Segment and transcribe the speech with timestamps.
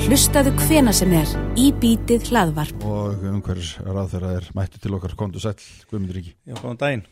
[0.00, 1.28] Hlustaðu hvena sem er
[1.60, 2.82] í bítið hlaðvarp.
[2.88, 7.02] og umhverjus ráð þeirra er mætti til okkar kontu sæll, Guðmundur Ríki Já, góðan daginn.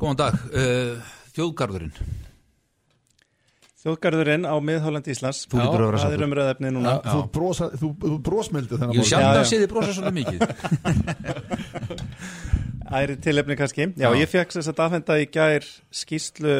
[0.00, 1.94] Góðan dag, uh, þjóðgarðurinn
[3.78, 5.44] Þjóðgarðurinn á miðhálandi Íslands.
[5.48, 6.18] Þú hlýtur að vera Það sáttur.
[6.18, 6.94] er umröðefni núna.
[7.06, 9.44] þú, brosa, þú, þú brosmildi þennan Ég sjálf Já, að já.
[9.52, 10.38] sé þið brosa svolítið mikið
[12.98, 13.86] Æri tilefni kannski.
[14.00, 14.16] Já, Já.
[14.18, 15.62] ég fekk þess að afhenda í gær
[15.94, 16.56] skýslu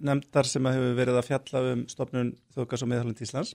[0.00, 3.50] nefndar sem hefur verið að fjalla um stofnun Þjóðgarðs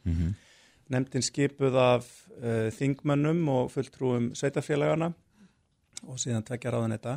[0.94, 5.12] Nefndin skipuð af uh, þingmönnum og fulltrúum sveitafélagana
[6.06, 7.16] og síðan tvekja ráðan þetta.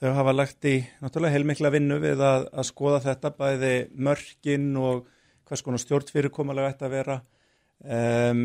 [0.00, 5.06] Þau hafa lagt í náttúrulega heilmikla vinnu við að, að skoða þetta bæði mörkin og
[5.48, 8.44] hvers konar stjórnfyrirkomulega ætti að vera um,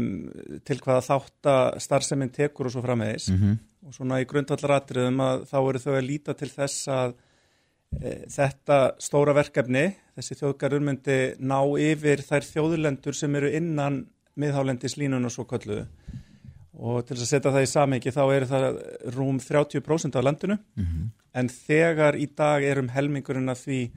[0.68, 3.56] til hvaða þátt að starfseminn tekur og svo framvegis Mhm.
[3.86, 7.16] og svona í grundvallaratriðum að þá eru þau að líta til þess að
[8.02, 9.86] þetta stóra verkefni,
[10.18, 14.06] þessi þjóðgarur myndi ná yfir þær þjóðlendur sem eru innan
[14.40, 15.86] miðhálendis línun og svo kalluðu
[16.76, 18.66] og til að setja það í samhengi þá eru það
[19.16, 21.06] rúm 30% af landinu Mhm.
[21.36, 23.92] en þegar í dag erum helmingurinn af því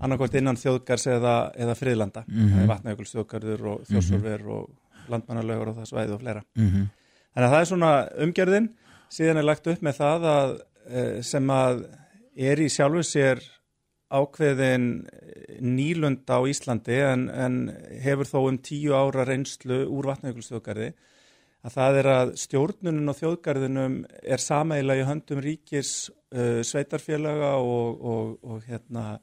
[0.00, 2.40] annarkvæmt innan þjóðgars eða, eða friðlanda Mhm.
[2.40, 2.66] mm -hmm.
[2.66, 4.70] vatnajökuls þjóðgarður og þjórsörver og
[5.08, 6.88] landmannalögur og það svæði og fleira Mhm.
[7.36, 8.68] Þannig að það er svona umgjörðin,
[9.10, 11.84] síðan er lagt upp með það að eh, sem að
[12.36, 13.42] er í sjálfu sér
[14.12, 14.86] ákveðin
[15.64, 17.56] nýlund á Íslandi en, en
[18.04, 20.92] hefur þó um tíu ára reynslu úr vatnajökulsþjóðgarði
[21.66, 27.98] að það er að stjórnunin á þjóðgarðinum er sameila í höndum ríkis uh, sveitarfélaga og,
[27.98, 29.18] og, og hérna,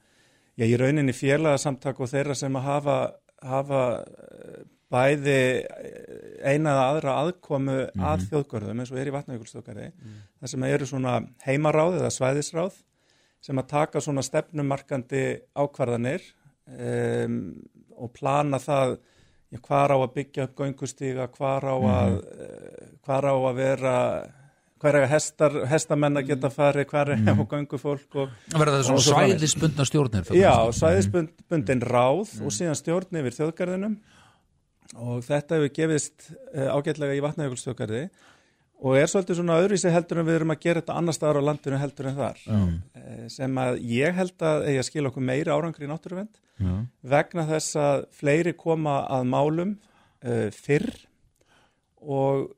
[0.59, 2.98] já, í rauninni félagasamtak og þeirra sem að hafa,
[3.48, 5.39] hafa eh, bæði
[6.44, 11.16] eina eða aðra aðkomu að þjóðgörðum eins og er í vatnajökulsþjóðgarði það sem eru svona
[11.48, 12.83] heimaráð eða svæðisráð
[13.44, 15.23] sem að taka svona stefnumarkandi
[15.59, 16.23] ákvarðanir
[16.67, 17.41] um,
[17.99, 18.95] og plana það
[19.52, 22.95] já, hvar á að byggja upp göngustíga, hvar á að mm.
[23.03, 23.97] hvar á að vera
[24.83, 27.30] hver er að hestar, hestamenn að geta farið, hvar er mm.
[28.20, 33.95] og Verða það svona svæðisbundna stjórnir Já, svæðisbundin ráð og síðan stjórn yfir þjóðgarðinum.
[34.93, 38.03] Og þetta hefur gefist uh, ágætlega í vatnajökulsþjóðgarði
[38.83, 41.48] og er svolítið svona öðruvísi heldur en við erum að gera þetta annar staðar á
[41.49, 42.73] landinu heldur en þar uh,
[43.32, 46.73] sem að ég held að að skila okkur meiri árangri í náttúruvend Já.
[47.16, 49.77] vegna þess að fleiri koma að málum
[50.27, 50.92] uh, fyrr
[52.04, 52.52] og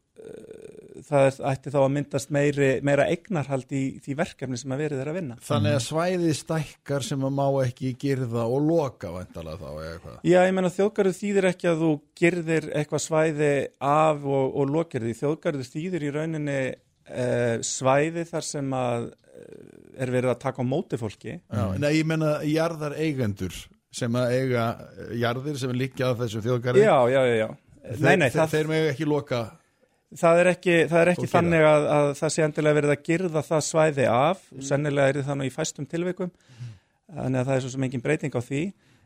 [1.06, 5.02] það er, ætti þá að myndast meiri, meira eignarhald í því verkefni sem að verið
[5.04, 5.38] er að vinna.
[5.46, 10.18] Þannig að svæðið stækkar sem að má ekki girða og loka vantalega þá eða eitthvað.
[10.32, 11.92] Já, ég menna þjóðgarður þýðir ekki að þú
[12.22, 13.52] girðir eitthvað svæði
[13.92, 15.16] af og, og lokir því.
[15.22, 20.72] Þjóðgarður þýðir í rauninni uh, svæði þar sem að uh, er verið að taka á
[20.72, 21.40] móti fólki.
[21.40, 23.56] Já, Nei, ég menna jarðar eigendur
[23.96, 26.82] sem að eiga eh, jarðir sem er líka að þessu þjóðgarði.
[26.84, 27.48] Já, já, já, já.
[27.86, 29.40] Þeir, Nei, nei, þeir, það, þeir með ekki loka.
[30.14, 33.46] Það er ekki, það er ekki þannig að, að það sé endilega verið að girða
[33.50, 34.44] það svæði af.
[34.70, 36.34] Sennilega er það nú í fæstum tilvikum.
[37.16, 38.66] Þannig að það er svo sem engin breyting á því.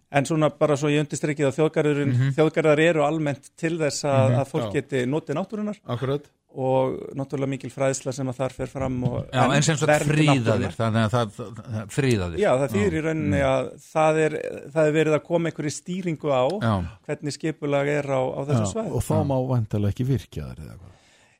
[0.09, 1.99] En svona bara svo ég undistrykið að þjóðgarður,
[2.33, 4.79] þjóðgarðar eru almennt til þess að, að fólk Já.
[4.79, 5.81] geti notið náttúrunar.
[5.85, 6.25] Akkurat.
[6.49, 10.75] Og náttúrulega mikil fræðsla sem að þar fer fram og Já, en sem vernd fríðaðir.
[10.79, 14.37] Þannig að það, það, það fríðaðir Já, það þýðir í rauninni að það er,
[14.73, 16.73] það er verið að koma einhverju stýringu á Já,
[17.09, 18.93] hvernig skipulag er á, á þessu svæði.
[18.97, 20.95] og þá má vantalega ekki virkja þær eða eitthvað.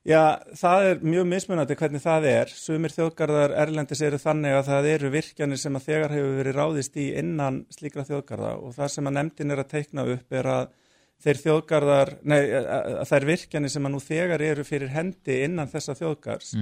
[0.09, 0.22] Já,
[0.56, 2.52] það er mjög mismunandi hvernig það er.
[2.56, 6.96] Sumir þjóðgarðar erlendis eru þannig að það eru virkjanir sem að þegar hefur verið ráðist
[6.97, 10.70] í innan slíkra þjóðgarða og það sem að nefndin er að teikna upp er að
[11.19, 15.97] þeir þjóðgarðar, nei, að þær virkjanir sem að nú þegar eru fyrir hendi innan þessa
[16.00, 16.53] þjóðgarðs,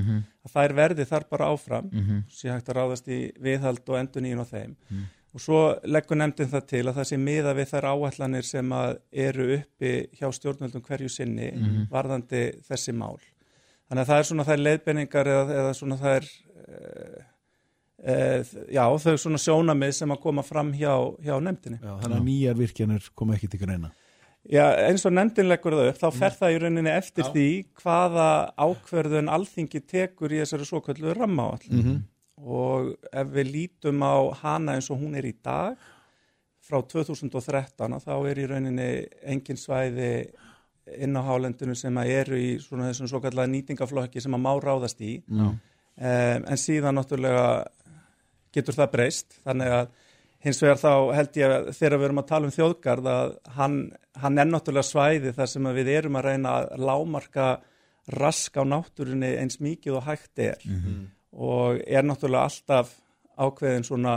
[0.47, 1.91] að þær verði þar bara áfram,
[2.29, 4.75] sé hægt að ráðast í viðhald og endur nýjun á þeim.
[5.35, 8.93] Og svo leggur nefndin það til að það sé miða við þær áallanir sem að
[9.11, 11.51] eru uppi hjá stjórnvöldum hverju sinni
[11.91, 13.19] varðandi þessi mál.
[13.87, 16.25] Þannig að það er svona þær leiðbenningar eða, eða svona þær,
[16.63, 17.19] uh,
[18.03, 20.91] uh, já þau svona sjónamið sem að koma fram hjá,
[21.23, 21.79] hjá nefndinni.
[21.79, 23.93] Já, þannig að nýjar virkjanir koma ekki til greina.
[24.47, 27.31] Já, eins og nefndin leggur það upp, þá fer það í rauninni eftir Já.
[27.33, 27.47] því
[27.81, 31.67] hvaða ákverðun alþingi tekur í þessari svo kallu rammaáall.
[31.67, 31.97] -hmm.
[32.37, 35.75] Og ef við lítum á hana eins og hún er í dag,
[36.61, 38.89] frá 2013, að þá er í rauninni
[39.23, 40.29] engin svæði
[40.95, 44.53] inn á hálendinu sem að eru í svona þessum svo kallega nýtingaflokki sem að má
[44.63, 45.17] ráðast í.
[45.29, 45.59] Um,
[46.47, 47.65] en síðan náttúrulega
[48.53, 49.87] getur það breyst, þannig að
[50.47, 53.75] hins vegar þá held ég að þegar við erum að tala um þjóðgarð að hann,
[54.21, 57.49] hann er náttúrulega svæði þar sem að við erum að reyna að lámarka
[58.17, 60.63] rask á náttúrunni eins mikið og hægt er
[61.35, 62.95] og er náttúrulega alltaf
[63.37, 64.15] ákveðin svona,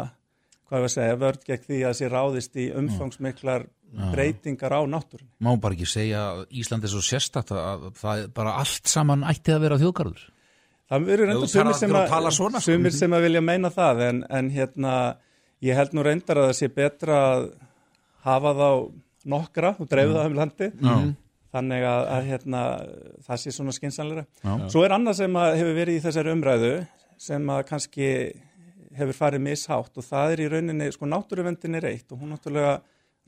[0.68, 3.66] hvað ég að segja, vörd gegn því að sé ráðist í umfangsmiklar
[4.14, 5.30] breytingar á náttúrunni.
[5.42, 9.26] Má bara ekki segja að Ísland er svo sérstakt að það er bara allt saman
[9.26, 10.22] ætti að vera þjóðgarður.
[10.90, 13.10] Það reynda þú sumir sem, að að, svona, sko.
[13.14, 14.94] að vilja meina það en, en hérna
[15.62, 17.48] ég held nú reyndar að það sé betra að
[18.24, 18.68] hafa þá
[19.34, 20.94] nokkra og dreifu það um landi Já.
[21.52, 22.60] þannig að, að hérna,
[23.26, 24.24] það sé svona skinsanleira.
[24.44, 24.54] Já.
[24.72, 26.72] Svo er annað sem að hefur verið í þessari umræðu
[27.20, 28.08] sem að kannski
[28.96, 32.78] hefur farið mishátt og það er í rauninni, sko náttúruvendin er eitt og hún náttúrulega,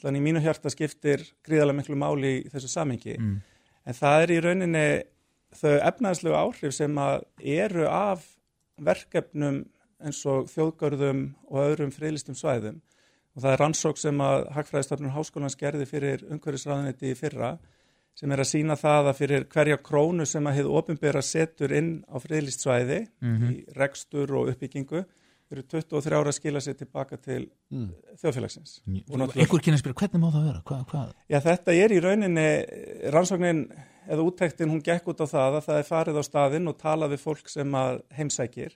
[0.00, 3.36] allan í mínu hjarta skiptir gríðarlega miklu máli í þessu samingi Mm.
[3.86, 4.86] en það er í rauninni
[5.60, 8.24] þau efnaðslegu áhrif sem að eru af
[8.80, 9.64] verkefnum
[10.04, 12.80] eins og þjóðgörðum og öðrum friðlistum svæðum
[13.32, 17.54] og það er rannsók sem að Hagfræðistofnun Háskólans gerði fyrir umhverfisræðunetti í fyrra
[18.14, 22.04] sem er að sína það að fyrir hverja krónu sem að hefði ofinbera setur inn
[22.12, 23.06] á friðlist svæði
[23.48, 25.04] í rekstur og uppbyggingu
[25.52, 27.42] eru 23 ára að skila sér tilbaka til
[28.20, 28.78] þjóðfélagsins.
[28.88, 30.62] Og náttúrulega- Einhver kynna spyrja, hvernig má það vera?
[30.64, 31.12] Hva, hvað?
[31.28, 32.46] Já, þetta er í rauninni,
[33.12, 33.60] rannsóknin
[34.08, 37.12] eða úttektin, hún gekk út á það að það er farið á staðinn og talað
[37.12, 38.72] við fólk sem að heimsækir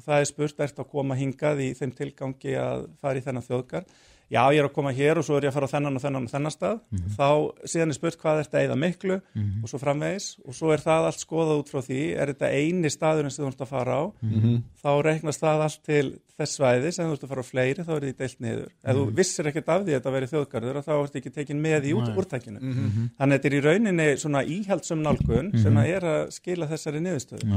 [0.00, 3.44] og það er spurt, ert að koma hingað í þeim tilgangi að fara í þennan
[3.44, 3.84] þjóðgar?
[4.30, 6.02] Já, ég er að koma hér og svo er ég að fara á þennan og
[6.04, 6.76] þennan og þennan stað.
[7.18, 7.28] Þá
[7.66, 9.16] síðan er spurt hvað ert að eða miklu?
[9.64, 10.26] Og svo framvegis.
[10.46, 13.50] Og svo er það allt skoðað út frá því, er þetta eini staðurinn sem þú
[13.50, 14.02] ert að fara á,
[14.80, 16.06] þá reiknast það allt til
[16.40, 18.70] þess svæði sem þú ert að fara á fleiri, þá er því deilt niður.
[18.86, 21.84] Ef þú vissir ekkert af því að þetta veri þjóðgarður, þá ert ekki tekin með
[21.90, 22.60] í út, úrtækinu.
[23.18, 27.02] Þannig að þetta er í rauninni svona íhaldsum nálgun sem að er að skila þessari
[27.04, 27.50] niðurstöðu.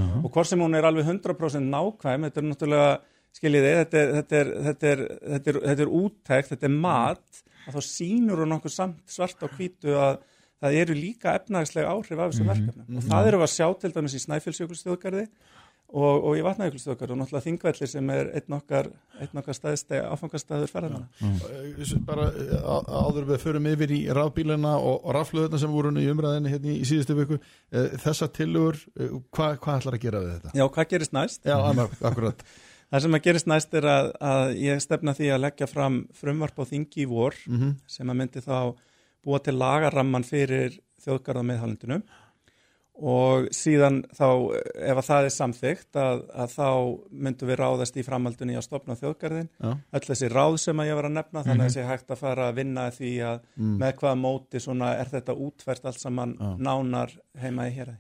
[3.34, 4.38] Og hvort sem hún er alveg 100% nákvæm, þetta er náttúrulega, skiljiði, þetta er, þetta
[4.38, 5.02] er, þetta er,
[5.34, 9.44] þetta er, þetta er úttækt, þetta er mat, að þá sýnur hún okkur samt svart
[9.44, 10.22] á hvítu að
[10.64, 13.00] það eru líka efnagslega áhrif af þessum verkefnum.
[13.00, 15.26] Og það eru við að sjá til dæmis í Snæfellsjökulsþjóðgarði
[15.94, 18.90] og, og í Vatnajökulsþjóðgarði og náttúrulega Þingvellir sem er einn okkar,
[19.22, 21.02] einn okkar staðist áfangastæður ferðarna.
[21.22, 26.54] Eh, bara eh, áður við förum yfir í rafbílina og raflöðuna sem voru í umræðinni
[26.54, 30.54] hérna í síðustu viku eh, þessa tillögur, eh, hvað hva ætlar að gera við þetta?
[30.58, 31.44] Já, hvað gerist næst?
[31.46, 32.46] Já, annar, akkurat
[32.94, 36.60] Það sem að gerist næst er að, að ég stefna því að leggja fram frumvarp
[36.62, 37.34] á þingi í vor
[37.90, 38.76] sem að myndi þá
[39.24, 42.04] búa til lagaramman fyrir þjóðgarða meðhalendinu
[42.94, 44.28] og síðan þá
[44.78, 46.68] ef að það er samþygt að, að þá
[47.10, 51.08] myndum við ráðast í framhaldunni að stopna þjóðgarðin öll þessi ráð sem að ég var
[51.10, 53.40] að nefna þannig að þessi hægt að fara að vinna að því að
[53.82, 57.96] með hvaða móti svona er þetta útfært allt saman nánar heima í hér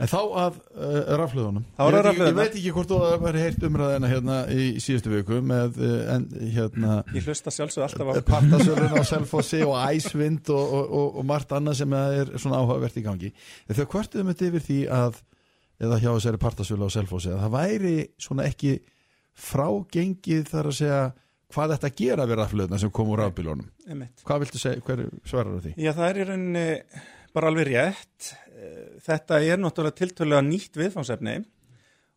[0.00, 2.28] En þá að uh, raflöðunum Þá er ég, rafhlöðuna.
[2.30, 6.26] ég veit ekki hvort þú vera heyrt umræðina hérna í síðustu viku með uh, en,
[6.54, 11.28] hérna Ég hlusta sjálfsög alltaf á partasölun á Selfossi og æsvind og, og, og, og
[11.28, 13.32] margt annað sem er svona áhugavert í gangi
[13.68, 15.20] þau kvartuðum þetta yfir því að
[15.80, 18.74] eða hjá þessari partasölu á Selfossi að það væri svona ekki
[19.40, 21.04] frágengið þar að segja
[21.50, 25.72] hvað þetta gera við raflöðuna sem kom úr rafbílunum hvað viltu segja, hver svarar því?
[25.80, 26.66] Já, það er í rauninni
[27.36, 28.34] bara alveg rétt.
[28.56, 31.38] Eh, Þetta er náttúrulega tiltölulega nýtt viðfangsefni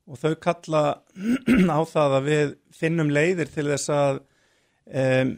[0.10, 0.84] og þau kalla
[1.78, 4.18] á það að við finnum leiðir til þess að
[4.92, 5.30] um,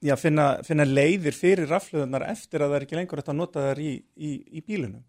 [0.00, 3.82] já, finna, finna leiðir fyrir rafluðunar eftir að það er ekki lengur að nota þær
[3.84, 5.04] í, í, í bílunum.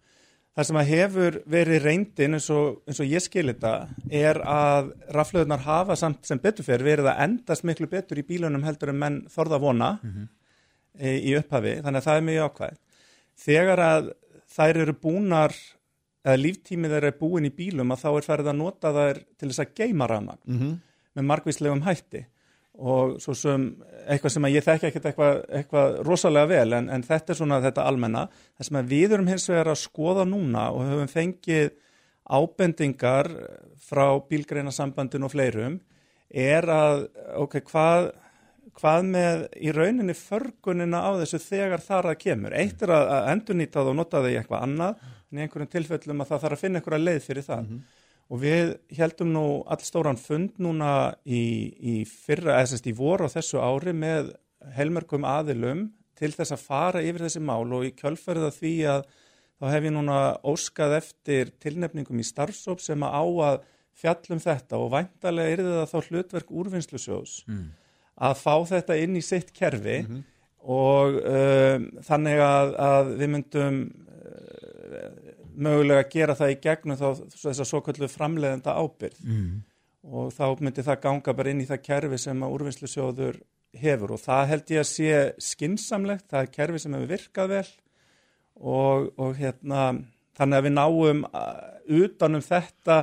[0.52, 3.72] Það sem að hefur verið reyndin eins og, eins og ég skil þetta
[4.12, 8.66] er að rafluðunar hafa samt sem betur fyrir verið að endast miklu betur í bílunum
[8.68, 9.94] heldur en menn þorða vona
[11.00, 12.76] e, í upphafi, þannig að það er mjög ákvæð.
[13.38, 14.12] Þegar að
[14.52, 15.56] þær eru búnar,
[16.26, 19.50] eða líftímið þeir eru búin í bílum að þá er færið að nota þær til
[19.50, 20.78] þess að geima rafmagn Mm -hmm.
[21.16, 22.26] með margvíslegum hætti
[22.82, 23.66] og svo sem
[24.08, 27.62] eitthvað sem að ég þekki ekkert eitthvað, eitthvað rosalega vel en, en þetta er svona
[27.62, 31.72] þetta almenna það sem að við erum hins vegar að skoða núna og höfum fengið
[32.32, 33.28] ábendingar
[33.78, 35.80] frá bílgreinasambandin og fleirum
[36.32, 38.12] er að ok, hvað
[38.82, 42.56] hvað með í rauninni förgunina á þessu þegar þar að kemur?
[42.58, 46.24] Eitt er að, endurnýta það og nota það í eitthvað annað en í einhverjum tilfellum
[46.24, 47.72] að það þarf að finna einhverja leið fyrir það.
[48.32, 49.46] Og við heldum nú
[49.76, 50.92] allstóran fund núna
[51.28, 51.42] í,
[51.78, 54.32] í fyrra, eða sérst í voru á þessu ári með
[54.78, 59.04] helmerkum aðilum til þess að fara yfir þessi mál og í kjölferð að því að
[59.62, 63.62] þá hef ég núna óskað eftir tilnefningum í starfsóp sem að á að
[64.02, 67.34] fjallum þetta og væntalega er það þá hlutverk úrvinnslusjós
[68.22, 69.98] að fá þetta inn í sitt kerfi
[70.62, 75.08] og um, þannig að, að við myndum uh,
[75.62, 79.50] mögulega gera það í gegnum þá þess að svo kallu framleiðenda ábyrð mm.
[80.14, 83.42] og þá myndi það ganga bara inn í það kerfi sem að úrvinnslusjóður
[83.82, 84.16] hefur.
[84.16, 85.12] Og það held ég að sé
[85.52, 87.68] skinsamlegt, það er kerfi sem hefur virkað vel
[88.62, 89.86] og, og hérna
[90.38, 91.52] þannig að við náum uh,
[91.92, 92.98] utanum þetta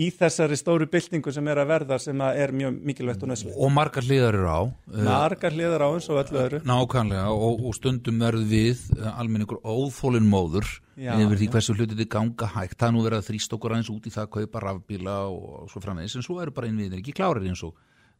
[0.00, 3.56] í þessari stóru byltingu sem er að verða sem að er mjög mikilvægt og nöðslega.
[3.58, 6.60] og margar hliðar eru á uh, Margar hliðar á eins og öllu öðru.
[6.70, 10.68] nákvæmlega og, og stundum verð við uh, almenningur óþólin móður
[11.00, 13.92] Já, yfir því hversu hlutir þið ganga hægt það nú verið að þrýst okkur aðeins
[13.92, 17.14] út í það að kaupa rafbíla og svo framvegis en svo eru bara innviðir ekki
[17.16, 17.72] klárir eins og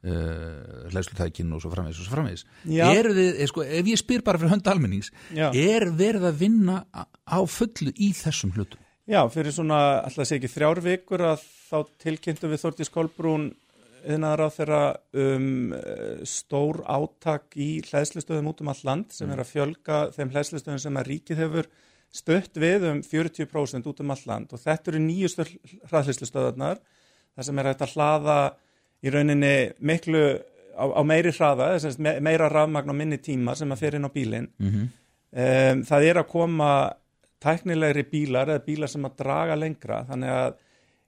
[0.05, 2.87] uh, hlæslutækin og svo framvegis og svo framvegis Já.
[2.95, 5.51] eru þið, eh, sko, ef ég spyr bara fyrir hönd almennings Já.
[5.53, 8.81] er verið að vinna á fullu í þessum hlutum
[9.11, 13.51] Já, fyrir svona, alltaf sé ekki þrjár vikur að þá tilkynntum við Þórtís Kolbrún
[14.07, 14.83] yðnaðar á þeirra
[15.21, 20.33] um eh, stór átak í hlæðslustöðum út um all land sem er að fjölga þeim
[20.33, 21.71] hlæðslustöðum sem að ríkið hefur
[22.11, 25.47] stött við um 40% út um all land og þetta eru nýjustu
[25.91, 26.81] hraðhlæðslustöðarnar
[27.37, 28.39] þar sem er að hlaða
[29.05, 30.23] í rauninni miklu
[30.77, 34.11] á, á meiri hraða, me- meira rafmagn á minni tíma sem að fer inn á
[34.13, 34.49] bílinn.
[34.61, 34.89] Mm
[35.31, 36.71] um, það er að koma
[37.41, 40.51] tæknilegri bílar eða bílar sem að draga lengra þannig að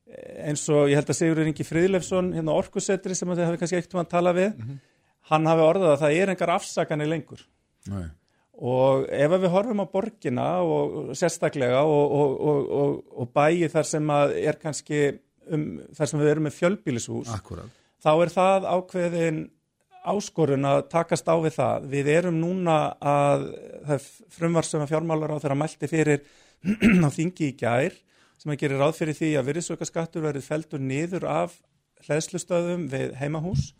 [0.08, 3.80] eh, eins og ég held að Sigurður Ingi Friðlefsson hérna orkusetri sem þið hafi kannski
[3.80, 4.54] eitt um að tala við
[5.32, 7.42] hann hafi orðað að það er engar afsakanir lengur.
[7.90, 8.06] Nei.
[8.62, 13.88] og ef við horfum á borgina og sérstaklega og, og, og, og, og bæi þar
[13.90, 15.00] sem að er kannski
[15.50, 19.42] um, þar sem við erum með fjölbýlishús Akkurat þá er það ákveðin
[20.02, 21.90] áskorun að takast á við það.
[21.92, 23.44] Við erum núna að
[23.86, 26.24] það frumvar sem að fjármálar á þeirra mælti fyrir
[27.06, 27.94] á þingi í gær
[28.42, 31.54] sem að gerir ráð fyrir því að virðisaukaskattur verið feldur niður af
[32.08, 33.70] hlæðslustöðum við heimahús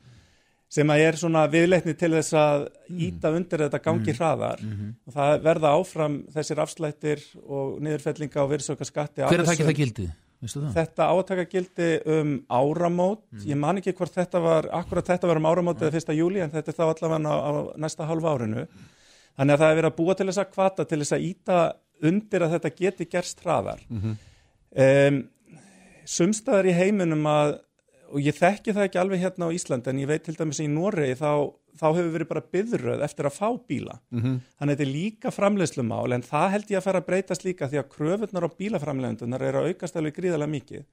[0.72, 2.66] sem að er svona viðleitni til þess að
[3.04, 9.26] íta undir þetta gangi hraðar og það verða áfram þessir afslættir og niðurfellinga og virðisaukaskatti
[9.26, 10.06] Hver er það ekki það gildi?
[10.42, 15.46] Þetta átaka gildi um áramót, ég man ekki hvort þetta var, akkurat þetta var um
[15.46, 18.64] áramót eða fyrsta júli en þetta er þá allavega á, á næsta halva árinu.
[19.38, 21.58] Þannig að það er verið að búa til þess að kvata til þess að íta
[22.02, 23.84] undir að þetta geti gerst hraðar.
[24.74, 25.22] um,
[26.04, 27.54] sumstaðar í heiminum að,
[28.10, 30.66] og ég þekki það ekki alveg hérna á Íslandi en ég veit til dæmis í
[30.68, 31.30] Noregi þá,
[31.78, 33.98] þá hefur verið bara byðröð eftir að fá bíla.
[34.12, 37.68] Þannig að þetta er líka framleiðslumál en það held ég að fara að breytast líka
[37.70, 40.86] því að kröfurnar á bílaframleiðendunar eru að aukast alveg gríðarlega mikið.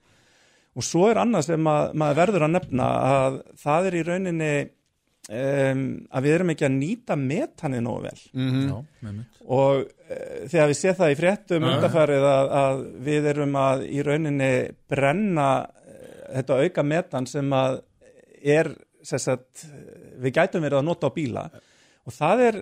[0.78, 4.54] Og svo er annað sem að, maður verður að nefna að það er í rauninni
[5.30, 5.84] um,
[6.14, 8.22] að við erum ekki að nýta metanið nógu vel.
[8.70, 10.18] Já, með mynd og uh,
[10.52, 14.52] þegar við sé það í fréttum undarfærið að, að við erum að í rauninni
[14.92, 17.82] brenna uh, þetta auka metan sem að
[18.40, 18.72] er
[19.04, 19.66] sem sagt,
[20.20, 21.46] við gætum verið að nota á bíla.
[22.08, 22.60] Og það er,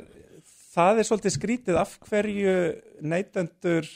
[0.75, 2.55] það er svolítið skrítið af hverju
[3.01, 3.89] neytendur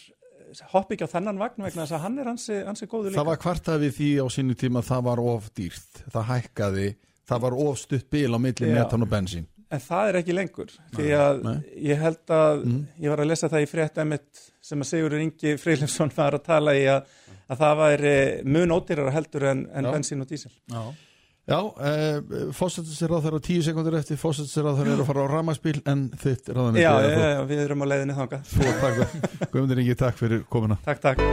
[0.74, 3.22] hoppa ekki á þennan vagn vegna þess að hann er hansi, hansi góður líka.
[3.22, 6.89] Það var kvartað við því á sínu tíma það var of dýrt, það hækkaði
[7.32, 8.75] það var of stutt bil á milli Já.
[8.75, 9.48] metan og bensín.
[9.72, 11.60] En það er ekki lengur, því að nei.
[11.88, 12.65] ég held að,
[13.00, 16.44] ég var að lesa það í frétta emitt sem að Sigurður Ingi Freilefsson var að
[16.50, 17.06] tala í að,
[17.48, 18.15] að það væri
[18.51, 20.51] mun ódýrara heldur en, en bensín og dísil.
[20.68, 20.82] Já,
[21.51, 22.22] Já, eh,
[22.55, 26.05] fósættisir á þeirra tíu sekundur eftir fósættisir á þeirra er að fara á ramaspíl en
[26.15, 28.46] þitt ráðan Já, já, já, við erum á leiðinni þangað.
[28.48, 29.15] Þú takk,
[29.51, 31.25] Guðmundur Ingi, takk fyrir komuna Takk, takk.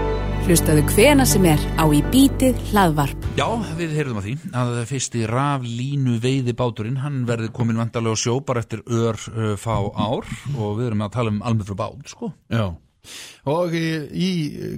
[0.49, 3.29] Hlustaðu hvena sem er á í bítið hlaðvarp.
[3.39, 3.47] Já,
[3.79, 8.41] við heyrðum að því að fyrsti raflínu veiði báturinn, hann verði komin vandarlega á sjó
[8.43, 12.11] bara eftir ör uh, fá ár og við erum að tala um alveg frá bát,
[12.11, 12.33] sko.
[12.51, 12.73] Já,
[13.55, 14.33] og í, í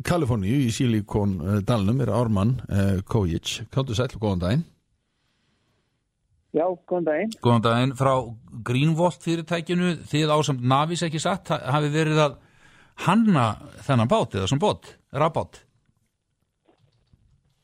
[0.05, 4.67] Kaliforníu, í Silikon dalnum er Ármann uh, Kojic, káttu sæll og góðan daginn
[6.51, 7.33] Já, góðan daginn.
[7.45, 8.13] Góðan daginn frá
[8.67, 12.39] Greenvolt fyrirtækinu, þið ásamt Navis ekki satt, ha- hafi verið að
[13.07, 13.45] hanna
[13.87, 15.61] þennan bát eða svona bát, rafbát.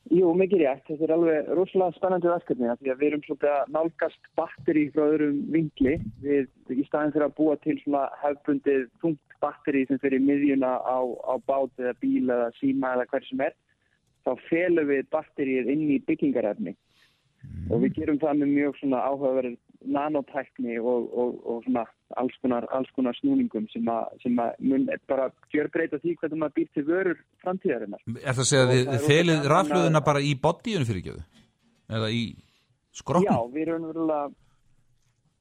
[0.07, 0.85] Jú, mikið rétt.
[0.87, 5.03] Þetta er alveg rosalega spennandi verkefni af því að við erum að nálgast batteri frá
[5.03, 5.97] öðrum vingli.
[6.23, 10.99] Við, í staðin fyrir að búa til svona hefbundið þungt batteri sem fyrir miðjuna á,
[11.03, 13.57] á bát eða bíl eða síma eða hver sem er,
[14.23, 16.77] þá felum við batterið inn í byggingarefni.
[17.67, 19.57] Og við gerum það með mjög svona áhugaverð
[19.93, 21.83] nanotækni og, og, og svona
[22.17, 26.69] alls konar, alls konar snúningum sem að, mun bara gjör breyta því hvernig maður býr
[26.73, 28.01] til vörur framtíðarinnar.
[28.23, 31.23] Er það að segja þið felið gaman bara í bodyinu fyrirgjöðu?
[31.97, 32.23] Eða í
[32.97, 33.51] Já, skrokknum?
[33.53, 34.31] við erum verulega,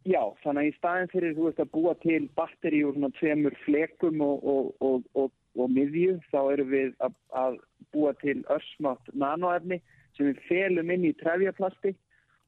[0.05, 3.57] já, þannig að í staðin fyrir þú veist að búa til batteri úr svona tveimur
[3.65, 7.57] flekum og, og, og, og, og miðju, þá erum við að, að
[7.97, 9.81] búa til örsmátt nanoefni
[10.17, 11.97] sem við felum inn í trefjaplasti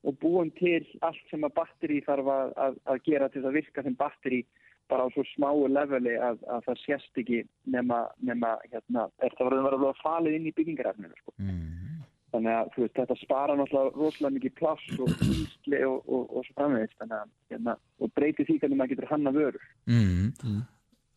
[0.07, 3.83] og búum til allt sem að batteri þarf að, að, að gera til að virka
[3.83, 4.45] sem batteri
[4.88, 9.50] bara á svo smáu leveli að, að það sést ekki nema, nema hérna, er það
[9.50, 11.35] verður verið að falið inn í byggingarefninu, sko.
[11.45, 11.99] Mm.
[12.33, 16.57] Þannig að veist, þetta spara náttúrulega rosalega mikið pláss og ísli og, og, og svo
[16.57, 19.69] framvegist þannig að hérna, og breyti því hvernig maður getur hanna vörur.
[19.88, 20.26] Mm.
[20.40, 20.67] ef-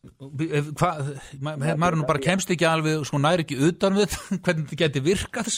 [0.02, 4.78] hvað, ma- maður nú bara kemst ekki alveg, sko næri ekki utan við hvernig þetta
[4.84, 5.50] geti virkað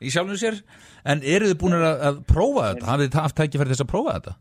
[0.00, 0.60] í sjálfum sér,
[1.04, 4.14] en eru þið búin að, að prófa þetta, hafið þið haft tækifæri þess að prófa
[4.16, 4.36] þetta?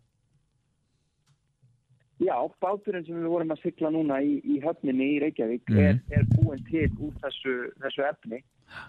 [2.19, 5.85] Já, báturinn sem við vorum að sigla núna í, í höfninni í Reykjavík Mhm.
[5.87, 8.41] er, er búin til úr þessu, þessu efni.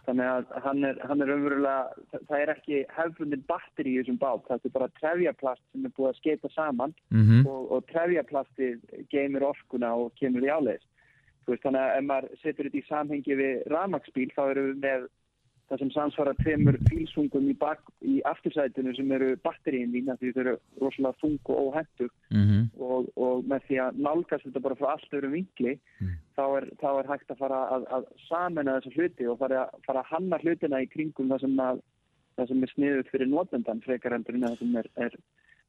[0.06, 4.44] Þannig að hann er, hann er umverulega, það, er ekki hefbundin batteri í þessum bát.
[4.48, 9.44] Það er bara trefjaplast sem er búið að skeita saman Mm og, og trefjaplastið geymir
[9.46, 10.50] orkuna og kemur í
[11.50, 15.06] veist, þannig að ef maður setur þetta í samhengi við rafmaksbíl þá erum við með
[15.70, 17.54] það sem samsvara tveimur bílsungum í,
[18.10, 22.64] í aftursætinu sem eru batteríin lína því þau eru rosalega þung og óhendur -hmm.
[22.82, 25.76] og, og með því að nálgast þetta bara frá allt öðrum vinkli
[26.34, 30.02] þá, er, þá er hægt að fara að, að samena þessa hluti og fara, fara
[30.02, 31.84] að hanna hlutina í kringum það sem, að,
[32.36, 35.18] það sem er sniðut fyrir notendan frekar endur en það sem er, er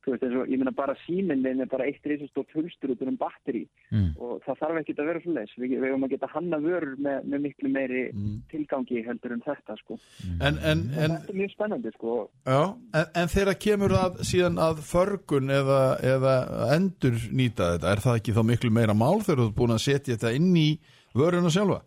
[0.01, 3.17] þú veist eins og ég meina bara síminn er bara eitt reysastórt hulstur út um
[3.22, 4.13] batteri Mm.
[4.24, 6.93] og það þarf ekki að vera svo leis við, við höfum að geta hanna vörur
[6.98, 8.03] með, með miklu meiri
[8.51, 9.98] tilgangi heldur en þetta sko.
[10.39, 12.15] En, en, en, þetta er mjög spennandi sko.
[12.48, 12.62] já,
[12.96, 15.81] en, en þegar kemur að síðan að förgun eða,
[16.13, 16.36] eða
[16.77, 19.84] endur nýta þetta, er það ekki þá miklu meira mál þegar þú ert búin að
[19.86, 20.70] setja þetta inn í
[21.13, 21.81] vöruna sjálfa?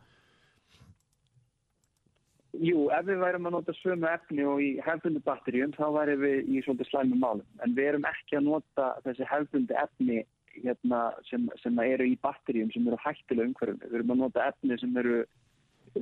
[2.62, 6.50] Jú, ef við værum að nota sömu efni og í hefbundi batteríum þá værum við
[6.52, 7.46] í svolítið slæmum málum.
[7.64, 10.20] En við erum ekki að nota þessi hefbundi efni
[10.54, 13.80] hérna, sem, sem eru í batteríum sem eru hættilega umhverfum.
[13.82, 15.24] Við erum að nota efni sem eru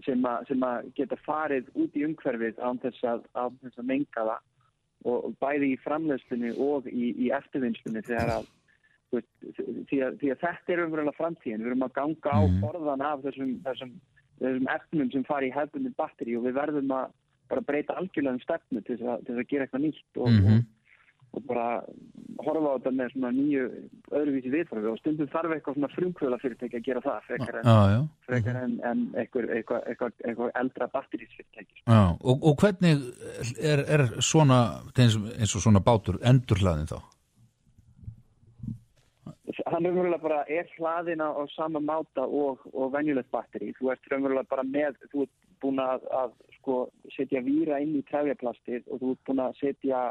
[0.06, 3.88] sem að, sem að geta farið út í umhverfið án þess að, án þess að
[3.90, 4.34] menga það
[5.04, 8.50] og, og bæði í framleiðslunni og í, í eftirvinnslunni þegar að
[9.12, 11.64] því að, því að þetta er umverulega framtíðin.
[11.64, 13.92] Við erum að ganga á borðan af þessum, þessum,
[14.40, 17.10] þessum efnum sem fari í hefbundin batteri og við verðum að
[17.52, 20.30] bara breyta algjörlega um stefnu til þess að, til þess að gera eitthvað nýtt og,
[20.32, 20.54] Mhm.
[20.54, 20.78] og,
[21.32, 21.66] og bara
[22.44, 23.62] horfa á þetta með svona nýju
[24.18, 28.00] öðruvísi viðfæri og stundum þarf eitthvað svona frumkvöla fyrirtæki að gera það frekar en, já.
[28.26, 31.78] frekar en, en eitthvað, eitthvað, eitthvað, eitthvað eldra batterísfyrirtæki.
[31.86, 33.00] Já, og, og hvernig
[33.60, 34.58] er, er svona,
[34.96, 36.98] eins og svona bátur endurhlaðin þá?
[39.66, 43.72] Hann raunverulega bara er hlaðina á sama máta og, og venjulegt batteri.
[43.78, 46.78] Þú ert raunverulega bara með, þú ert búin að, að sko,
[47.16, 50.02] setja víra inn í trefjaplastið og þú ert búin að setja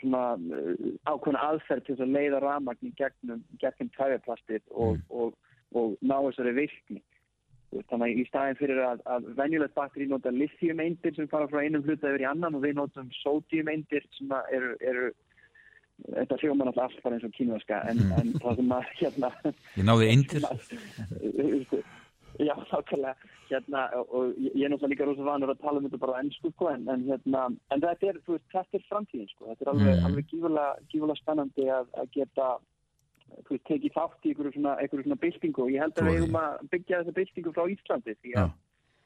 [0.00, 5.38] svona uh, ákveðna aðferð til að leiða rafmagn í gegnum, gegnum trefjaplastið og, og,
[5.78, 7.00] og ná þessari virkni.
[7.90, 11.84] Þannig að í staðin fyrir að, að venjulegt batteri nota lithium-eindir sem fara frá einum
[11.84, 15.10] hluta yfir í annan og við notum sodium-eindir sem að eru, eru
[16.06, 19.30] þetta hljóma náttúrulega allt bara eins og kínverska en, en það sem að hérna
[19.78, 20.44] Ég náði eindir.
[22.38, 23.14] Já, nákvæmlega
[23.48, 23.80] hérna,
[24.14, 26.68] og, ég er náttúrulega líka rosa vanur að tala um þetta bara á ennsku sko,
[26.70, 29.46] en, en, hérna, en þetta er, veist, þetta er framtíðin sko.
[29.50, 30.06] þetta er alveg, Mm.
[30.06, 32.46] alveg gífulega, spennandi að, að geta
[33.48, 36.70] veist, tekið þátt í einhverju svona, svona byltingu og ég held að við eigum að
[36.76, 38.54] byggja þessa byltingu frá Íslandi því að,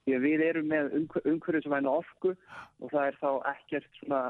[0.05, 4.21] því að við erum með umhver, umhverfisvæna orku og það er þá ekkert svona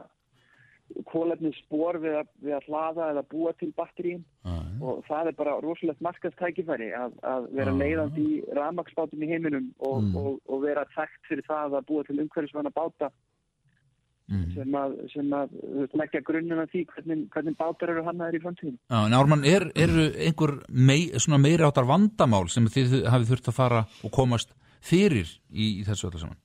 [1.09, 5.37] kólefni spór við, að- við að hlaða eða búa til batterín Já, og það er
[5.39, 7.79] bara rosalegt markastækifæri að, að vera Já.
[7.83, 10.17] leiðandi í rafmaksbátum í heiminum og, Mm.
[10.17, 13.11] og, og vera þekkt fyrir það að búa til umhverfisvæna báta
[14.29, 14.47] mm.
[14.55, 15.57] sem að, sem að
[16.03, 18.79] leggja grunnuna því hvernig, hvernig bátar eru hannaðir í framtíðin.
[18.91, 23.59] Já, en Ármann, er, eru einhver mei, meiri áttar vandamál sem þið hafið þurft að
[23.59, 26.41] fara og komast fyrir í, í þessu öllu saman?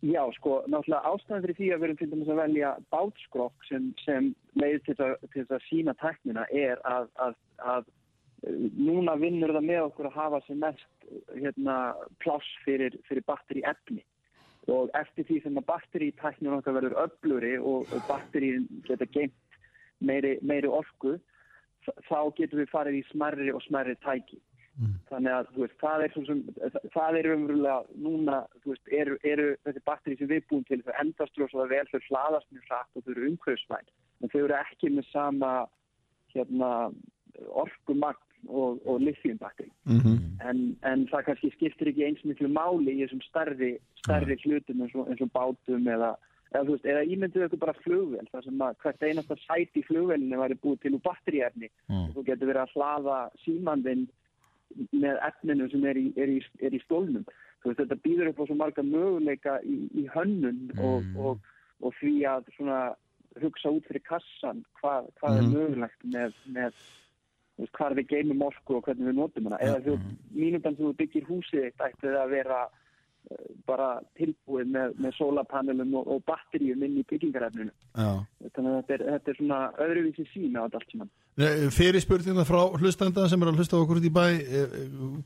[0.00, 3.88] Já, sko, náttúrulega ástæðan fyrir því að við erum til dæmis að velja bátskrokk sem,
[4.00, 7.34] sem leið til þess að, sína tæknina er að, að,
[7.74, 7.90] að
[8.48, 11.76] eh, núna vinnur það með okkur að hafa sem mest hérna,
[12.24, 14.00] pláss fyrir, fyrir batteri efni
[14.72, 19.60] og eftir því sem að batteri tæknin okkar verður öfluri og, og batterín geta geimt
[20.00, 21.18] meiri, meiri orku
[22.08, 24.40] þá getum við farið í smerri og smerri tæki
[25.10, 30.46] þannig að veist, það er, er umverulega núna, veist, eru, eru þessi batteri sem við
[30.48, 34.32] búum til þau endast rosalega vel, þau hlaðast mjög hratt og þau eru umhverfsvæn, en
[34.32, 35.52] þau eru ekki með sama
[36.34, 36.72] hérna,
[37.50, 42.94] orkumagn og, og lithium batteri Mm en, en það kannski skiptir ekki eins miklu máli
[42.94, 46.14] í þessum stærri, stærri hlutum eins og, eins og bátum eða,
[46.54, 50.40] eða, veist, eða ímynduðu ykkur bara flugvel þar sem að hvert einasta sæti í flugvelinu
[50.40, 51.70] væri búið til úr batteríefni.
[51.90, 52.06] Mm.
[52.06, 54.06] og þú getur verið að hlaða símandinn
[54.92, 57.24] með efninu sem er í, er í, er í stólnum.
[57.64, 61.16] Veist, þetta býður upp á svo marga möguleika í, í hönnun og, Mm.
[61.16, 61.38] og,
[61.82, 62.94] og því að svona
[63.40, 65.52] hugsa út fyrir kassan hvað, hvað er Mhm.
[65.54, 66.72] mögulegt með, með
[67.58, 69.58] veist, hvað við geymum orku og hvernig við notum hana.
[69.58, 69.98] Eða þú,
[70.34, 72.68] mínútan sem þú byggir húsið þitt ætti það að vera
[73.68, 77.72] bara tilbúið með, með sólapanelum og, og batteríum inn í byggingarefninu.
[77.94, 81.10] Þannig að þetta er, þetta er svona öðruvísi sína á þetta allt saman.
[81.76, 84.78] Fyrir spurningna frá hlustanda sem er að hlusta okkur út í bæ eh,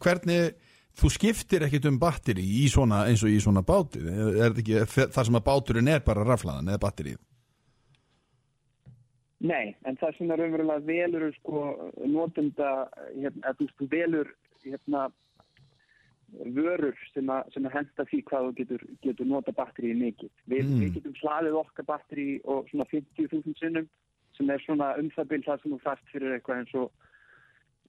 [0.05, 0.59] hvernig,
[1.01, 5.09] þú skiptir ekkit um batteri í svona, eins og í svona báti er þetta ekki
[5.17, 7.23] þar sem að báturinn er bara raflaðan eða batterið?
[9.45, 11.65] Nei, en það sem er umverulega velur sko
[12.09, 12.71] notenda,
[13.13, 14.31] hérna, þú þú velur
[14.65, 15.09] hérna
[16.55, 20.31] vörur sem að, sem að henda því hvað þú getur, getur nota batterið mikið.
[20.49, 20.79] Við, Mm.
[20.81, 23.89] við getum hlaðið okkar batteri og svona 50.000 sinnum
[24.37, 26.91] sem er svona um það sem þú fast fyrir eitthvað eins og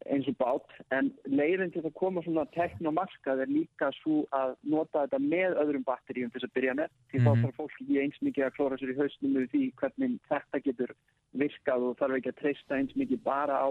[0.06, 4.26] eins og bát, en leiðin til að koma svona tekn og markað er líka svo
[4.36, 7.42] að nota þetta með öðrum batteríum til þess að byrja með, því þá Mhm.
[7.46, 10.92] þarf fólk ekki eins mikið að klóra sér í hausnum við því hvernig þetta getur
[11.34, 13.70] virkað og þarf ekki að treysta eins mikið bara á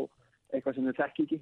[0.53, 1.39] eitthvað sem þau þekki ekki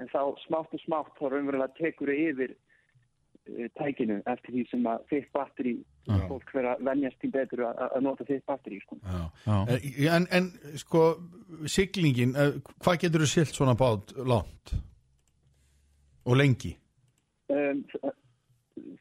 [0.00, 4.90] en þá smátt og smátt þá raunverulega tekur þau yfir uh, tækinu eftir því sem
[4.92, 5.74] að þitt batteri
[6.06, 6.18] Já.
[6.28, 9.00] fólk vera að venjast til betur að, að nota þitt batteri sko.
[9.04, 9.24] Já.
[9.46, 10.14] Já.
[10.16, 11.02] En, en sko
[11.68, 14.74] siglingin, eh, hvað getur þú silt svona bát langt
[16.24, 16.76] og lengi?
[17.50, 17.82] um,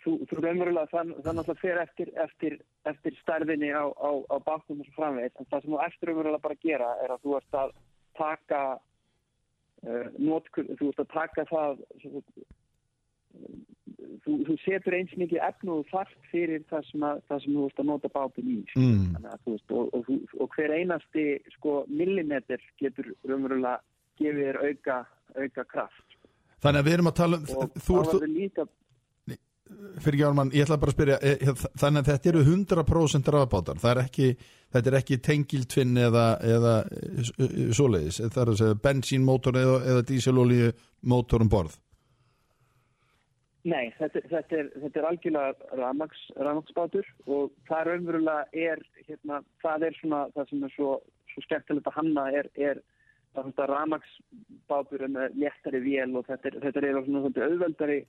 [0.04, 2.58] þú, þú raunverulega þann, þannig að það fer eftir, eftir,
[2.90, 6.46] eftir stærðinni á, á, á bátnum og svo framvegis en það sem þú eftir raunverulega
[6.46, 7.76] bara að gera er að þú ert að
[8.20, 8.62] taka
[9.88, 12.18] uh, notkur, þú ert að taka það sem
[14.26, 17.68] þú, þú, setur eins mikið efnu og þarft fyrir það sem, að, það sem þú
[17.70, 18.60] ert að nota bátinn í.
[18.76, 19.22] Mm.
[19.22, 23.80] Að, veist, og, og, þú- og hver einasti sko, millimeter getur raunverulega
[24.20, 25.02] gefið þér auka,
[25.40, 26.10] auka kraft
[26.60, 28.66] Þannig að við erum að tala um, og þú ert, líka
[30.04, 33.82] fyrir árum ég ætla bara að spyrja, eh, eh, þannig að þetta eru 100% rafbátar,
[33.92, 34.30] er ekki,
[34.74, 40.08] þetta er ekki tengiltvinn eða, eða eh, svoleiðis, það er að segja bensínmótor eða, eða
[40.10, 41.78] dísilolíu mótor um borð.
[43.70, 49.90] Nei, þetta, þetta, er, þetta er algjörlega rafmaks, rafmaksbátur og það raunverulega er, hérna, það
[49.90, 50.94] er svona, það sem er svo,
[51.34, 52.80] svo skemmtilegt að hanna er, er
[53.36, 58.00] rafmaksbátur en léttari vél og þetta er, þetta er svona auðveldari,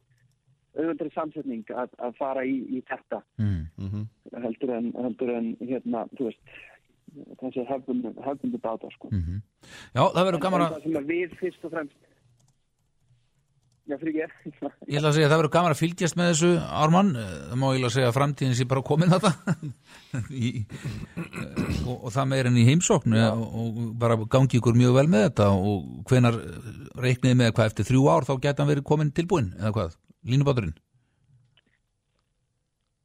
[0.77, 3.67] auðveldari samsetning að, að fara í, í þetta Mm.
[3.79, 4.07] Mm
[4.41, 6.39] heldur en, heldur en hérna, veist,
[7.41, 9.11] þessi hefbundu bátar, sko.
[9.11, 9.43] Mhm.
[9.95, 11.97] Já, það verður gaman að við fyrst og fremst,
[13.91, 14.53] já, fyrir ekki,
[14.93, 16.51] Ég ætla að segja að það verður gaman að fylgjast með þessu
[16.85, 19.33] Ármann, Eh, það má ég að segja að framtíðin sé bara komin þetta
[20.47, 24.79] í, eh, og, og það meir enn í heimsókn eh, og, og bara gangi ykkur
[24.79, 26.39] mjög vel með þetta og hvenar
[27.03, 30.77] reikniði með hvað eftir þrjú ár þá geta hann verið komin tilbúin eða hvað, línubáturinn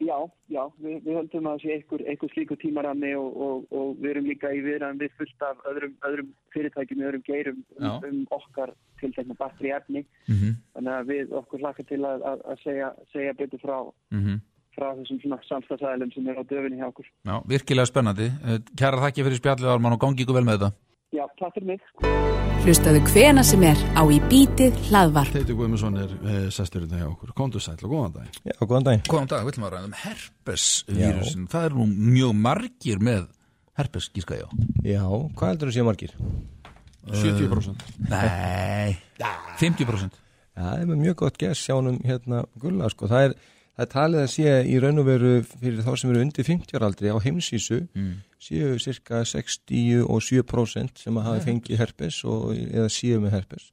[0.03, 0.17] Já,
[0.51, 4.09] já, við, við höldum að það sé einhver, einhver slíku tímarami og, og, og við
[4.11, 8.73] erum líka í viðræðan við fullt af öðrum, öðrum fyrirtækjum, öðrum geirum um, um okkar
[8.99, 10.03] tiltekna batteri efni.
[10.27, 10.57] mm -hmm.
[10.75, 13.77] Þannig að við okkur hlakka til að, að, að segja, segja betur frá,
[14.75, 17.07] frá þessum svona samstagsæðilum sem er á döfinni hjá okkur.
[17.23, 20.71] Já, virkilega spennandi Eh, Kæra þakki fyrir spjallið Ármann og gangi ykkur vel með þetta
[21.15, 22.44] Já, takk fyrir mig.
[22.65, 25.35] Hlustaðu hvena sem er á í bítið hlaðvarp.
[25.35, 28.39] Teitur Guðmundsson er e, sesturinn hjá okkur, kontu sæll og góðan dag.
[28.41, 29.03] Já, góðan daginn.
[29.05, 33.27] Góðan dag, við ætlum að ræða um herpesvírusin Það er nú mjög margir með
[33.77, 34.51] herpes, gíska ég á
[34.81, 36.15] Já, hvað heldur þú sé margir?
[37.13, 37.85] 70%.
[38.09, 38.97] Nei,
[39.61, 43.11] 50% Já, það er með mjög gott gess sjánum hérna gulla, sko.
[43.13, 43.37] Það er,
[43.75, 46.77] það er talið að sé í raun og veru fyrir þá sem eru undir 50
[46.77, 48.13] ára aldri á heimsísu mm.
[48.47, 53.67] séu cirka 60 og 7% sem að hafa fengið herpes og, eða séu með herpes.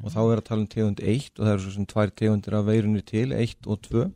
[0.00, 2.56] Og þá er að tala um tegund 1 og það eru svo sem tvær tegundir
[2.56, 4.08] af veirunni til 1 og 2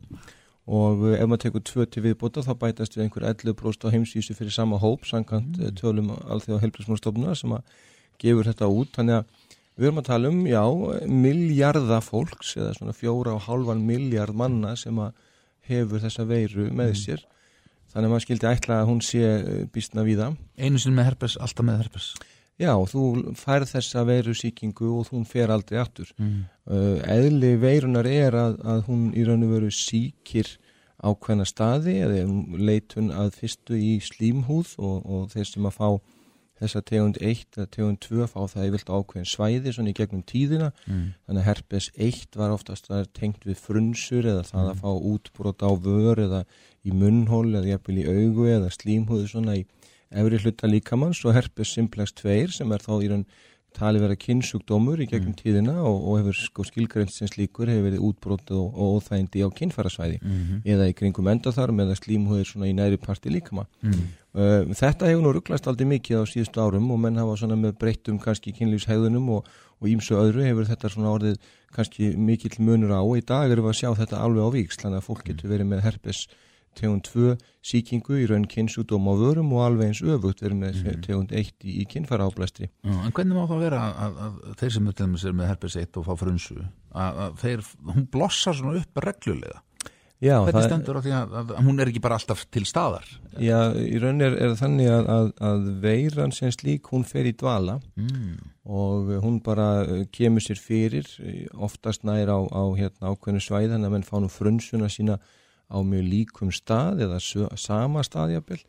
[0.69, 4.35] og eh, ef maður tekur 2 til viðbóta þá bætast við einhver 11% á heimsísu
[4.37, 5.77] fyrir sama hóp samkvæmt mm.
[5.79, 7.79] tölum alþjóða helbriðsmálstofnuna sem að
[8.21, 8.91] gefur þetta út.
[8.97, 9.38] Þannig að
[9.79, 10.63] við erum að tala um, já,
[11.07, 15.13] miljarda fólks eða svona fjóra og hálfan miljard manna sem að
[15.69, 17.23] hefur þessa veiru með sér
[17.89, 20.33] þannig að maður skildi ætla að hún sé eh, býstna víða.
[20.61, 22.11] Einu sinni með herpes, alltaf með herpes
[22.59, 26.09] Já, þú færð þessa veiru síkingu og hún fer aldrei aftur.
[26.17, 26.39] mm.
[26.69, 30.51] Uh, eðli veirunar er að, að hún í raun og veru síkir
[30.99, 32.25] ákveðna staði eða
[32.59, 35.87] leitun að fyrstu í slímhúð og, og þeir sem að fá
[36.59, 40.23] þessa tegund 1 eða tegund 2 fá það í vilt ákveðin svæði svona í gegnum
[40.27, 40.71] tíðina.
[40.85, 41.05] Mm.
[41.27, 44.89] þannig að herpes 1 var oftast það er tengt við frunsur eða það að fá
[45.13, 46.43] útbrot á vör eða
[46.83, 49.65] í munnhól eða jafnvel í augu eða slímhúðu svona í
[50.09, 53.25] efri hluta líkamanns og herpes simplex 2 sem er þá í raun
[53.73, 55.39] tali vera kynnsjúkdómur í gegnum Mm.
[55.39, 59.49] tíðina og, og hefur sko skilgreint sem slíkur hefur verið útbrotið og, og óþægindi á
[59.53, 60.61] kynfærasvæði Mhm.
[60.65, 63.67] eða í kringum endatharm eða slímhúðir svona í næri parti líkama.
[63.83, 64.07] Mm.
[64.33, 67.77] Uh, þetta hefur nú rugglast aldrei mikið á síðustu árum og menn hafa svona með
[67.81, 69.45] breyttum kannski kynlífshæðunum og,
[69.81, 71.37] og ímsu öðru hefur þetta svona orðið
[71.73, 74.77] kannski mikill munur á og í dag erum við að sjá þetta alveg á víks
[74.77, 76.27] þannig að fólk getur verið með herpes
[76.79, 77.35] tegund 2
[77.69, 81.01] síkingu í raun kynnsjúdóm á vörum og alveg eins öfugt verið með Mhm.
[81.05, 82.69] tegund 1 í, í kynfæra áblæstri.
[82.83, 84.91] Já, en hvernig má það vera að, að, að þeir sem
[85.29, 86.59] er með herpes 1 og fá frunsu
[86.95, 89.59] að, að þeir, hún blossar svona upp reglulega
[90.19, 92.65] Já, hvernig það- stendur á því að, að, að hún er ekki bara alltaf til
[92.67, 93.05] staðar
[93.39, 97.31] Já, í raun er, er þannig að, að, að veiran sem slík hún fer í
[97.39, 98.33] dvala mm.
[98.67, 103.71] og hún bara uh, kemur sér fyrir uh, oftast nær á, á hérna, ákveðnu svæði
[103.71, 105.15] þannig að menn fá nú frunsuna sína
[105.69, 107.19] á mjög líkum stað eða
[107.57, 108.61] sama stað jafnvel.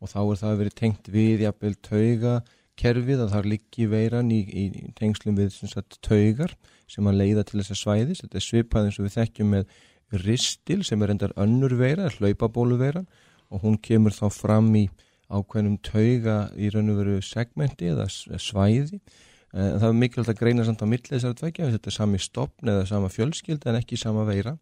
[0.00, 2.36] Og þá er það verið tengt við jafnvel tauga
[2.76, 4.64] kerfið að það liggi veiran í, í
[4.96, 6.52] tengslum við sagt, taugar
[6.90, 8.22] sem að leiða til þessa svæðis.
[8.24, 9.78] Þetta er svipað eins og við þekkjum með
[10.26, 13.08] ristil sem er endar önnur veira, hlaupabóluveiran.
[13.52, 14.88] Og hún kemur þá fram í
[15.32, 19.00] ákveðnum tauga í raun og veru segmenti eða svæði.
[19.56, 22.70] En það er mikilvægt að greina samt á milli þessar tveikja, þetta er sami stopn
[22.70, 24.56] eða sama fjölskyld en ekki sama veira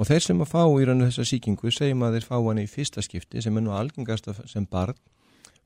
[0.00, 2.60] og þeir sem að fá í raun og þessa síkingu segjum að þeir fá hann
[2.62, 4.96] í fyrsta skipti sem er nú algengast sem barn.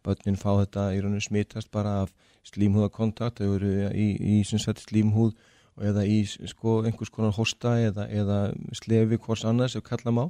[0.05, 2.11] Börnin fá þetta í raun og smitast bara af
[2.51, 5.37] slímhúðakontakt þau eru í, í sagt slímhúð
[5.81, 8.41] eða í sko einhvers konar hosta eða, eða
[8.75, 10.27] slefi hvors annars ef kalla má.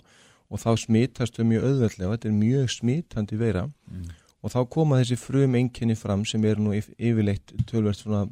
[0.52, 2.12] Og þá smitast þau mjög auðveldlega.
[2.12, 3.64] Þetta er mjög smitandi veira
[4.44, 8.26] og þá koma þessi frum einkenni fram sem eru nú yf- yfirleitt tölvert svona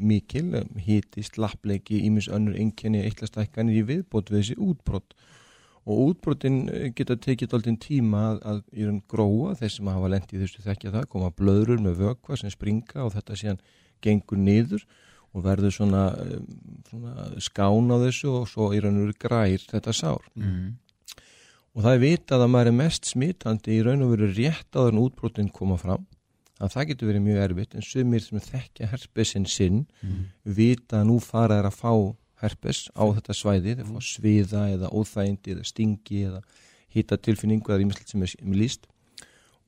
[0.00, 5.12] mikil, hiti, slappleiki, ímis önnur einkenni, eittlastækkanir í viðbót við þessi útbrott
[5.88, 9.54] og útbrottin eh, geta tekið alltaf tíma að, að í raun gróa.
[9.60, 13.36] Þeir sem hafa lendið þessu þekkja það, koma blöðrur með vökva sem springa og þetta
[13.40, 13.62] síðan
[14.04, 14.84] gengur niður
[15.36, 16.42] og verður svona, eh,
[16.90, 20.24] svona skán á þessu og svo í raun grær þetta sár.
[20.36, 20.76] Mm.
[21.76, 24.94] Og það er vitað að maður er mest smitandi í raun og veru rétt áður
[24.94, 26.06] en útbrotin koma fram
[26.58, 29.84] að það getur verið mjög erfitt en sumir sem þekkja herpesin sinn
[30.42, 31.92] vita að nú fara þeir að fá
[32.42, 36.42] herpes á þetta svæði þeir fá sviða eða óþægindi eða stingi eða
[36.94, 38.88] hýta tilfinningu eða ímislegt sem er líst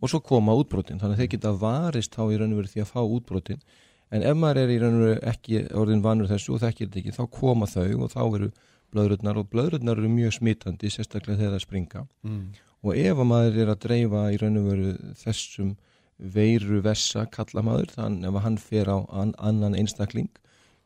[0.00, 2.82] og svo koma útbrotin þannig að þeir geta varist þá í raun og veru því
[2.84, 3.62] að fá útbrotin.
[4.10, 7.00] En ef maður er í raun og veru ekki orðin vanur þessu og þekkir þetta
[7.02, 8.50] ekki þá koma þau og þá eru
[8.94, 12.42] blöðrurnar og blöðrurnar eru mjög smitandi sérstaklega þegar það springa mm.
[12.82, 15.74] og ef að maður er að dreifa í raun og veru þessum
[16.20, 20.30] veiru vessa kalla maður þannig að hann fer á an, annan einstakling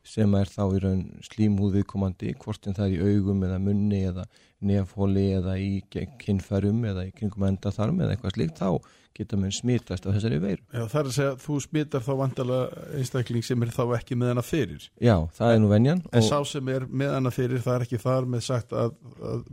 [0.05, 4.03] sem er þá í raun slímhúð viðkomandi, hvort en það er í augum eða munni
[4.05, 4.27] eða
[4.65, 5.71] nefhóli eða í
[6.21, 8.69] kinnfærum eða í kringum endatharm eða eitthvað slíkt, þá
[9.15, 10.61] geta menn smitast af þessari veiru.
[10.73, 14.17] Já, það er að segja að þú smittar þá vandalega einstakling sem er þá ekki
[14.19, 14.87] með hana fyrir.
[15.03, 18.01] Já, það er nú venjan en sá sem er með hana fyrir það er ekki
[18.03, 18.95] þar með sagt að,
[19.31, 19.43] að,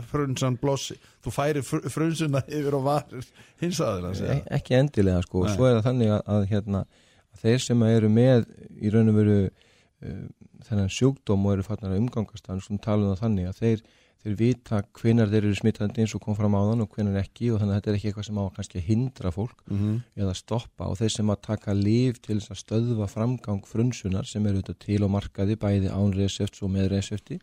[0.00, 5.24] að frunsan blossi, þú færi fr frunsuna yfir og varir hins aðeins e ekki endilega
[5.26, 6.84] sko, og svo er það þannig að, að, hérna,
[7.32, 8.46] að þeir sem eru með
[8.80, 10.22] í raun og veru uh,
[10.68, 13.84] þennan sjúkdóm og eru farnar að umgangast þannig að þeir,
[14.22, 17.50] þeir vita hvenar þeir eru smittandi eins og kom fram á þann og hvenar ekki
[17.50, 19.98] og þannig að þetta er ekki eitthvað sem á kannski að hindra fólk mm -hmm.
[20.22, 24.62] eða stoppa og þeir sem að taka líf til að stöðva framgang frunsunar sem eru
[24.62, 27.40] til á markaði bæði án resefts og með resefti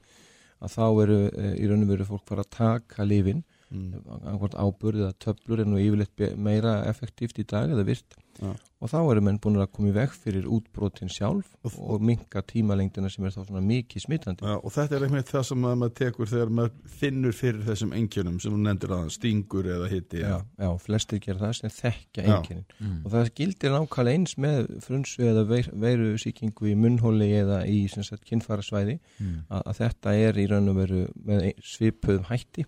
[0.59, 4.49] að þá eru uh, í raun og veru fólk fara að taka lífin mm.
[4.55, 8.53] áburð eða töflur er nú yfirleitt meira effektíft í dag eða virt Já.
[8.79, 13.09] og þá eru menn búin að koma í veg fyrir útbrotin sjálf og minka tímalengdina
[13.11, 15.95] sem er þá svona mikið smittandi Já, og þetta er einmitt það sem að maður
[15.99, 20.37] tekur þegar maður finnur fyrir þessum engjunum sem hún nefndir að stingur eða hitti já,
[20.63, 23.01] já, flestir gera það sem þekkja einkennin Mm.
[23.03, 27.81] og það gildir nákvæmlega eins með frunsu eða veir, veiru sýkingu í munnhóli eða í
[27.91, 29.41] sem sagt, kynfarasvæði Mm.
[29.51, 32.63] að, að þetta er í raun og veru með svipuðum hætti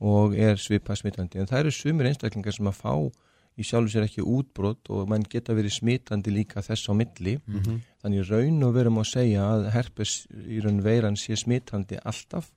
[0.00, 1.40] og er svipað smitandi.
[1.40, 2.94] En það eru sumir einstaklingar sem að fá
[3.60, 7.36] í sjálfu sér ekki útbrot og mann geta verið smitandi líka þess á milli.
[7.44, 7.80] Mm -hmm.
[8.02, 12.52] þannig raun og verum að segja að herpes í raun veiran sé smitandi alltaf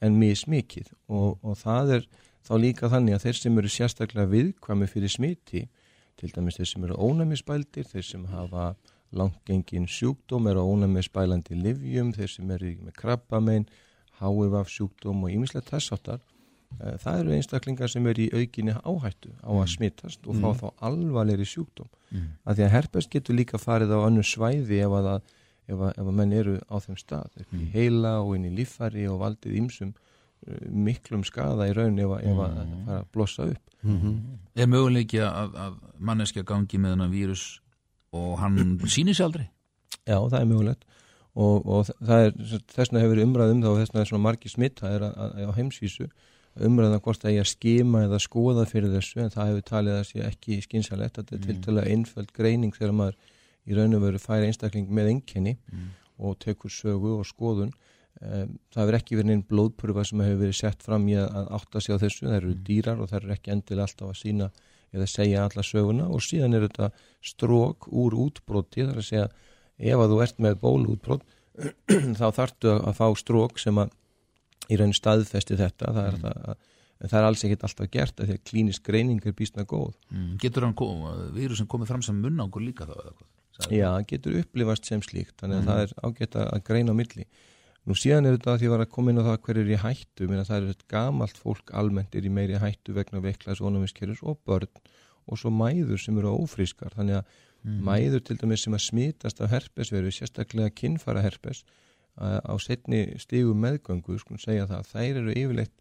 [0.00, 0.88] en mismikið.
[1.08, 2.08] Og, og það er
[2.46, 5.68] þá líka þannig að þeir sem eru sérstaklega viðkvæmi fyrir smiti
[6.16, 8.74] til dæmis þeir sem eru ónæmisbældir þeir sem hafa
[9.12, 13.68] langgengin sjúkdóm eru ónæmisbælandi livjum þeir sem eru með krabbamein
[14.20, 16.37] HIV sjúkdóm og áttar eh,
[16.78, 20.58] það eru einstaklingar sem eru í aukinni áhættu á að smitast og fá Mm.
[20.60, 22.26] þá alvarlegri sjúkdóm Mm.
[22.46, 25.22] að því að herpes getur líka farið á annu svæði ef að,
[25.68, 27.72] ef að, ef að menn eru á þeim stað upp í Mm.
[27.72, 32.20] heila og inn í líffæri og valdið ýmsum uh, miklum skada í raun ef að,
[32.24, 32.84] ef að Mm.
[32.86, 33.64] fara að blossa upp
[34.56, 37.60] Er möguleiki að, að manneskja gangi með hennar vírus
[38.12, 39.48] og hann sýnir sér aldrei?
[40.06, 40.82] Já, það er mögulegt
[41.36, 42.32] og, og er,
[42.74, 45.14] þessna hefur verið umræð um það og þessna er svona margi smitt það er að,
[45.18, 46.08] að, á heimsvísu
[46.56, 50.06] umræðan hvort það er að skima eða skoða fyrir þessu en það hefur talið að
[50.08, 53.18] sé ekki skynsalegt þetta er til til að einföld greining þegar maður
[53.68, 55.54] í raun og veru færi einstakling með enginni
[56.18, 57.72] og tekur sögu og skoðun.
[58.18, 61.82] Það hefur ekki verið einn blóðpurfa sem hefur verið sett fram í að, að átta
[61.84, 62.24] sig á þessu.
[62.26, 64.48] Það eru dýrar og það eru ekki endilega alltaf að sína
[64.88, 66.08] eða segja alla söguna.
[66.08, 66.90] Og síðan er þetta
[67.30, 69.28] strók úr útbroti þar að segja
[69.78, 71.28] ef að þú ert með bólútbrot
[72.18, 73.94] þá þarftu að fá strók sem að
[74.68, 76.22] í raun staðfesti þetta það er, mm.
[76.26, 76.70] það,
[77.04, 80.30] það er alls ekkit alltaf gert að því að klínisk greining er býstna góð mm.
[80.42, 80.76] Getur hann
[81.36, 83.26] vírusin komið fram sem munnákur líka þá?
[83.74, 85.70] Já, getur upplifast sem slíkt þannig að mm.
[85.70, 87.28] það er ágætt að greina á milli
[87.88, 90.26] Nú síðan er þetta að því að koma inn á það hver er í hættu,
[90.28, 94.36] Minna, það er gamalt fólk almennt er í meiri hættu vegna veiklaðs og ónumiskerfis og
[94.44, 94.68] börn
[95.28, 97.30] og svo mæður sem eru ófrískar þannig að
[97.64, 97.78] mm.
[97.88, 101.62] mæður til dæmis sem að smitast af herpesveru, sérstaklega kinnfara herpes
[102.18, 105.74] á setni stígum meðgöngu, sko segja það þær eru yfirleitt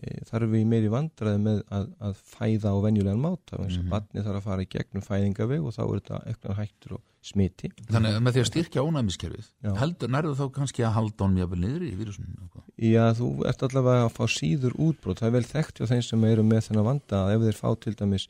[0.00, 3.72] e, þar eru við meiri vandraði með að, að fæða á venjulegan máta, og mm
[3.76, 3.88] -hmm.
[3.92, 7.70] barni þarf að fara í gegnum fæðingaveg og þá er þetta auknar hættur og smiti.
[7.86, 11.60] Þannig að með því að styrkja ónæmiskerfið, heldur nærðu þá kannski að halda honum jáfnvel
[11.62, 12.48] niður í vírusunum?
[12.82, 16.24] Já, þú ert allavega að fá síður útbrót, það er vel þekkt hjá þeim sem
[16.24, 18.26] eru með þennan vanda að ef þeir fá til dæmis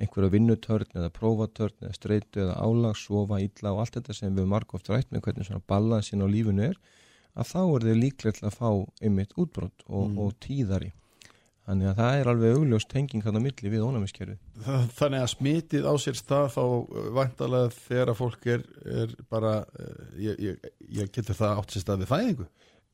[0.00, 4.48] einhverja vinnutörn eða prófatörn eða streitu eða álags, sofa, illa og allt þetta sem við
[4.50, 6.78] margóft rætt með hvernig svona balansin á lífunu er
[7.32, 8.68] að þá er þau líklegt að fá
[9.02, 10.18] einmitt útbrott og, mm.
[10.22, 10.92] og tíðari.
[11.62, 14.34] Þannig að það er alveg augljóst tenging hann á milli við ónæmiskerfi
[14.98, 19.52] Þannig að smitið á sér stað þá uh, vantalega þegar að fólk er, er bara
[19.62, 22.48] uh, ég, ég, ég getur það átt sér stað við fæðingu?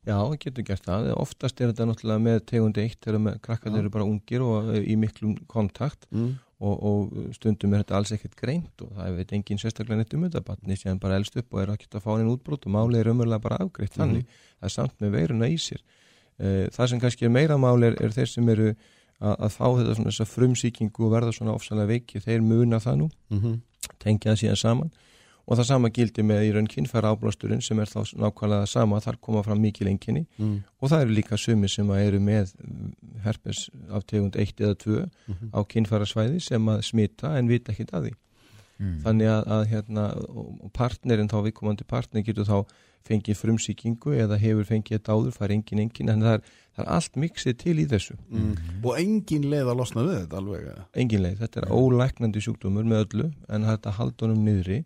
[0.07, 4.07] Já, getur gert það, oftast er þetta náttúrulega með tegundi eitt þegar krakkar eru bara
[4.07, 6.05] ungir og í miklum kontakt.
[6.13, 6.37] Mm.
[6.59, 10.25] Og, og stundum er þetta alls ekkert greint og það veit engin sérstaklega neitt um
[10.27, 10.43] þetta.
[10.43, 13.11] Batni sem bara elst upp og er ekki að fá henni útbrot og máli er
[13.13, 14.01] umverulega bara afgreitt mm.
[14.01, 15.83] þannig, það er samt með veiruna í sér.
[16.39, 19.65] Eh, það sem kannski er meira máli er, er þeir sem eru að, að fá
[19.67, 23.09] þetta svona þessa frumsýkingu og verða svona ofsalega veiki, þeir muna það nú.
[23.31, 23.61] Mm -hmm.
[23.99, 24.91] tengja það síðan saman
[25.49, 29.17] og það sama gildi með í raun kynfæra áblásturinn sem er þá nákvæmlega sama, þar
[29.25, 30.55] koma fram mikið lenginni mm.
[30.79, 32.53] og það eru líka sumi sem eru með
[33.25, 35.49] herpes af tegund 1 eða 2 mm -hmm.
[35.57, 38.13] á kynfæra svæði sem að smita en vita ekkit að því
[38.77, 38.99] mm.
[39.05, 40.05] þannig að, að hérna,
[40.73, 42.57] partnerinn þá viðkomandi partner getur þá
[43.07, 46.41] fengið frumsýkingu eða hefur fengið þetta áður, er engin engin en það er,
[46.75, 48.55] það er allt miksið til í þessu mm.
[48.83, 50.81] og engin leið að losna við þetta alveg?
[50.93, 54.83] Engin leið, þetta er ólæknandi sjúkdómur með öllu en þetta haldunum niðri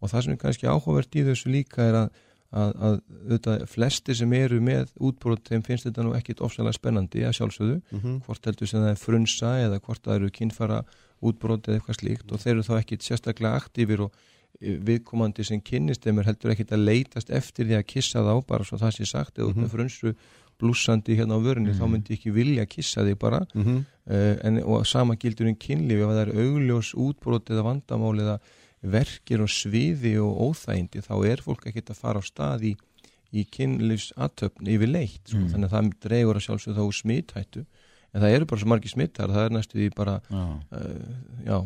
[0.00, 4.16] og það sem er kannski áhugavert í þessu líka er að, að, að auðvitað, flesti
[4.18, 8.22] sem eru með útbrót þeim finnst þetta nú ekkit ofsalega spennandi að sjálfsögðu, mm -hmm.
[8.26, 10.80] hvort heldur sem það er frunsa eða hvort það eru kynfara
[11.24, 14.16] útbrót eða eitthvað slíkt og þeir eru þá ekkit sérstaklega aktífir og
[14.60, 18.34] e, viðkomandi sem kynnist þeim er heldur ekkit að leitast eftir því að kissa þá
[18.46, 19.72] bara svo það sé sagt eða mm -hmm.
[19.72, 20.14] frunsu
[20.60, 21.80] blúsandi hérna á vörunni mm -hmm.
[21.80, 23.82] þá myndi ekki vilja kissa þig bara uh,
[24.44, 28.38] en, og sama gildur um kynlífi ef það er augljós útbrót eða vandamál eða
[28.82, 32.74] verkir og sviði og óþægindi þá er fólk ekkert að fara á stað í,
[33.32, 35.40] í kynlífsatöfn yfir leitt sko.
[35.40, 35.50] mm.
[35.54, 37.64] þannig að það dregur að sjálfsögða þá smithættu
[38.16, 40.44] en það eru bara svo margi smittar það er næstu því bara já,
[40.76, 41.00] uh,
[41.44, 41.56] já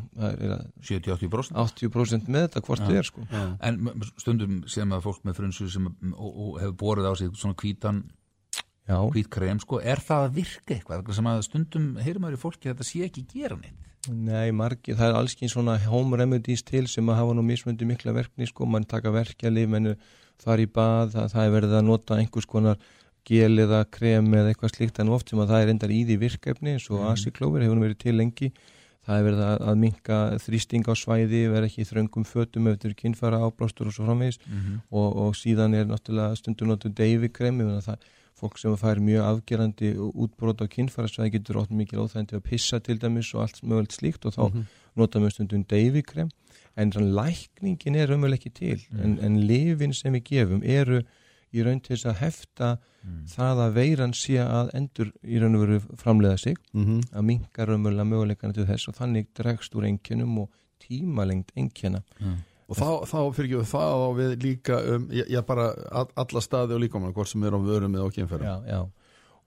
[0.88, 3.26] 70-80% 80% með þetta hvort þið er sko.
[3.30, 3.42] Já.
[3.68, 8.02] En stundum séum að fólk með frunsu sem hefur borðið á sig svona kvítan
[8.90, 11.12] hvít krem sko, er það að virka eitthvað?
[11.14, 15.10] Sem að stundum heyrum að fólki að þetta sé ekki gera neitt Nei, margir, það
[15.10, 18.86] er allsken svona home remedies til sem að hafa nú mismundi mikla verkni sko, mann
[18.88, 19.94] taka verkjalið, menn
[20.40, 22.78] þar í bað, það, það er verið að nota einhvers konar
[23.28, 26.16] gel eða krem eða eitthvað slíkt en oft sem að það er endar í því
[26.22, 27.08] virkefni eins og mm.
[27.10, 28.48] asiklófur hefur verið til lengi
[29.04, 33.42] það er verið að, að minka þrýsting á svæði, verið ekki þröngum fötum eftir kynfara
[33.44, 34.80] áblástur og svo framvegis mm -hmm.
[34.90, 38.00] og, og síðan er náttúrulega stundum notur deyfi krem, það
[38.40, 42.98] fólk sem fær mjög afgerandi útbrót á kynfærasvæði getur ótt mikið óþægndi að pissa til
[43.00, 44.66] dæmis og allt mögulegt slíkt og þá mm -hmm.
[44.96, 46.30] nota mjög stundum deyfikrem
[46.76, 49.04] en þannig lækningin er umvel ekki til mm -hmm.
[49.04, 51.02] en, en lifin sem við gefum eru
[51.52, 53.26] í raun til þess að hefta mm.
[53.26, 57.00] það að veiran sé að endur í raun og veru framleiða sig -hmm.
[57.12, 60.50] að mingar umvel að möguleikana til þess og þannig dregst úr enginum og
[60.80, 62.02] tímalengt engina
[62.70, 66.76] og þá, þá fyrir ekki það á við líka um, ég, ég bara alla staði
[66.76, 68.80] og líka um hvort sem er á vörum eða okkjumferð já, já,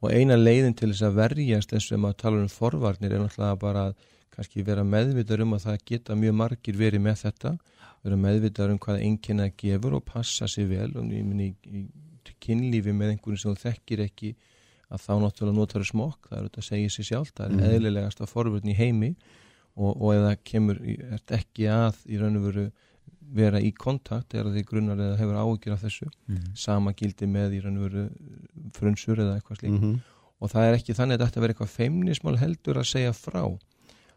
[0.04, 3.62] og eina leiðin til þess að verjast þess að maður tala um forvarnir er náttúrulega
[3.62, 7.52] bara að kannski vera meðvitað um að það geta mjög margir verið með þetta.
[8.04, 10.90] Vera meðvitað um hvað enginn að gefur og passa sér vel.
[11.00, 14.34] Og ég minn í, í kynlífi með einhvern sem þú þekkir ekki
[14.94, 17.64] að þá náttúrulega notar smokk, það er auðvitað að segja sér sjálf það er mm.
[17.70, 19.12] eðlilegast að forvarn í heimi.
[19.74, 20.82] Og, og eða kemur
[21.34, 22.66] ekki að í raun og veru
[23.34, 26.08] vera í kontakt þegar því grunnar eða hefur áhyggjur af þessu.
[26.28, 26.56] Mhm.
[26.56, 28.10] sama gildi með í raun og veru
[28.74, 29.80] frunsur eða eitthvað slíkt.
[29.82, 30.00] Mhm.
[30.42, 33.44] og það er ekki þannig að þetta verður eitthvað feimnismál heldur að segja frá.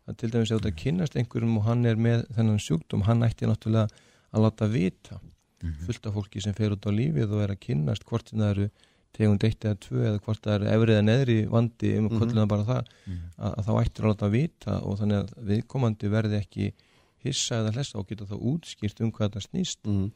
[0.08, 3.46] Að til dæmis ef þetta kynnast einhverjum og hann er með þennan sjúkdóm, hann ætti
[3.46, 3.88] náttúrulega
[4.34, 5.20] að láta vita.
[5.86, 8.70] Fullt af fólki sem fer út á lífið og er að kynnast hvort það eru
[9.16, 12.18] tegund 1 eða 2 eða hvort það eru efrið eða neðri vandi um Mhm.
[12.20, 12.84] kvölduna bara það
[13.38, 16.72] að, að þá ættir að láta vita og þannig að viðkomandi verði ekki
[17.24, 20.10] hissa eða hlessa og geta þá útskýrt um hvað þetta snýst Mhm.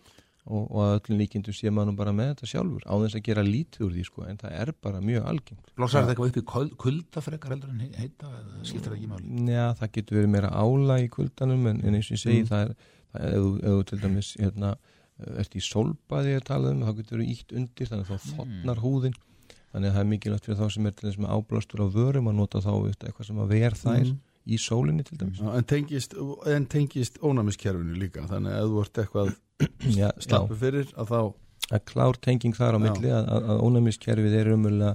[0.46, 3.42] og, og að öllum líkindum sé maður bara með þetta sjálfur á þess að gera
[3.44, 6.44] lítið úr því sko en það er bara mjög algengt Blossar þetta eitthvað upp í
[6.52, 9.52] kul- kulda frekar heldur en he- heita, eða skiptir það ekki máli?
[9.52, 12.48] Já, það getur verið meira ála í kuldanum en, en eins og ég segi Mm.
[12.48, 12.74] það er,
[13.12, 14.74] það er ef, þú- þú til dæmis hérna,
[15.36, 18.78] ert í sólbaði að tala um þá getur verið ítt undir þannig að þá þotnar
[18.80, 19.14] húðin
[19.74, 22.28] þannig að það er mikilvægt fyrir þá sem er til þess með áblástur á vörum
[22.32, 24.18] að nota þá eitthvað sem að ver þær Mhm.
[24.48, 25.42] Í sólinni til dæmis.
[25.44, 26.16] En tengist,
[26.48, 29.32] en tengist ónæmiskerfinu líka þannig að þú ert eitthvað
[30.00, 31.20] Já, slappu fyrir að þá
[31.70, 34.94] er klár tenging þar á milli að, að, að ónæmiskerfið er umöðulega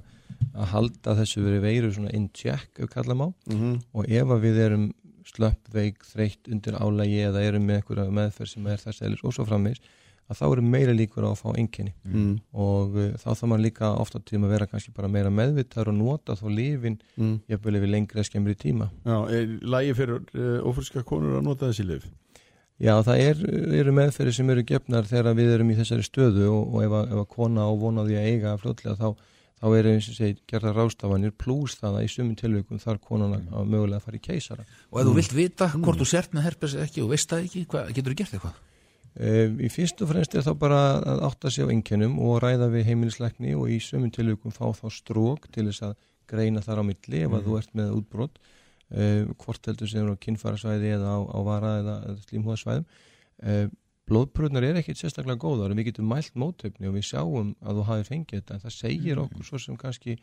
[0.56, 3.28] að halda þessu verið veiru svona in check ef kalla má.
[3.52, 4.88] Mm og ef að við erum
[5.26, 9.34] slöpp, veik, þreytt undir álægi eða erum með einhverja meðferð sem er þess eðlis og
[9.34, 9.82] svo frammeins
[10.26, 12.32] að þá eru meira líkur á að fá einkenni mm.
[12.58, 15.98] og uh, þá þarf maður líka ofta tíma að vera kannski bara meira meðvitaður og
[16.00, 17.40] nota þá lifin Mm.
[17.48, 21.70] jafnvel yfir lengri eða skemmri tíma Já, er lægi fyrir uh, ófriska konur að nota
[21.70, 22.08] þessi lif
[22.76, 23.44] Já, það er,
[23.80, 27.14] eru meðferði sem eru gefnar þegar við erum í þessari stöðu og, og ef, að,
[27.14, 29.24] ef að kona á vonaði að eiga fljótlega þá,
[29.62, 33.38] þá er eins og segi gerða rástafanir pluss það að í sumum tilvikum þar konan
[33.38, 36.50] að, að mögulega fara í keisara Og ef þú vilt vita hvort þú sért með
[36.50, 38.60] herpes eða ekki og veist það ekki, hvað, getur þú gert eitthvað?
[39.16, 42.68] Uh, í fyrst og fremst er þá bara að átta sig á einkennum og ræða
[42.74, 45.93] við heimilisleikni og í sömum tilvíkum fá þá strók til þess að
[46.28, 48.41] greina þar á milli ef að þú ert með útbrot.
[48.91, 52.86] Uh, hvort heldur sem er á kinnfarasvæði eða á, á vara eða, eða slímhúðasvæðum.
[53.39, 53.63] Uh,
[54.11, 57.88] blóðpröðnar er ekkit sérstaklega góðar en við getum mælt mótöfni og við sjáum að þú
[57.93, 58.59] hafi fengið þetta.
[58.59, 60.20] En það segir okkur svo sem kannski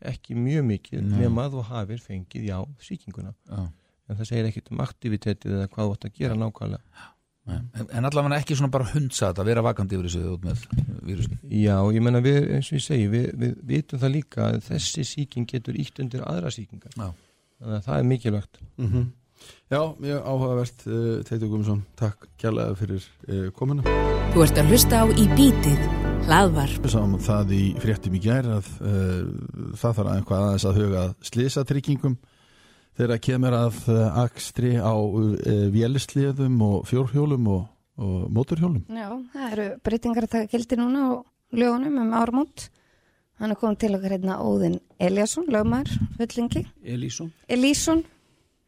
[0.00, 1.16] ekki mjög mikið Nei.
[1.26, 3.36] nema að þú hafir fengið já sýkinguna.
[3.52, 3.68] Já.
[4.08, 7.10] en það segir ekkit um aktivitetið eða hvað þú átt að gera nákvæmlega
[7.50, 10.66] En, en allavega ekki svona bara hundsa þetta, vera vakandi yfir þessu út með
[11.06, 11.38] vírusin.
[11.50, 15.06] Já, ég menna við, eins og ég segi, við, við vitum það líka að þessi
[15.08, 16.94] síking getur ítt undir aðra síkingar.
[16.96, 17.08] Já.
[17.60, 18.62] Þannig að það er mikilvægt.
[18.80, 19.08] mm
[19.70, 23.84] Já, mjög áhugavert uh, Teitur Guðmundsson, takk kjærlega fyrir uh, komuna
[24.34, 25.84] Þú ert að hlusta á í bítið
[26.26, 26.82] hlaðvarp.
[26.84, 29.30] Við sáum það í fréttum í gær að uh,
[29.80, 32.18] það þarf eitthvað aðeins að huga slisatryggingum
[33.00, 35.32] þegar kemur að uh, akstri á uh,
[35.72, 37.62] vélisliðum og fjórhjólum og,
[38.00, 38.84] og móturhjólum.
[38.92, 41.10] Já, það eru breytingar að taka gildi núna á
[41.56, 42.68] lögunum um ármót.
[43.40, 45.88] Hann er komið til okkar hérna Óðinn Eliasson, lögmar,
[46.18, 46.66] fullingi.
[46.84, 48.02] Elísson Elísson,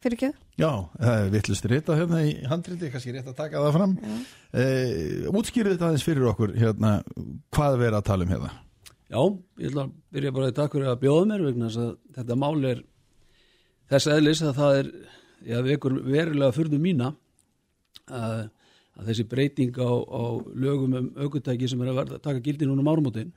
[0.01, 0.31] fyrir ekki.
[0.57, 3.93] Já, það er vittlust rita hérna í handriti, kannski rétt að taka það fram.
[4.53, 6.95] Uh, útskýrið þetta aðeins fyrir okkur hérna,
[7.53, 8.51] hvað við erum að tala um hérna.
[9.13, 9.21] Já,
[9.61, 12.37] ég ætla að byrja bara að takk fyrir að bjóða mér vegna þess að þetta
[12.41, 12.81] mál er
[13.93, 14.91] þess eðlis að það er
[15.43, 17.13] já, vekur verulega fyrðu mína
[18.09, 18.49] að,
[18.97, 20.23] að þessi breyting á, á
[20.65, 23.33] lögum um aukutæki sem er að verða, taka gildi núna um ármótin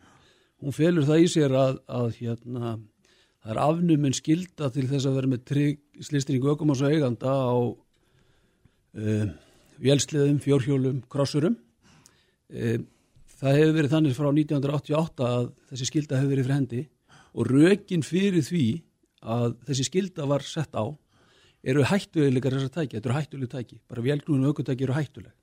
[0.63, 2.77] hún felur það í sér að, að hérna,
[3.43, 7.57] það er afnumin skilda til þess að vera með trygg slistringu ökumás og eiganda á
[8.97, 9.27] uh,
[9.77, 11.57] vélsliðum, fjórhjólum, krossurum.
[12.49, 12.81] Uh,
[13.37, 16.83] það hefur verið þannig frá 1988 að þessi skilda hefur verið fyrir hendi
[17.37, 18.67] og rökin fyrir því
[19.27, 20.85] að þessi skilda var sett á
[21.67, 23.81] eru hættuleikar þessar tæki, þetta eru hættuleg tæki.
[23.91, 25.35] Bara vélknúinu aukutæki eru hættuleg.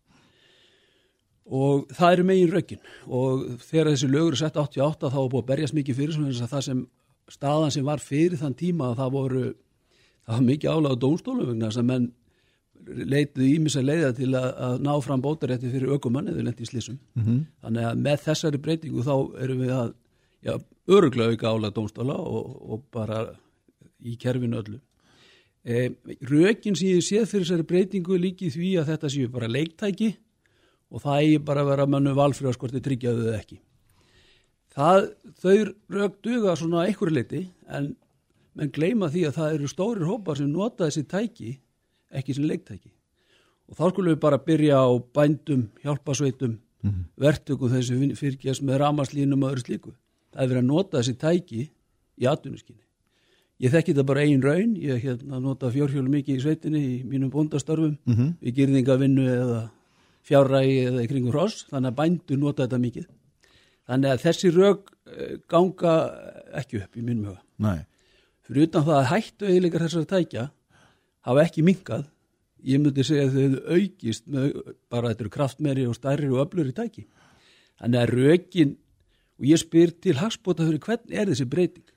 [1.43, 2.83] Og það eru megin rökin.
[3.11, 6.47] Og þegar þessi lögur er sett 88 þá var búið að berjast mikið fyrir sem
[6.47, 6.83] það sem
[7.31, 9.45] staðan sem var fyrir þann tíma að það voru
[10.23, 12.09] það var mikið álag á dómstólu vegna þess að menn
[12.83, 16.69] leituðu ímis að leiða til að, að ná fram bótarétti fyrir ökumann eða lendi í
[16.69, 17.45] slísum Mm -hmm.
[17.63, 19.93] þannig að með þessari breytingu þá erum við að
[20.43, 20.53] já,
[20.87, 23.25] öruglega auka álag dómstóla og, og bara
[24.03, 24.79] í kerfinu öllu.
[25.63, 25.89] E,
[26.27, 30.09] rökin sem ég séð fyrir þessari breytingu líki því að þetta séu bara leiktæki
[30.91, 33.59] og það eigi bara að vera mannu valfrjóðskorti tryggjaðu þau ekki.
[34.73, 35.07] Það,
[35.39, 35.55] þau
[35.95, 37.93] rök duga svona einhverju leiti en
[38.57, 41.53] menn gleyma því að það eru stórir hópar sem nota þessi tæki
[42.13, 42.91] ekki sem leiktæki.
[43.69, 47.03] Og þá skulum við bara byrja á bændum, hjálpasveitum Mhm.
[47.17, 49.93] verktökum þessu fyrkjast með ramaslínum og öðru slíku.
[50.33, 51.61] Það er verið að nota þessi tæki
[52.19, 52.83] í atvinnuskinni
[53.61, 54.75] ég þekki þetta bara ein raun.
[54.79, 58.33] Ég hérna, nota fjórhjólu mikið í sveitinni í mínum bóndastörfum Mm -hmm.
[58.41, 59.61] við gyrðingavinnu eða
[60.23, 61.65] fjárrægi eða í kringum hross.
[61.69, 63.07] Þannig að bændur nota þetta mikið.
[63.87, 65.93] Þannig að þessi rög eh, ganga
[66.53, 67.41] ekki upp í mínum huga.
[67.57, 67.85] Nei.
[68.43, 70.49] fyrir utan það að hættu eiginleikar þessari tækja
[71.23, 72.03] hafa ekki minkað
[72.63, 74.47] ég myndi segja að þau hefðu aukist með
[74.91, 77.05] bara þetta eru kraftmeri og stærri og öflur í tæki.
[77.81, 78.75] Þannig að rökin
[79.39, 81.87] og ég spyr til hagspota fyrir hvern er þessi breyting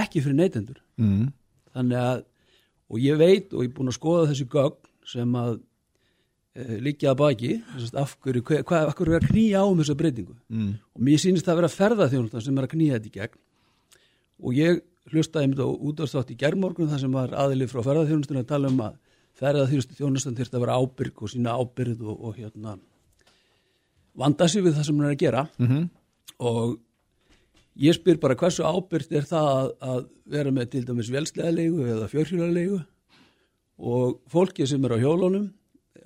[0.00, 1.28] ekki fyrir neytendur mm.
[1.76, 2.24] þannig að
[2.94, 5.54] og ég veit og ég er búin að skoða þessi gögn sem að
[6.54, 9.66] e, liggja að baki þessast, af hverju, hva, hva, af hverju er að knýja á
[9.66, 10.74] um þessa breytingu Mm.
[10.94, 13.40] og mér sýnist það að vera ferðaþjónustan sem er að knýja þetta í gegn
[14.44, 14.82] og ég
[15.12, 18.80] hlustaði mér á útvarstátt í gerðmorgun þar sem var aðili frá ferðaþjónustan að tala um
[18.86, 18.94] að
[19.40, 22.76] ferðaþjónustan þyrst að vera ábyrg og sína ábyrð og, og hérna
[24.14, 25.88] vanda sig við það sem hann er að gera Mhm.
[26.38, 26.78] og
[27.80, 30.04] ég spyr bara hversu ábyrgt er það að, að
[30.36, 32.78] vera með til dæmis velsleðalegu eða fjörhjólalegu
[33.94, 35.50] og fólki sem er á hjólunum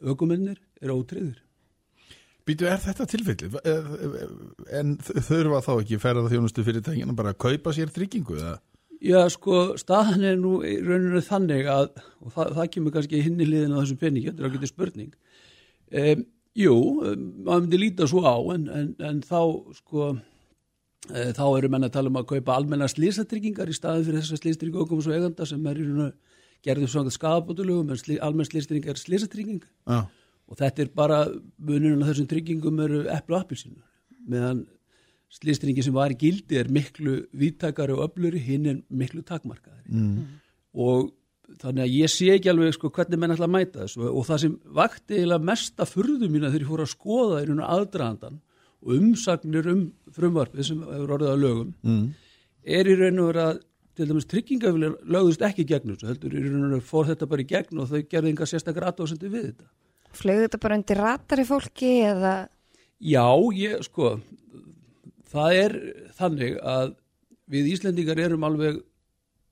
[0.00, 1.36] ökumennir er ótriður
[2.48, 3.58] Býtu, er þetta tilfellið?
[4.72, 8.54] En þurfa þá ekki ferða þjónustu fyrirtækina bara að kaupa sér tryggingu eða?
[9.04, 13.46] Já, sko, staðan er nú rauninu þannig að, og það, það kemur kannski hinn í
[13.46, 15.12] liðin á þessum peningi, þetta er ágætið spurning.
[16.00, 16.24] Um,
[16.58, 19.38] jú, um, maður myndi líta svo á, en, en, en þá,
[19.76, 20.08] sko,
[21.06, 24.82] þá eru menn að tala um að kaupa almenna slýsatryggingar í staðin fyrir þessar slýstryggingu
[24.82, 25.82] okkur svo eiganda sem er
[26.66, 30.08] gerðum svona skafabótulugum, en almenn slýstrygging er slýsatrygging Já.
[30.48, 31.20] og þetta er bara
[31.58, 33.78] mununum á þessum tryggingum eru eplu og appilsinu
[34.28, 34.64] meðan
[35.30, 40.26] slýstringi sem var í gildi er miklu víttakari og öfluri hinn er miklu takmarkaðari Mm.
[40.74, 41.12] og
[41.62, 44.02] þannig að ég sé ekki alveg sko, hvernig menn ætla að mæta þessu.
[44.12, 47.62] Og það sem vakti eiginlega mesta furðu mína þegar ég fór að skoða í raun
[47.64, 48.36] og aðdraðandan
[48.84, 49.80] og umsagnir um
[50.14, 52.04] frumvarpið sem hefur orðið að lögum Mm.
[52.64, 53.60] er í raun og veru að
[53.98, 57.26] til dæmis tryggingafélag lögðust ekki í gegn þessu heldur í raun og veru fór þetta
[57.32, 59.68] bara í gegn og þau gerði enga sérstakar aðdóðsendi við þetta
[60.18, 62.36] Flögu þetta bara undir ratari fólki eða
[62.98, 64.16] Já, ég, sko,
[65.30, 65.74] það er
[66.18, 66.94] þannig að
[67.48, 68.80] við Íslendingar erum alveg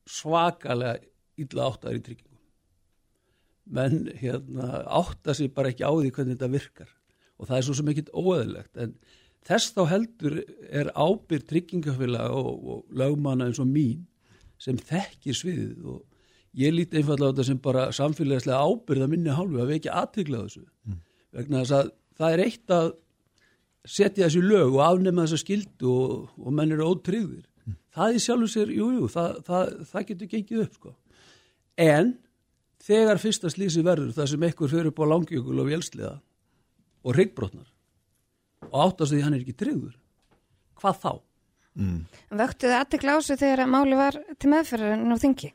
[0.07, 0.99] svakalega
[1.39, 2.41] illa áttaður í tryggingum.
[3.77, 6.91] Menn hérna, átta sig bara ekki á því hvernig þetta virkar
[7.37, 8.93] og það er svo sem ekkit óeðilegt en
[9.47, 14.05] þess þá heldur er ábyrð tryggingafélag og, og lögmanna eins og mín
[14.63, 16.03] sem þekkir sviðið og
[16.57, 19.93] ég líti einfallega á þetta sem bara samfélagslega ábyrð að minni hálfu að við ekki
[19.93, 20.65] aðtryggla þessu
[21.37, 22.95] vegna þess að það er eitt að
[23.87, 27.45] setja þessi lög og afnema þessa skildu og, og menn eru ótryggðir.
[27.97, 30.93] Það í sjálfu sér, jú, jú, það, það, það getur gengið upp, sko.
[31.81, 32.13] En
[32.87, 36.17] þegar fyrsta slísi verður, það sem ekkur fyrir upp á langjökul og vélsliða
[37.07, 37.71] og ryggbrotnar
[38.67, 39.95] og áttast því hann er ekki tryggður,
[40.81, 41.13] hvað þá?
[42.41, 45.51] vöktuðu aðtekla á sig þegar að máli var til meðferðar en á þingi?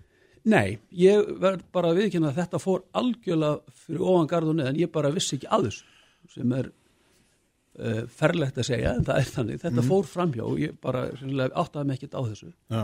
[0.51, 4.91] Nei, ég verð bara að viðkynna að þetta fór algjörlega fyrir ofan gardunni en ég
[4.93, 5.89] bara vissi ekki að þessu
[6.31, 10.77] sem er uh, ferlegt að segja en það er þannig, þetta fór framhjá og ég
[10.81, 12.49] bara áttaði mig ekkert á þessu.
[12.71, 12.83] Já.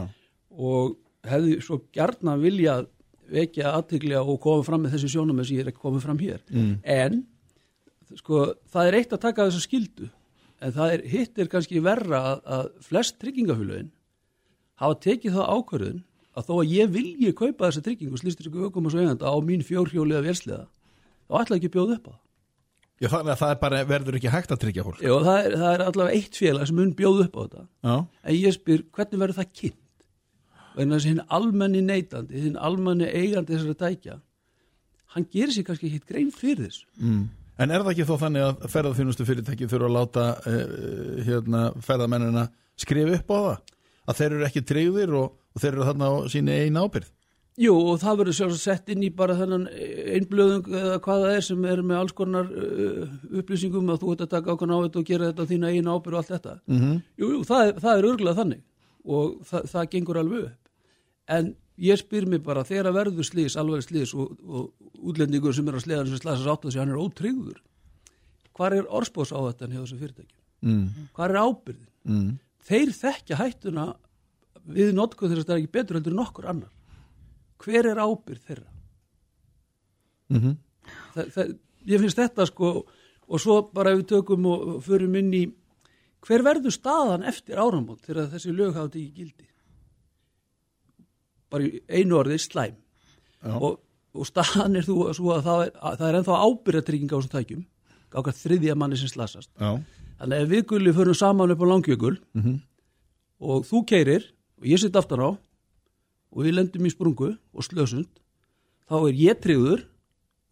[0.58, 0.98] og
[1.28, 2.88] hefði svo gjarna viljað
[3.28, 6.44] vekja aðteglega og koma fram með þessi sjónum sem ég er ekki komið fram hér.
[6.84, 7.24] En
[8.16, 8.42] sko,
[8.72, 10.10] það er eitt að taka þessa skildu
[10.62, 13.92] en það er, hitt er kannski verra að, að flest tryggingafélögin
[14.82, 16.04] hafa tekið það ákvörðun
[16.38, 19.36] að þó að ég vilji kaupa þessa tryggingu slýstir ykkur ökum og svo eiganda á
[19.42, 20.64] mín fjórhjóliða vélsliða
[21.28, 22.24] þá ætla ekki að bjóða upp á það
[22.98, 25.02] Já, þannig að það er bara, verður ekki hægt að tryggja fólk.
[25.06, 27.96] Jó, það, er, það er allavega eitt félag sem mun bjóða upp á þetta Já.
[28.32, 29.84] en ég spyr hvernig verður það kynnt
[30.78, 34.16] vegna þess að hinn almenni neytandi hinn almenni eigandi þessara tækja
[35.14, 37.28] hann gerir sér kannski ekki grein fyrir þessu Mm.
[37.58, 42.48] En er það ekki þó þannig að ferðarþjónustu fyrirtæki þurfa að láta uh, hérna, ferðamennina
[42.78, 43.76] skrifa upp á það?
[44.08, 47.10] Að þeir eru ekki tryggðir og, og þeir eru þarna á síni einn ábyrð?
[47.58, 49.64] Jú, og það verður sjálfsagt sett inn í bara þennan
[50.14, 54.26] einblöðung eða hvað það er sem er með alls konar uh, upplýsingum að þú ert
[54.28, 56.54] að taka ákvæm á þetta og gera þetta þína einu ábyrð og allt þetta.
[56.70, 57.00] Mm -hmm.
[57.18, 58.62] Jú, jú, það er, það er örgulega þannig
[59.18, 60.70] og það, það gengur alveg upp.
[61.38, 61.50] En
[61.82, 65.78] ég spyr mér bara, þegar að verður slís, alveg slís og, og útlendingur sem er
[65.78, 67.62] að sleðan sem slæsast átt að sig, hann er ótryggður.
[68.58, 70.44] Hvar er orspós á þetta hjá þessu fyrirtækjum?
[70.66, 71.10] mm.
[71.18, 71.90] Hvar er ábyrðin?
[72.08, 72.32] Mm.
[72.68, 73.90] Þeir þekkja hættuna
[74.68, 76.74] við notkuð þess að það er ekki betur heldur en nokkur annar.
[77.64, 78.72] Hver er ábyrð þeirra?
[80.28, 80.58] Mm
[81.14, 81.54] það, það,
[81.92, 82.72] ég finnst þetta sko
[83.28, 85.44] og svo bara við tökum og förum inn í
[86.28, 89.48] hver verður staðan eftir áramót þegar þessi lög þetta í gildi
[91.54, 92.76] bara einu orðið slæm
[93.48, 93.80] og,
[94.18, 97.66] og staðan er þú að það er, að það er ennþá ábyrðatrygging á þessum tækjum
[98.18, 99.72] ákvæð þriðja manni sem slasast Já.
[100.20, 102.56] þannig að ef við gulli förum saman upp á langjökul Mhm.
[103.40, 104.24] og þú keirir
[104.58, 108.08] og ég sitt aftan á og við lendum í sprungu og slösund
[108.90, 109.86] þá er ég tryggður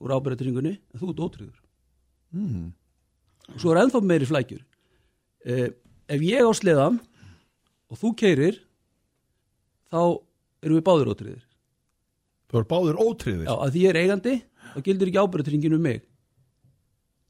[0.03, 1.61] úr ábyrðatringunni en þú ert ótryggður
[2.35, 2.73] Mm.
[3.53, 4.61] og svo er ennþá meiri flækjur
[5.45, 5.69] eh,
[6.09, 6.99] ef ég á sleðan
[7.89, 8.57] og þú keirir
[9.91, 10.19] þá
[10.65, 11.43] erum við báður ótryggðir
[12.55, 14.35] þú er báður ótriðir Já, að því ég er eigandi,
[14.71, 16.03] þá gildir ekki ábyrðatryggingin um mig.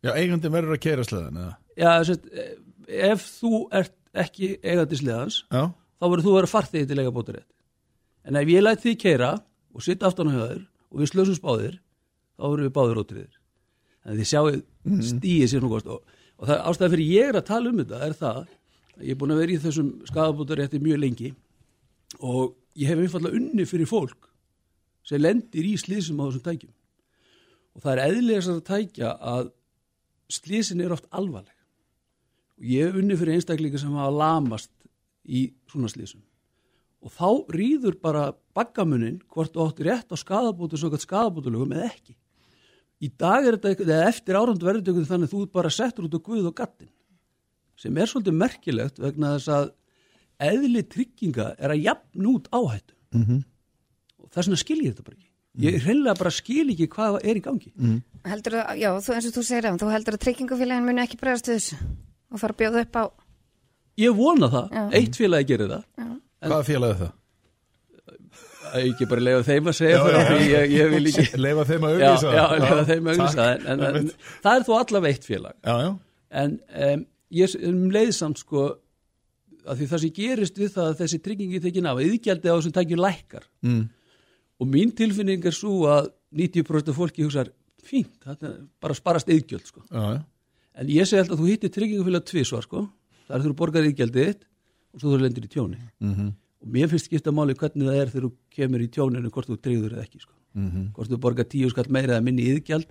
[0.05, 1.53] Já, eigandi verður að keira sleðan eða?
[1.79, 2.27] Já, sett,
[3.09, 7.15] ef þú ert ekki eigandi sleðans, Já, þá verður þú að vera farþegi til eiga
[7.15, 7.47] bótarétt.
[8.25, 9.31] En ef ég læt því keira
[9.75, 10.61] og sitt aftan á höður
[10.91, 11.79] og við slösum spáðir,
[12.35, 13.39] þá verður við báðir ótriðir.
[14.05, 15.89] Þannig að þið sjáu stíið sér nú og,
[16.35, 19.19] og það ástæða fyrir ég er að tala um þetta er það að ég er
[19.19, 21.31] búin að vera í þessum skadabótarétti mjög lengi
[22.21, 24.29] og ég hef einfallega unni fyrir fólk
[25.05, 26.73] sem lendir í slísum á þessum tækjum.
[27.75, 29.51] Og það er eðlilegast að tækja að
[30.31, 31.53] slísin er oft alvarleg.
[32.59, 34.71] Og ég hef unni fyrir einstaklingar sem hafa lamast
[35.25, 36.23] í svona slísum.
[37.05, 42.15] Og þá rýður bara baggamunin hvort átt rétt á skadabótu svo gætt skadabótulögum eða ekki.
[43.03, 46.25] Í dag er þetta, eða eftir árandu þetta þannig að þú bara settur út á
[46.25, 46.89] guð og gattin.
[47.77, 49.73] Sem er svolítið merkilegt vegna þess að
[50.39, 52.93] eðli trygginga er að jafn út áhættu.
[53.13, 53.43] -hmm.
[54.23, 55.29] Og þess vegna skil ég þetta bara ekki.
[55.65, 57.71] Ég hreinlega bara skil ekki hvað er í gangi.
[58.25, 61.17] Heldur að, já, þú, eins og þú segir að þú heldur að tryggingafélagin muni ekki
[61.21, 61.77] bregðast við þessu
[62.31, 63.03] og fara að bjóða upp á
[63.95, 64.81] Ég vona það, Já.
[64.99, 65.83] eitt félagi gerir það.
[66.43, 67.13] hvaða félag er það?
[68.75, 71.85] Að Ekki bara leiða þeim að segja fyrir því ég, ég vil ekki Leifa þeim
[71.87, 74.09] að Já, auðvisa já, leiða þeim að auglýsa það, en, en, en
[74.43, 75.91] það er þó allavega eitt félag Já, já,
[76.41, 76.57] en
[76.89, 77.05] um,
[77.39, 78.65] ég um leiðsamt sko
[79.65, 82.75] að því það sem gerist við það að þessi tryggingi tekin af, yðgjaldi á þessum
[82.77, 83.83] tækjum lækkar mm.
[84.61, 87.51] og mín tilfinning er svo að 90% af fólki hugsar
[87.85, 89.83] fínt, þetta er bara að sparast yðgjöld sko.
[89.89, 90.23] já.
[90.81, 92.87] en ég segi alltaf að þú hittir tryggingafélag tvisvar sko,
[93.27, 94.49] það er þú borgar yðgjaldið þitt
[94.95, 96.33] og svo þú lendir í tjóni Mm
[96.65, 99.57] og mér finnst skipta máli hvernig það er þegar þú kemur í tjóninu hvort þú
[99.61, 100.33] tryggður eða ekki sko.
[100.55, 100.87] Mhm.
[100.95, 102.89] hvort þú borgar tíu skall meira eða minni yðgjald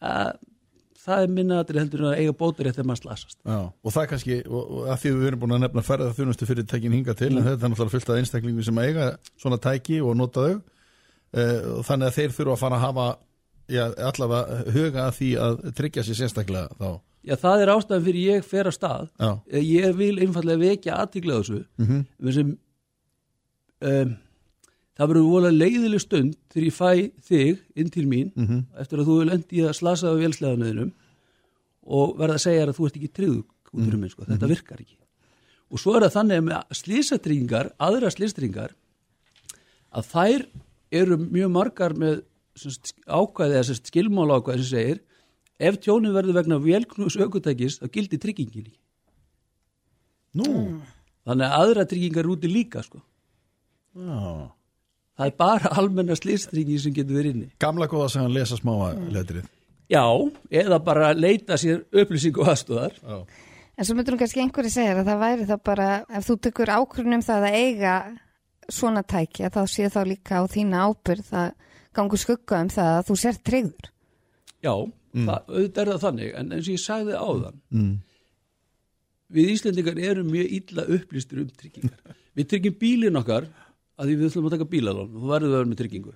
[0.00, 0.38] að,
[1.04, 3.38] það er minna aðri heldur að eiga bótur eftir að maður slasast.
[3.44, 6.48] Já, og það kannski, og, og að því við erum búin að nefna ferða þjónustu
[6.48, 10.00] fyrir tækin hinga til, en þetta er náttúrulega fullt af einstaklingu sem eiga svona tæki
[10.04, 10.60] og nota þau.
[11.34, 13.06] Uh, þannig að þeir þurfa að fara að hafa
[13.74, 16.90] já, allavega huga að því að tryggja sér sérstaklega þá.
[17.24, 19.06] Já, það er ástæðan fyrir ég fer að stað.
[19.16, 19.30] Já,
[19.64, 21.62] ég vil einfallega vekja aðtíkla þessu.
[21.80, 22.32] Mm -hmm.
[22.36, 22.52] sem
[23.80, 24.14] um,
[24.94, 26.90] það verður vola leiðileg stund þegar ég fæ
[27.28, 28.64] þig inn til mín Mhm.
[28.78, 30.92] eftir að þú vil endi að slasa á vélsleðanöðinum
[31.86, 33.38] og verða að segja að þú ert ekki tryggð
[33.74, 34.96] út úr minn, sko, þetta virkar ekki.
[35.72, 38.70] Og svo er það þannig með slísatryggingar aðra slísatryggingar
[39.94, 40.46] að þær
[40.92, 42.22] eru mjög margar með
[43.10, 45.00] ákvæði eða skilmála ákvæði sem segir
[45.58, 48.78] ef tjónið verður vegna vélknús aukutækis þá gildi tryggingin ekki.
[50.34, 50.80] Nú,
[51.26, 53.02] þannig að aðra tryggingar eru úti líka sko.
[53.96, 54.50] já
[55.18, 57.50] það er bara almenna slýstrygging sem getur verið inni.
[57.62, 59.48] Gamla góða sem hann lesa smáa letrið.
[59.92, 60.04] Já,
[60.50, 63.26] eða bara leita sér upplýsingu Já,
[63.76, 66.70] En svo myndur hún kannski einhverju segja að það væri þá bara, ef þú tekur
[66.70, 67.94] ákvörnum það að eiga
[68.70, 71.48] svona tækja, þá sé þá líka á þína ábyrð það
[71.98, 73.90] gangur skugga um það að þú sér tryggður.
[74.62, 74.74] já,
[75.26, 77.92] það, auðvitað er það þannig en eins og ég sagði áðan mm.
[79.34, 82.16] við Íslendingar erum mjög illa upplýstur um tryggingar.
[82.34, 83.50] Við tryggjum bílinn okkar
[83.98, 86.14] að því við ætlum að taka bílalón og þú verður að vera með tryggingu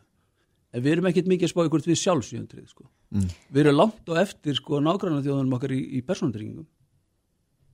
[0.68, 2.01] en við erum ekkert mikið að spá hvort við
[2.53, 2.89] tryggð sko.
[3.09, 3.29] Mm.
[3.55, 6.66] við erum langt og eftir sko, nágranna þjóðanum okkar í, í persónutryggingum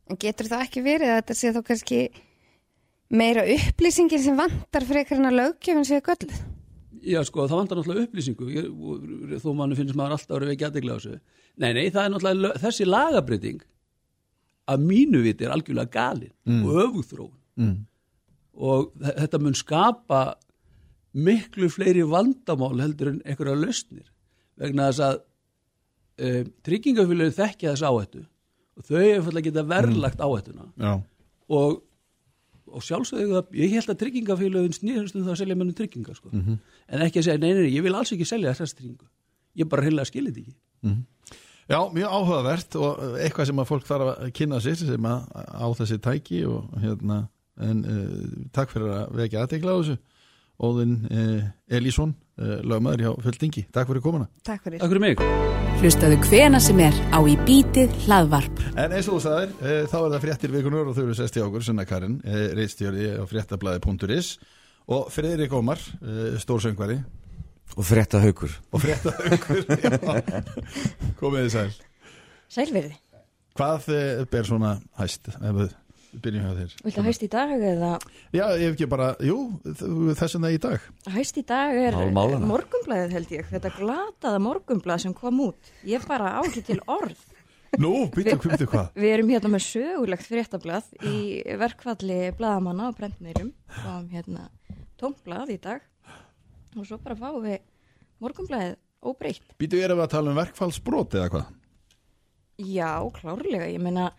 [0.05, 2.01] En getur það ekki verið að þetta sé þá kannski
[3.15, 6.43] meira upplýsingir sem vantar frekar en að löggjöfum sé gölluð?
[7.05, 8.69] Já, sko, það vantar náttúrulega upplýsingu ég,
[9.41, 11.17] þó mann finnst maður alltaf að vera ekki aðdegla á þessu.
[11.61, 13.65] Nei, nei, það er náttúrulega þessi lagabreiting
[14.73, 17.85] að mínu viti er algjörlega galin og öfugþróun Mm.
[18.57, 20.21] Og þe- þetta mun skapa
[21.15, 24.07] miklu fleiri vandamál heldur en einhverja lausnir.
[24.59, 28.25] Vegna þess að uh, tryggingafélagin þekkja þess áhættu.
[28.79, 30.65] Og þau er að geta verðlagt áhættuna.
[30.83, 30.95] Já,
[31.55, 31.77] og,
[32.75, 36.31] og sjálfsögðu ég held að tryggingafélögin snýðast um það að selja mennum tryggingar sko.
[36.35, 39.07] en ekki að segja, nei, nei, nei, ég vil alls ekki selja þessast tryggingu.
[39.55, 40.57] Ég bara heila að skilja þetta ekki.
[41.71, 45.23] Já, mjög áhugavert og eitthvað sem að fólk þarf að kynna sér sem að
[45.55, 47.21] á þessi tæki og hérna
[47.61, 49.97] en uh, takk fyrir að vekja aðtekla á þessu.
[50.65, 54.29] Óðinn uh, Elísson, uh, lögmaður hjá Földingi Takk fyrir komuna.
[54.47, 54.79] Takk fyrir.
[54.79, 55.23] Takk fyrir mig.
[55.83, 58.63] Hlustaðu hvena sem er á í bítið hlaðvarp.
[58.79, 61.39] En eins og þú sagðir, uh, þá er það fréttir vikunar og þau eru sest
[61.41, 64.31] í okkur, Sunna Karin uh, reistjörði á fréttablaði.is
[64.95, 67.01] og Friðrik Ómar, uh, stórsöngvari.
[67.75, 69.65] Og frétta haukur og fréttahaukur
[71.21, 71.71] komið þið sæl.
[72.55, 72.95] Sælverði,
[73.59, 75.31] Hvað uh, ber svona hæst?
[75.35, 75.73] ef við
[76.23, 76.75] byrjum hjá þér?
[76.87, 77.93] viltu hæst í dag eða
[78.35, 79.39] Já, ég hef ekki bara, jú,
[80.19, 85.17] þessum það í dag hæst í dag er morgumblæðið held ég, þetta glataða morgumblæð sem
[85.17, 87.19] kom út, ég bara á ekki til orð.
[87.83, 88.93] Nú, byrju, byrju hvað?
[88.95, 91.17] Við erum hérna með sögulegt fréttablað í
[91.59, 93.51] verkfalli blaðamanna og brendmeirum
[93.91, 94.47] og hérna
[95.01, 95.83] tómblað í dag
[96.79, 97.59] og svo bara fáum við
[98.23, 99.57] morgunblæðið óbreytt.
[99.59, 101.51] Býtu erum við að tala um verkfallsbrot eða hvað?
[102.63, 104.13] Já, klárlega, ég meina,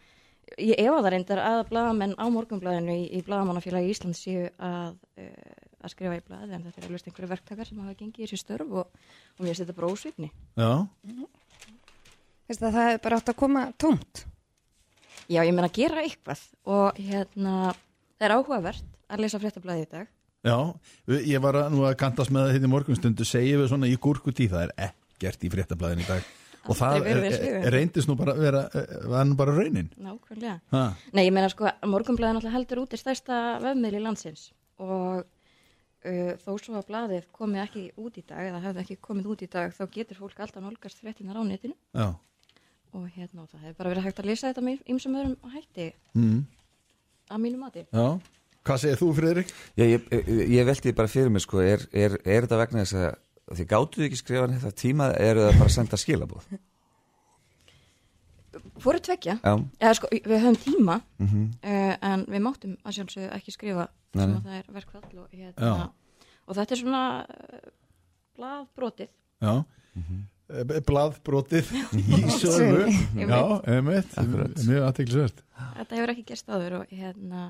[0.62, 5.56] ég efa það reyndar að blaðamenn á morgunblæðinu í, í blaðamannafélagi Íslands séu að, uh,
[5.82, 8.42] að skrifa í blaði en þetta er alveg einhverju verktakar sem hafa gengið í þessi
[8.42, 9.02] störf og,
[9.40, 10.32] og mér bara ósvipni.
[10.56, 10.72] Já,
[12.46, 14.26] Veist að það er bara átt að koma tómt.
[15.26, 17.74] Já, ég meina að gera eitthvað og hérna,
[18.20, 20.12] það er áhugavert að lesa fréttablaði í dag.
[20.46, 20.58] já,
[21.26, 23.98] ég var að, nú að kantast með það hérna í morgunstundu, segjum við svona í
[23.98, 26.34] gúrkutí, það er ekkert í fréttablaðin í dag
[26.66, 27.70] og það er, er, við.
[27.76, 28.64] reyndist nú bara að vera,
[29.12, 29.92] var nú bara raunin.
[30.02, 30.58] Nákvæmlega.
[30.74, 30.84] Ha.
[31.14, 34.50] Nei, ég meina sko, morgunblæðin alltaf heldur út í stærsta vefmiðli landsins
[34.82, 35.24] og
[36.06, 39.44] uh, þó svo að blaðið komið ekki út í dag eða hefði ekki komið út
[39.46, 42.08] í dag þá getur fólk alltaf nálgast fréttinar á netinu Já,
[42.96, 46.40] og hérna það hefur bara verið hægt að lesa þetta með ymsum öðrum hætti mm.
[47.30, 47.86] að mínu mati.
[47.92, 48.08] já.
[48.66, 49.52] Hvað segir þú, Friðrik?
[49.78, 52.98] Já, ég, ég, ég velti bara fyrir mig sko, er, er, er þetta vegna þess
[52.98, 53.12] að
[53.54, 56.48] þið gáttuðu ekki skrifa þetta tíma eru það bara að senda skilabóð?
[58.80, 59.52] Fóru tvekja, Já,
[59.84, 64.32] eða sko við höfum tíma mm uh, en við máttum að sjálfsögðu ekki skrifa sem
[64.32, 65.72] að það er verkfall og hérna
[66.46, 67.68] og þetta er svona uh,
[68.40, 69.12] blaðbrotið.
[69.44, 69.56] Já,
[69.96, 70.16] Mhm.
[70.16, 70.32] mm
[70.86, 72.84] blaðbrotið í sögu.
[73.18, 74.12] Já, einmitt,
[74.68, 75.40] mjög aðteklisvert.
[75.80, 77.48] þetta hefur ekki gerst áður og hérna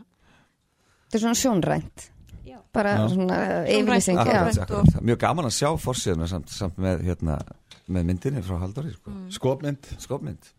[1.06, 2.06] Þetta er svona sjónrænt.
[2.46, 3.08] Já, Bara Já.
[3.10, 4.18] svona yfirlýsing.
[4.18, 4.44] Já.
[4.54, 5.02] Já.
[5.02, 7.40] Mjög gaman að sjá fórsíðuna samt, samt með, hérna,
[7.88, 9.12] með myndinni frá Halldóri sko.
[9.12, 9.32] Mm.
[9.32, 9.90] Skopmynd.
[10.00, 10.52] Skopmynd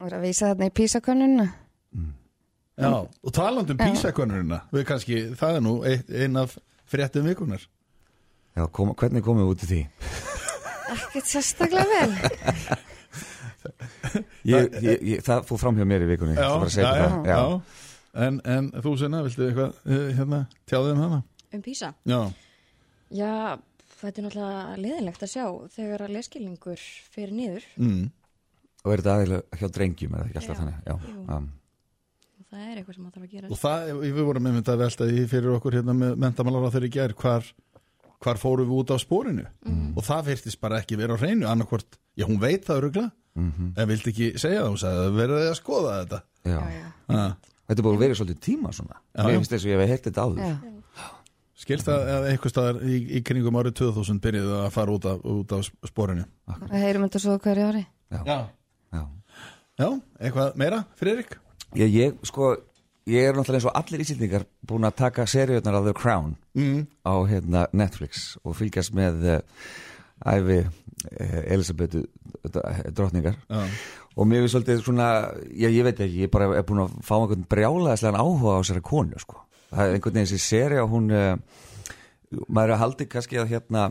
[0.00, 1.46] Og er að vísa þarna í písakönnuna.
[2.80, 3.90] Já, og taland um Já.
[3.90, 6.54] písakonurina, við kannski, það er nú ein, ein af
[6.88, 7.66] fréttum vikunar.
[8.56, 9.80] Já, kom, hvernig komum við út í því?
[10.94, 12.14] Ekkert sérstaklega vel.
[14.48, 16.34] Ég, ég, ég, það fór fram hjá mér í vikunni
[16.72, 17.26] segja já, það.
[17.28, 17.40] já.
[18.14, 21.22] En, en þú senna, viltu eitthvað eh, hérna, tjáðið um hana?
[21.54, 21.92] um písa.
[22.06, 22.20] Já,
[23.10, 23.58] Já,
[24.00, 25.44] þetta er náttúrulega leðilegt að sjá
[25.74, 28.04] þegar að leskilningur fyrir niður mm.
[28.84, 30.76] Og er þetta aðeinslega hjá drengjum er það ekki alltaf Já, þannig?
[30.86, 31.24] Já, jú.
[32.40, 33.50] og það er eitthvað sem það þarf að gera.
[33.50, 36.90] og það, við vorum einmitt að velta því fyrir okkur hérna með mentamálar á þeirri
[36.96, 37.50] gær hvar,
[38.24, 39.92] hvar fórum við út á spórinu Mm.
[39.98, 43.74] og það virtist bara ekki vera á hreinu annarkvort, já hún veit það örugla Mhm.
[43.78, 46.56] en vildi ekki segja það, hún sagði að verða að skoða þetta já.
[46.58, 46.86] Já, já.
[47.14, 47.36] ha.
[47.70, 49.38] Þetta búin að vera svolítið tíma svona Já, Mér já.
[49.38, 50.54] finnst þess að ég hef heilt þetta áður Já.
[51.60, 55.18] Skilst það að einhver staðar í, í kringum árið 2000 byrjuðu að fara út af,
[55.28, 57.82] út af spórinu Það heyrum þetta svo hverju ári.
[58.10, 58.20] Já.
[58.26, 58.38] Já,
[58.96, 59.02] Já.
[59.82, 59.88] já
[60.24, 61.36] eitthvað meira, Friðrik?
[61.78, 62.48] Ég, ég, sko,
[63.06, 66.88] ég er náttúrulega eins og allir ísildingar búin að taka seríunar af The Crown Mm.
[67.06, 69.36] á hérna, Netflix og fylgjast með uh,
[70.26, 72.00] æfi uh, Elisabetu
[72.96, 73.60] drottningar Já,
[74.16, 75.08] og mér finnst svolítið svona,
[75.54, 78.84] já, ég veit ekki, ég bara er búin að fá einhvern brjálaðislegan áhuga á þessari
[78.90, 79.42] konu, sko.
[79.70, 83.84] Það er einhvern veginn þessi seri og hún, uh, maður er haldið kannski að hérna,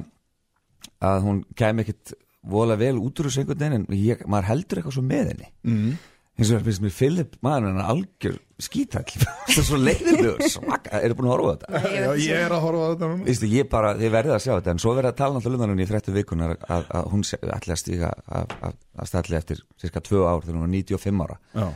[0.99, 2.15] að hún kæmi ekkit
[2.49, 5.51] vola vel út úr þessu einhvern veginn, en ég, maður heldur eitthvað svo með henni.
[5.63, 5.99] mm.
[6.39, 10.51] Eins og það finnst mér Philip, maður hann er algjör skítall, það er svo leiðilegur
[10.51, 11.81] svaka, eru búin að horfa á þetta?
[11.95, 13.27] Já ég er að horfa á þetta núna.
[13.27, 15.73] Vistu, ég bara, þið verðið að sjá þetta en svo verðið að tala náttúrulega um
[15.73, 18.09] hann í fréttu vikunar að, að hún ætli að stíga
[18.39, 21.37] að, að, að stalli eftir cirka tvö ár þegar hún var 95 ára.
[21.53, 21.67] Já,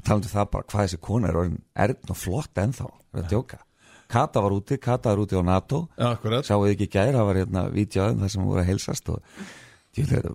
[0.00, 3.34] og talandu það bara hvað þessi kona er orðin erðn og flott ennþá, er að
[3.34, 3.64] djóka.
[4.10, 5.84] Kata var úti, Kata var úti á NATO.
[5.94, 6.46] Já, akkurat.
[6.46, 9.20] Sáu ekki í gær, það var hérna vítjáðum þar sem hún voru að heilsast og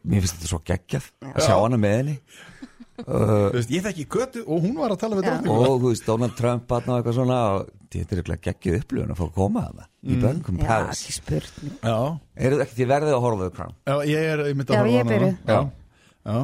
[0.04, 2.16] mér finnst þetta svo geggjað að sjá hana með henni
[3.04, 5.56] uh, veist, ég þekki götu og hún var að tala við drottningu.
[5.56, 9.14] Og þú veist, Donald Trump hann og eitthvað svona og þetta er eitthvað geggið upplifun
[9.14, 11.78] að fá að koma að það í Já, Palace ekki spurning.
[11.80, 11.98] Já,
[12.36, 13.74] eru þið ekki, þið verðið að horfa The Crown?
[13.86, 15.32] Já, ég er ég myndi Já, að horfa hana.
[15.46, 15.60] Já,
[16.26, 16.38] já.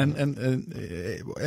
[0.00, 0.60] En, en, en,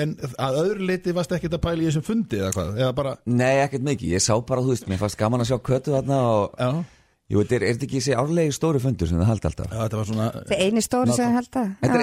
[0.04, 3.14] en að öðru leiti varst ekkert að pæla í þessum fundi eða hvað, eða bara
[3.26, 6.20] nei, ekkert mikið, ég sá bara, þú veist, mér fannst gaman að sjá köttu þarna
[6.30, 6.70] og, Já,
[7.32, 9.72] jú, þetta er, er þetta ekki þessi árlegi stóri fundur sem það haldi alltaf?
[9.72, 11.68] Já þetta var svona Það er eini stóri sem ég held að.
[11.82, 12.00] Þetta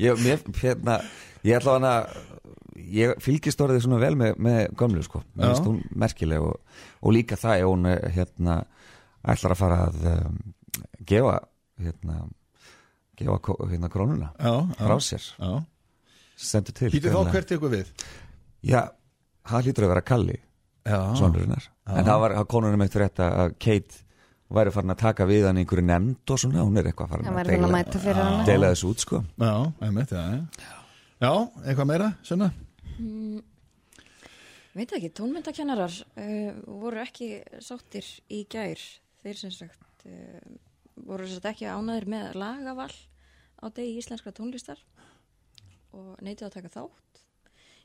[0.00, 0.98] Já, ég, mér, hérna,
[1.46, 1.94] ég ætla hana
[2.90, 6.60] ég fylgist orðið svona vel með, með gömlu, sko, mér finnst hún merkileg og,
[7.04, 8.56] og líka það ef hún, eh, hérna
[9.30, 10.38] ætlar að fara að um,
[11.08, 11.36] gefa,
[11.80, 12.20] hérna
[13.20, 15.58] gefa hérna krónuna Já, frá já, sér, já.
[16.40, 17.34] Stendur til Hýttu þá greinilega.
[17.36, 17.90] hvert ykkur við?
[18.64, 18.80] Já,
[19.50, 20.38] það hlýtur að vera Kalli
[20.86, 24.00] Já, sonrurinnar, en það var konunum eitt frétta að Kate
[24.50, 27.28] væri farin að taka við hann í einhverju nefnd og svona, hún er eitthvað farin
[27.30, 29.20] að búin að deila, fyrir deila þessu út sko.
[29.38, 29.52] Já,
[29.86, 30.70] einmitt, já, já.
[31.20, 31.32] Já,
[31.66, 32.48] eitthvað meira, Sunna?
[32.96, 33.42] Mm,
[34.78, 36.50] veit ekki, tónmyndakennarar uh,
[36.80, 37.30] voru ekki
[37.62, 38.82] sáttir í gær.
[39.20, 40.56] Þeir sem sagt uh,
[41.04, 42.92] voru sem sagt ekki ánæðir með lagaval
[43.60, 44.80] á degi íslenskra tónlistar
[45.92, 47.22] og neitið að taka þátt.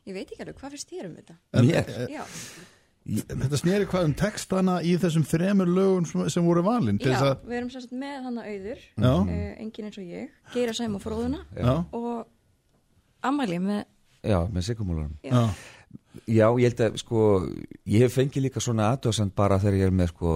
[0.05, 1.35] Ég veit ekki alveg, hvað finnst þér um þetta?
[1.65, 1.93] Mér?
[2.13, 2.23] Já,
[3.05, 7.19] Þetta sneri hvað um textana í þessum þremur lögum sem, sem voru valin til Já,
[7.21, 9.27] að, við erum sérst með hann að auður uh,
[9.61, 11.75] engin eins og ég, Geira Sæm og Fróðuna Já.
[11.93, 12.23] og
[13.29, 13.83] Amali með
[14.25, 15.43] Já, með sigumúlarum Já.
[16.25, 17.25] Já, ég held að sko
[17.91, 20.31] ég hef fengið líka svona aðdóðsend bara þegar ég er með sko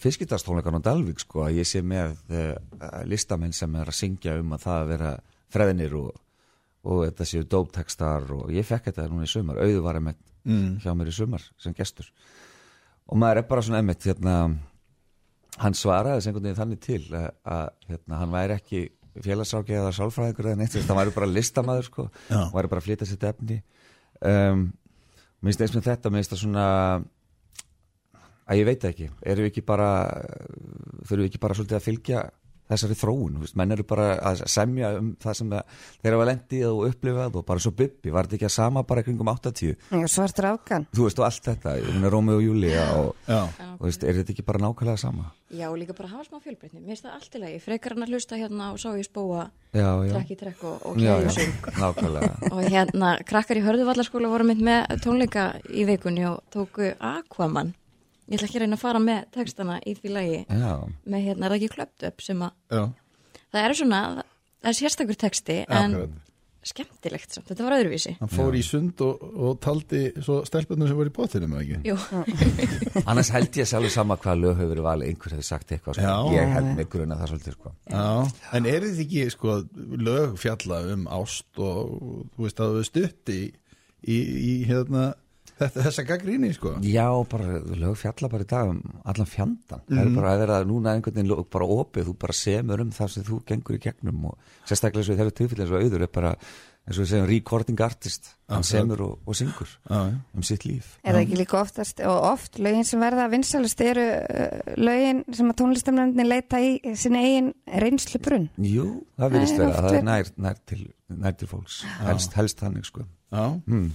[0.00, 2.54] fiskitarstónleikan á Dalvík sko að ég sé með uh,
[3.10, 5.12] listamenn sem er að syngja um að það að vera
[5.52, 6.16] freðnir og,
[6.88, 10.76] og þetta séu dóptekstar og ég fekk þetta núna í sumar, auðu var einmitt Mm.
[10.82, 12.08] hjá mér í sumar sem gestur.
[13.10, 14.36] Og maður er bara svona einmitt hérna,
[15.62, 18.82] hann svaraði þess einhvern veginn þannig til að, að hérna, hann væri ekki
[19.24, 23.08] félagsáki eða sálfræðingur eða neitt, hann væri bara listamaður sko, hann væri bara að flytja
[23.08, 23.60] sitt efni.
[24.20, 24.66] Um,
[25.40, 26.66] mér finnst eins með þetta mér finnst það svona
[28.46, 29.90] að ég veit ekki, eru við ekki bara
[31.02, 32.22] þurfum við ekki bara svolítið að fylgja
[32.70, 36.28] þessari þróun, þú veist, menn eru bara að semja um það sem það, þeir hafa
[36.30, 39.32] lendið og upplifað og bara svo bubbi, var þetta ekki að sama bara í kringum
[39.32, 43.12] 80, Já, svartur afgan þú veist og allt þetta, hún er Rómi og Júlía og,
[43.28, 43.42] já,
[43.76, 45.30] og veist, er þetta ekki bara nákvæmlega sama?
[45.46, 46.80] Já, og líka bara hafa smá fjölbreytni.
[46.82, 49.44] Mér finnst það allt í lagi, frekar hann að hlusta hérna og sá ég spóa
[49.70, 51.52] já, já, trekk í trekk og, og sig.
[51.78, 52.32] Nákvæmlega.
[52.56, 57.76] Og hérna, krakkar í Hörðuvallaskóla voru mynd með tónleika í vikunni og tóku Aquaman
[58.26, 60.70] Ég ætla ekki að reyna að fara með textana í því lagi já,
[61.06, 62.84] með hérna, er það ekki klöpt upp sem að já,
[63.54, 63.98] það er svona,
[64.62, 66.16] það er sérstakur texti en akkurat.
[66.66, 70.98] skemmtilegt samt, þetta var öðruvísi Hann fór í sund og, og taldi svo stelpunum sem
[70.98, 71.92] voru í bóttinum, eða ekki?
[71.92, 71.98] Jú,
[73.12, 76.08] annars held ég sjálfur sama hvað lög hefur verið valið, einhver hefur sagt eitthvað sko.
[76.08, 76.34] Já.
[76.34, 77.74] ég held mig gruna það svolítið sko.
[77.92, 78.08] Já,
[78.58, 79.54] en er þið ekki sko
[80.08, 81.94] lög fjalla um ást og
[82.34, 83.38] þú veist að þú stutt í,
[84.02, 85.12] í, í hérna
[85.56, 89.82] þessa gaggríni sko Já, bara lög fjalla bara í dag um allan fjandan.
[89.88, 92.94] Það er bara að vera núna einhvern veginn lög bara opið, þú bara semur um
[92.94, 96.06] það sem þú gengur í gegnum og sérstaklega svo í þeirra tilfelli eins og auður
[96.06, 96.34] er bara
[96.86, 100.18] eins og við segjum recording artist, hann semur og, og syngur Já, já.
[100.38, 100.92] um sitt líf.
[101.02, 105.50] Er það ekki líka oftast og oft lögin sem verða vinsalust eru uh, lögin sem
[105.50, 107.50] að tónlistamnefndin leita í sinni eigin
[107.82, 108.86] reynslu brunn Jú,
[109.18, 110.80] það er vera, það er nær, nær, til,
[111.10, 113.08] nær til fólks, helst, helst þannig sko.
[113.32, 113.46] Já.
[113.66, 113.88] Hmm.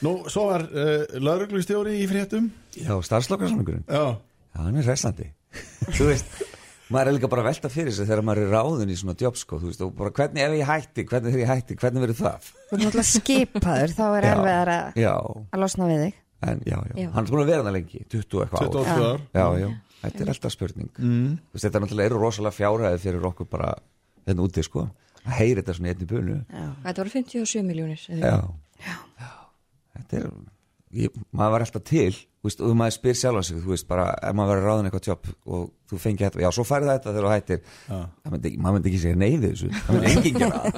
[0.00, 2.46] Nú, svo var uh, lauruglustjóri í fréttum.
[2.78, 5.26] Já, starfslokkarsamlingurinn, Já, já, hann er reslandi.
[5.98, 6.30] þú veist,
[6.88, 9.36] maður er líka bara að velta fyrir sig þegar maður er ráðun í svona jobb
[9.36, 12.18] sko, þú veist, og bara hvernig ef ég hætti, hvernig þegar ég hætti, hvernig verður
[12.22, 12.48] það?
[12.70, 15.12] Þú er náttúrulega skipaður, þá er erfiðar að, Já,
[15.50, 16.16] að losna við þig.
[16.40, 17.08] En já, já, Já.
[17.12, 19.20] hann er búin að vera það lengi 20 og eitthvað 28 ár ár.
[19.36, 19.68] Já, já,
[20.06, 20.88] þetta er alltaf spurning.
[20.96, 21.34] Mm.
[21.50, 23.74] Þú veist, Þetta náttúrulega eru rosalega fjárhæði fyrir okkur bara
[24.24, 24.86] hérna úti, sko.
[25.20, 26.36] Að heyri þetta svona í einni bunu
[26.80, 28.38] þetta voru 57 miljónir Já,
[28.86, 29.30] já.
[29.98, 30.28] Þetta er
[31.04, 34.06] ég, maður var alltaf til þú veist, og maður spyr sjálf sig, þú veist, bara
[34.16, 37.26] ef maður verður ráðin eitthvað jobb og þú fengi þetta, já, svo færði þetta þegar
[37.26, 37.58] þú hættir.
[37.90, 37.98] Já.
[38.32, 39.68] myndi, maður myndi ekki segja nei við þessu.
[39.76, 40.62] Það myndi enginn gera.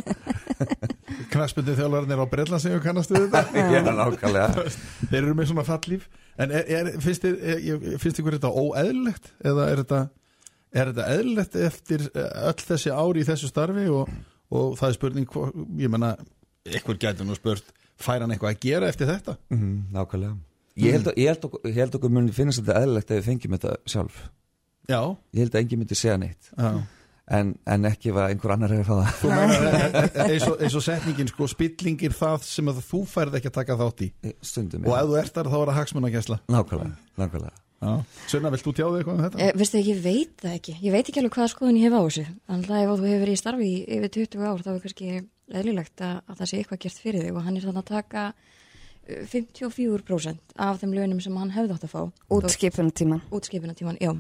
[0.63, 0.91] Það
[1.33, 3.43] Knarsbundið þjálfarnir á Breitlandsegu kannastu þetta?
[3.73, 4.65] Já, nákvæmlega.
[5.11, 6.09] Þeir eru með svona fallíf.
[6.41, 9.31] En er, er, finnst, þér, er, finnst ykkur þetta óeðlilegt?
[9.47, 10.01] Eða er þetta,
[10.75, 14.13] er þetta eðlilegt eftir eh, öll þessi ári í þessu starfi og,
[14.53, 15.39] og það er spurning
[15.81, 16.15] ég menna,
[16.69, 17.73] ykkur gæti nú spurt
[18.05, 19.37] fær hann eitthvað að gera eftir þetta?
[19.55, 20.35] Mhm, Nákvæmlega.
[20.83, 23.57] Ég held, ég, held okkur, ég held okkur muni finnast þetta eðlilegt ef við fengjum
[23.59, 24.21] þetta sjálf.
[24.89, 25.01] Já,
[25.37, 26.49] Ég held að enginn myndi segja neitt.
[26.59, 26.83] Já.
[27.33, 28.99] en, en ekki að einhver annar hefur
[29.31, 33.37] meinar, e- e- e- eins og, og setningin sko, spillingir það sem að þú færð
[33.39, 34.09] ekki að taka þátt í.
[34.43, 36.39] Stundum og ef þú ert þar þá er það hagsmunagæsla.
[36.53, 37.55] Nákvæmlega, nákvæmlega.
[38.31, 39.39] Sunna, vilt þú tjáðu eitthvað um þetta?
[39.43, 40.75] Eh, veistu, ég veit það ekki.
[40.83, 42.27] Ég veit ekki alveg hvaða skoðun ég hef á þessu.
[42.51, 45.09] Þannig að ef þú hefur verið í starfi í yfir 20 ár, þá er kannski
[45.61, 48.25] eðlilegt að, að það sé eitthvað gert fyrir þig og hann er þannig að taka
[49.07, 52.03] eh, 54% af þeim launum sem hann hefði átt að fá.
[52.39, 54.13] útskipun tíman Útskipina tíman, já.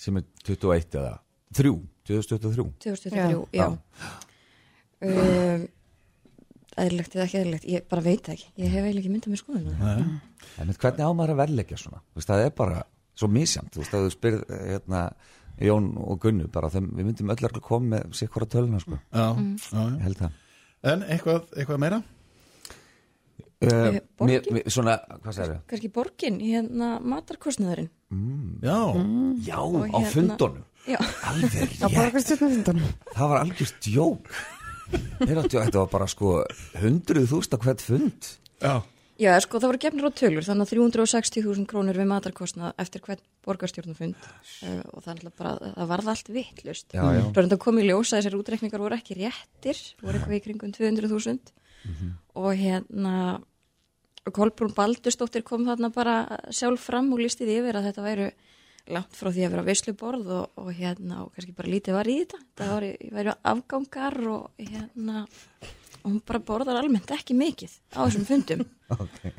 [0.00, 1.16] sem er 21 eða
[1.58, 1.74] 3,
[2.10, 3.66] 2023 2023, já.
[5.00, 5.62] Um,
[6.80, 8.48] eðlilegt eða ekki eðlilegt, ég bara veit það ekki.
[8.60, 10.16] Ég hef eiginlega ekki myndað með skoðun.
[10.60, 12.00] En hvernig á maður að verleggja svona?
[12.12, 12.82] Þú veist, það er bara
[13.20, 15.00] svo misjamt, þú veist, að þú spyrð hérna,
[15.60, 18.96] Jón og Gunnu bara, þeim, við myndum öll að koma með sér hvora töluna, sko,
[19.12, 19.98] Já, já, ég já.
[20.06, 20.38] held það
[20.82, 21.98] En eitthvað, eitthvað meira?
[23.60, 23.68] uh,
[24.16, 24.26] borgin?
[24.30, 25.62] mér, mér, Svona, hvað segir þau?
[25.72, 27.90] Kannski borgin, hérna matarkostnaðurinn.
[28.64, 28.78] Já,
[29.46, 30.64] Já, Og á hérna- fundunum.
[30.88, 30.96] Já,
[31.28, 33.42] Alveg á rétt, það var
[35.20, 36.30] Þeir áttu, þetta var bara sko
[36.80, 38.30] hundruð þúst á hvert fund.
[38.64, 38.72] Já,
[39.20, 43.20] Já, sko, það voru gefnir á tölur, þannig að 360.000 krónur við matarkostnað eftir hvern
[43.44, 46.86] borgarstjórnufund uh, og það, er náttúrulega bara, það varð allt vittlust.
[46.96, 47.20] Já, já.
[47.26, 50.42] Svo er þetta komið í ljós að þessar útreikningar voru ekki réttir, voru eitthvað í
[50.46, 51.54] kringum 200.000
[52.40, 53.14] og hérna
[54.30, 56.16] Kolbrún Baldursdóttir kom þarna bara
[56.52, 58.30] sjálf fram og lísti því yfir að þetta væru
[58.90, 62.16] langt frá því að vera veisluborð og, og hérna og kannski bara lítið var í
[62.22, 62.40] þetta.
[62.58, 65.24] Það væri, væri afgangar og hérna
[66.02, 68.66] og hún bara borðar almennt ekki mikið á þessum fundum.
[68.90, 69.30] Okay.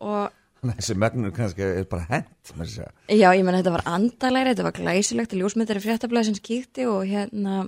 [0.00, 0.32] og
[0.64, 2.70] þessi megnur kannski er bara hent að
[3.12, 5.34] Já, ég menn þetta var andalæri, þetta var glæsilegt.
[5.36, 7.66] Ljósmyndari fréttablaði sem kíkti og hérna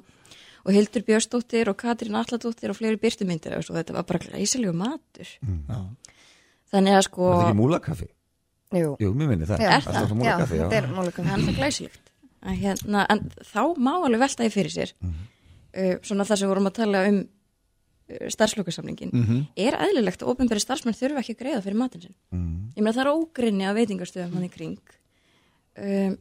[0.66, 4.74] og Hildur Björnsdóttir og Katrín Alladóttir og fleiri byrtumyndir og svo, þetta var bara glæsilegu
[4.74, 5.30] matur.
[6.72, 8.08] Þannig að sko Var þetta ekki múlakaffi?
[8.74, 9.62] Jú, Jú, mér minni það.
[9.62, 9.76] Já.
[9.76, 11.28] Alltaf frá já, þetta er múlakaffi.
[11.28, 12.12] Það er það glæsilegt.
[12.46, 14.92] Að, hérna, en þá má alveg velta því fyrir sér.
[15.06, 17.22] Uh, svona það sem vorum að tala um
[18.10, 19.14] uh, starfslokasamningin
[19.56, 22.16] er eðlilegt að ofinbæri starfsmenn þurfa ekki að greiða fyrir matinn sinn.
[22.76, 24.96] Ég meina það er ógrinni að veitingarstöðum hann í kring.
[25.76, 26.16] Um,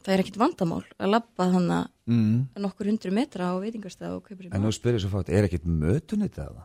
[0.00, 2.36] það er ekkit vandamál að labba þannig mm.
[2.64, 5.66] nokkur hundru metra á veitingarstöð og kaupir í En nú spyrir svo fátt, er ekkit
[5.68, 6.64] mötunit eða?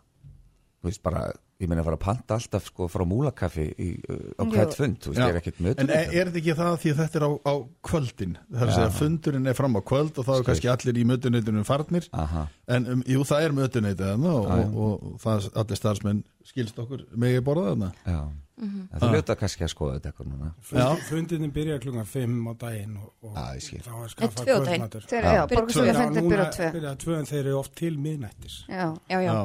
[0.79, 1.25] Þú veist bara,
[1.61, 4.97] ég meina að fara að panta alltaf sko frá múlakaffi í, uh, á hvert fund,
[5.03, 5.27] þú veist, Já.
[5.29, 7.53] er ekkit En mötunit er, er þetta ekki það því að þetta er á, á
[7.89, 8.37] kvöldin?
[8.51, 11.05] Það er að segja fundurinn er fram á kvöld og þá er kannski allir í
[11.11, 12.09] mötuneytunum farnir.
[12.11, 14.65] Aha, en um, jú það er mötuneytið þarna og, já.
[14.65, 17.93] og, og það allir starfsmenn skilst okkur megi borða þarna.
[18.03, 18.19] Já
[18.55, 18.87] Mhm.
[18.93, 20.85] En þú ljóta kannski að skoða þetta eitthvað núna Já.
[21.09, 23.81] Fundinni byrja klunga 5 á daginn og, og skil.
[23.83, 24.63] þá er daginn.
[24.63, 25.01] kvöldmatur.
[25.11, 28.55] Núna byrja á tvö byrja tvö en þeir eru oft til miðnættis.
[28.69, 29.35] Já, já, já.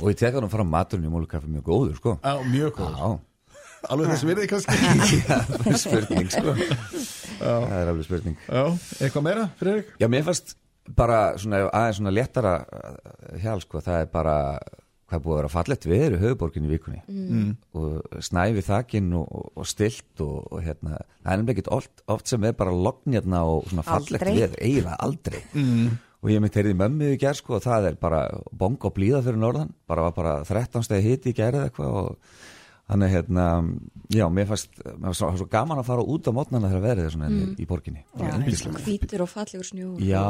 [0.00, 3.18] Og ég teka nú fram maturinn í múlakaffi mjög góður, sko Já, mjög góð Já,
[3.88, 4.76] Alveg þess virði kannski
[5.30, 6.54] Já, það er spurning, sko
[7.40, 8.64] Það er alveg spurning Já,
[9.00, 9.94] eitthvað meira, Fredrik?
[10.02, 10.56] Já, mér fannst
[10.96, 14.36] bara svona, aðeins svona léttara uh, hjál, sko, það er bara
[15.10, 17.56] hvað búið að vera fallett við í höfuborgin í vikunni Mm.
[17.74, 22.04] og snæfi þakinn og, og, og stilt og, og hérna, það er nefnilega ekkert oft,
[22.06, 24.34] oft sem er bara lognjarna og svona Aldrei.
[24.38, 25.98] við, eiginlega aldrei mm.
[26.22, 29.24] og ég mitt heyrði mömmu í gerð sko og það er bara bong og blíða
[29.26, 32.16] fyrir norðan, bara var bara 13 stegi hiti í gerð eitthvað og
[32.90, 33.44] Þannig hérna,
[34.10, 37.04] já, mér fannst, mér fannst svo, svo gaman að fara út á mótnana þegar verið
[37.06, 37.52] er svona mm.
[37.62, 38.00] í borginni.
[38.18, 38.32] Já.
[38.82, 40.24] Hvítur og fallegur snjú Já,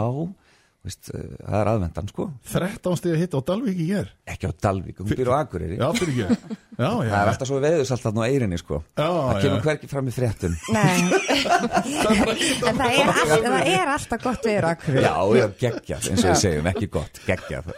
[0.86, 2.24] veist, eh, það er aðvendan sko.
[2.52, 5.76] 13 stiga hitt á Dalvík í ger ekki á Dalvík, hún býr á Akureyri.
[5.76, 6.28] Já, ekki Já,
[6.80, 7.10] já.
[7.10, 8.80] Það er alltaf svo veðus alltaf á eirinni sko.
[8.96, 9.40] Já, það já.
[9.44, 10.54] kemur hverki fram í fréttum.
[12.70, 16.40] Það er, all, það er alltaf gott við rakkur já, já, geggjað, eins og við
[16.44, 17.64] segjum, ekki gott geggjað.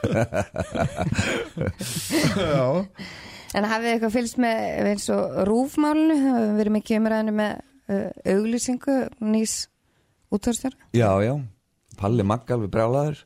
[2.37, 2.67] Já,
[3.53, 7.53] En hafið eitthvað fylgst með eins og rúfmálinu, hefur verið mikið umræðinu með
[7.93, 8.95] uh, auglýsingu
[9.29, 9.57] nýs
[10.33, 10.79] útvarstjóra.
[10.97, 11.35] já, já,
[11.99, 13.23] Palli Maggal við brjálaður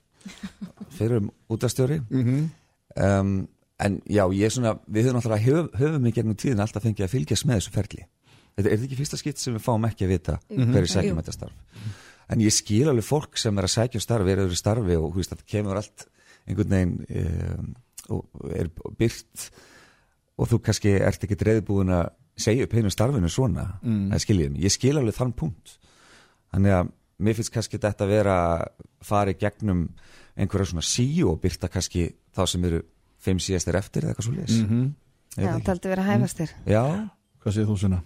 [0.96, 2.48] fyrir um útastjóri Mhm.
[2.96, 3.48] um,
[3.78, 7.04] en já, ég er svona við höfum alltaf höf, höfum í gegnum tíðin alltaf fengið
[7.06, 8.06] að fylgjast með þessu ferli.
[8.56, 11.52] Þetta er ekki fyrsta skipt sem við fáum ekki að vita hverju sækjum þetta starf
[12.32, 15.12] en ég skil alveg fólk sem er að sækja um starf er öðru starfi og
[15.12, 16.06] þú veist, þetta kemur allt
[16.48, 16.94] einhvern veginn
[17.60, 17.74] um,
[18.08, 19.50] og er byrt
[20.38, 23.78] og þú kannski ert ekki reyðbúin að segja upp einu starfinu svona.
[23.82, 24.10] Mm.
[24.52, 25.78] mig, ég skil alveg þann punkt.
[26.52, 28.36] Þannig að mér finnst kannski þetta að vera
[29.32, 29.86] í gegnum
[30.36, 32.82] einhverja svona síu og byrta kannski þá sem eru
[33.24, 34.94] fimm síðastir eftir eða eitthvað svo leis Mhm.
[35.36, 36.52] Já, það heldur verið að hæfast þér.
[36.66, 36.82] Já,
[37.42, 38.02] Hvað segir þú svona?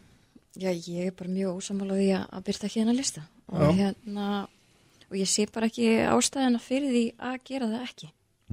[0.58, 3.70] Já, ég er bara mjög ósamála því að, byrta ekki hennar lista og Já.
[3.78, 4.26] hérna
[5.10, 8.08] og ég sé bara ekki ástæðina fyrir því að gera það ekki.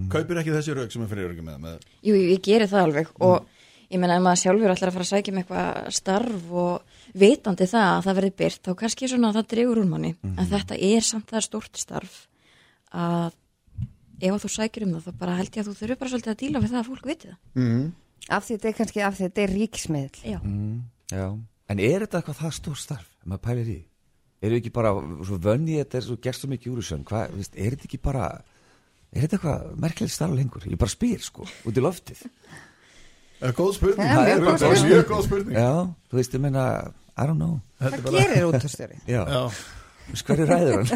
[0.09, 3.07] Kaupir ekki þessi rauk sem er fyrir með, með Jú, jú, ég geri það alveg
[3.19, 3.47] og
[3.89, 6.81] ég meina ef maður sjálfur ætlar að fara að sækja með eitthvað starf og
[7.13, 10.49] vitandi það að það verði byrt þá kannski svona að það dregur úr manni en
[10.51, 12.17] þetta er samt það stórt starf
[12.91, 13.35] að
[14.17, 16.33] ef að þú sækir um það þá bara held ég að þú þurfi bara svolítið
[16.33, 17.37] að díla við það að fólk viti það.
[17.55, 17.87] mm.
[18.27, 20.17] Af því þetta er kannski, af því þetta er ríkismiðl.
[20.27, 20.39] Já.
[20.41, 20.79] mm,
[21.13, 21.27] já
[21.67, 23.77] En er þetta eitthvað það stór starf, ef maður pælir í
[24.47, 24.93] eru ekki bara,
[25.25, 27.99] svo vönni þetta er svo gerst svo mikið úr þessu, hvað, veist, er þetta ekki
[28.03, 28.27] bara
[29.11, 32.23] er þetta eitthvað merkilegt starf lengur ég bara spyr sko, út í loftið
[33.41, 34.07] Eh, Góð spurning.
[34.09, 34.91] Mjög góð Það er spurning.
[34.91, 35.57] mjög góð spurning.
[35.57, 35.71] Já,
[36.09, 36.63] þú veist, ég meina,
[37.17, 37.59] I don't know.
[37.81, 38.97] Er Hvað gerir útvarstjóri?
[39.15, 39.43] Já, Já,
[40.23, 40.87] hverju ræður hann?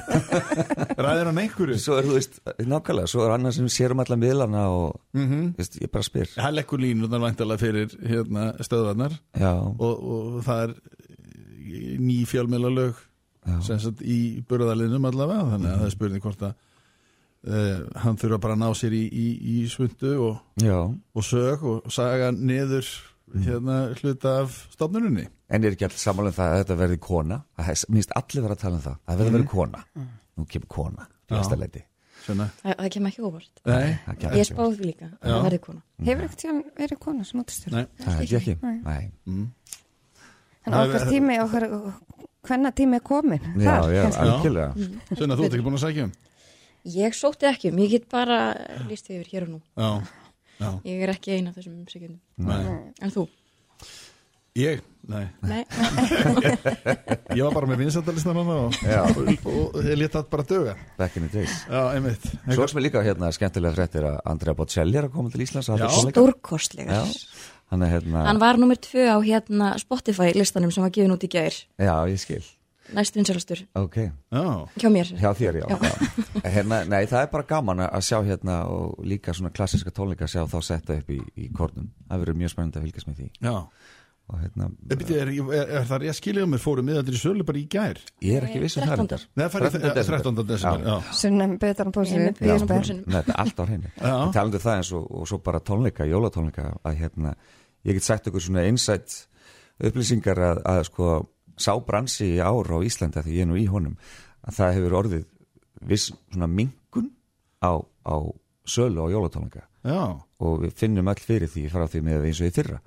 [1.06, 1.78] ræðir hann einhverju?
[1.84, 5.54] Svo er þú veist, nákvæmlega, svo er annar sem sér um alla miðlana og, Mhm.
[5.60, 6.32] veist, ég bara spyr.
[6.38, 9.20] Það leggur línunar væntalega fyrir hérna, stöðvarnar.
[9.38, 10.76] Já, og, og það er
[12.02, 12.96] ný fjölmiðlalög
[13.48, 16.54] já, sem sagt í burðalinnum allavega þannig að það er spurning hvort að
[17.48, 20.42] uh, hann þurfa bara að ná sér í, í, í svundu og,
[21.16, 22.90] og sög og saga niður
[23.46, 27.70] hérna hluta af stofnuninni En er ekki allir um það að þetta verði kona Það
[27.72, 31.08] er, minnst allir vera að tala um það Það verði verið kona Nú kemur kona
[31.08, 31.38] í Já.
[31.38, 31.84] næsta leiti
[32.22, 32.46] Svona.
[32.62, 33.62] Það, það kemur ekki óvart.
[33.66, 34.54] Nei, Það kemur Ég ekki.
[34.54, 35.80] spáði því líka að það verði kona.
[36.06, 37.74] Hefur ekkert tíðan verið kona sem útvarstjóri?
[37.74, 38.76] nei Það ég ekki Nei.
[38.86, 39.08] Nei.
[39.26, 39.48] mm.
[40.62, 41.66] En okkar tími, okkar,
[42.46, 43.48] hvenna tími er komin?
[43.58, 46.14] Já, Þar, já, algjörlega Svona, þú ert ekki búin að sækja um
[46.88, 48.40] Ég sótti ekki um, ég get bara
[48.90, 49.62] líst yfir hér og nú.
[49.78, 49.92] Já,
[50.62, 52.20] já, Ég er ekki eina af þessum umsækjundum.
[52.38, 53.28] nei En þú?
[54.60, 55.62] Ég, nei Nei.
[57.38, 59.06] Ég var bara með vinsættalistan hana og, Já.
[59.08, 62.82] og, og ég lét það bara döga Back in the days Já, einmitt Svo sem
[62.82, 67.08] er líka hérna skemmtilega fréttir að Andrea Bocelli er að koma til Íslands Stórkostlegar.
[67.08, 67.32] Já,
[67.72, 71.32] Hann hérna Hann var nummer tvö á hérna Spotify listanum sem var gefin út í
[71.32, 72.44] gær Já, ég skil
[72.98, 74.44] Næst vinsælastur Ok Já,
[74.82, 75.78] hjá mér Hjá þér, já, Já.
[75.88, 76.52] já.
[76.58, 80.36] Hérna, Nei, það er bara gaman að sjá hérna og líka svona klassiska tónleika að
[80.36, 83.32] sjá þá setta upp í, í kornum Það verður mjög spennandi að fylgjast með því
[83.48, 83.56] já
[84.32, 87.20] og hérna, Er, byrju, er, er, er það rétt skilja um mér fóru miðaldir í
[87.20, 88.00] sölu bara í gær?
[88.24, 89.02] ég er ekki viss um það 13.
[89.02, 89.26] reyndar.
[89.36, 89.96] Nei, það farið 13.
[89.98, 90.22] desember.
[90.22, 90.46] 13.
[90.52, 91.16] desember, já.
[91.22, 95.28] Sunnem betur en er er þetta er allt á hreinu um það eins og, og
[95.28, 97.36] svo bara tónleika, jólatónleika að hérna,
[97.84, 99.18] ég get sagt okkur svona insight
[99.82, 101.12] upplýsingar að, að sko
[101.62, 103.98] sá bransi í ár á Íslanda því ég er nú í honum
[104.42, 105.26] að það hefur orðið
[105.92, 107.12] viss svona minkun
[107.62, 108.16] á, á
[108.66, 112.50] sölu á jólatónleika Já, og við finnum öll fyrir því frá því með eins og
[112.52, 112.82] í fyrra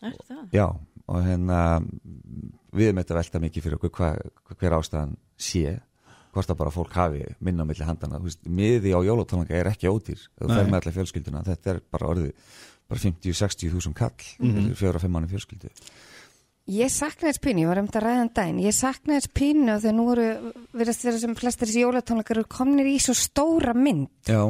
[0.00, 0.42] Er það?
[0.56, 0.66] Já,
[1.12, 1.60] og hérna
[2.72, 4.10] við erum þetta velta mikið fyrir okkur hva,
[4.56, 5.78] hver ástæðan sé
[6.30, 9.72] hvort að bara fólk hafi minna á milli handana Þú veist, miði á jólatónleika er
[9.72, 10.54] ekki ódýr þú Nei.
[10.54, 12.30] fer með allir fjölskylduna, þetta er bara orðið
[12.90, 14.52] bara 50-60 þúsund kall mm.
[14.52, 14.70] -hmm.
[14.78, 15.70] fjóra fimm manni fjölskyldu
[16.70, 19.80] Ég saknaði þess pínu, ég var um þetta ræðan daginn, ég saknaði þess pínu og
[19.82, 20.26] þegar nú eru,
[20.76, 24.12] verðast vera sem flestir þessi jólatónleikar eru komnir í svo stóra mynd.
[24.28, 24.42] Já,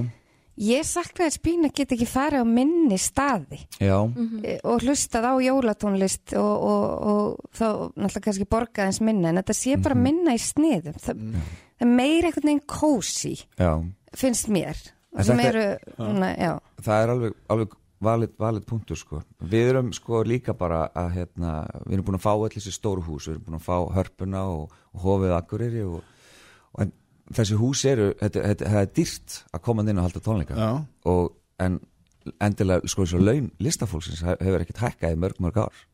[0.61, 3.95] Ég saknaði þess pínu að geta ekki farið á minni staði já,
[4.45, 9.41] eh, og hlustað á jólatónlist og, og, og þá náttúrulega kannski borga eins minna en
[9.41, 10.99] þetta sé bara minna í sniðum.
[11.01, 11.23] Það,
[11.79, 13.73] það er meira einhvern veginn kósi, já
[14.17, 14.77] finnst mér.
[15.17, 15.65] Eru,
[15.97, 16.53] svona, já.
[16.85, 19.21] það er alveg, alveg valid, valid punktur sko.
[19.53, 21.53] Við erum sko líka bara að hérna,
[21.87, 23.27] við erum búin að fá öll þessi stóru hús.
[23.29, 26.01] Við erum búin að fá hörpuna og, og hofið akkuriri og,
[26.73, 26.93] og en,
[27.37, 30.57] þessi hús eru, þetta, er dýrt að koma inn og halda tónleika.
[31.11, 31.31] Og
[31.61, 31.81] en
[32.41, 35.85] endilega sko þessu laun listafólksins he- hefur ekkert hækkað í mörg mörg ár.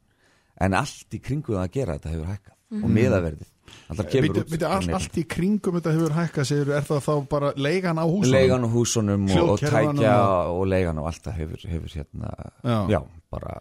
[0.61, 2.55] En allt í kringu það að gera þetta hefur hækkað.
[2.83, 3.53] Og miðaverðið
[3.91, 7.13] Býtu, út býtu, á allt, allt í kringum þetta hefur hækkað segir, er það þá
[7.31, 8.35] bara leigan á húsunum?
[8.35, 10.17] leigan á húsunum og, og tækja
[10.51, 12.79] og- leigan og alltaf hefur, hefur hérna Já.
[12.97, 13.01] já,
[13.31, 13.57] bara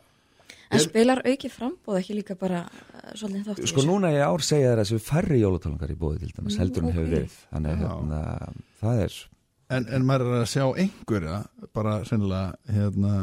[0.76, 4.42] En spilar auki frambóð ekki líka bara uh, svolítið þátt í Sko núna í ár
[4.44, 6.96] segja þær að þessu færri jólatónleikar í bóði til dæmis Nú, heldur en ok.
[6.98, 8.22] hefur verið þannig hérna,
[8.82, 9.20] það er
[9.76, 11.38] En, en maður er að sjá einhverja
[11.74, 13.14] bara sennilega hérna,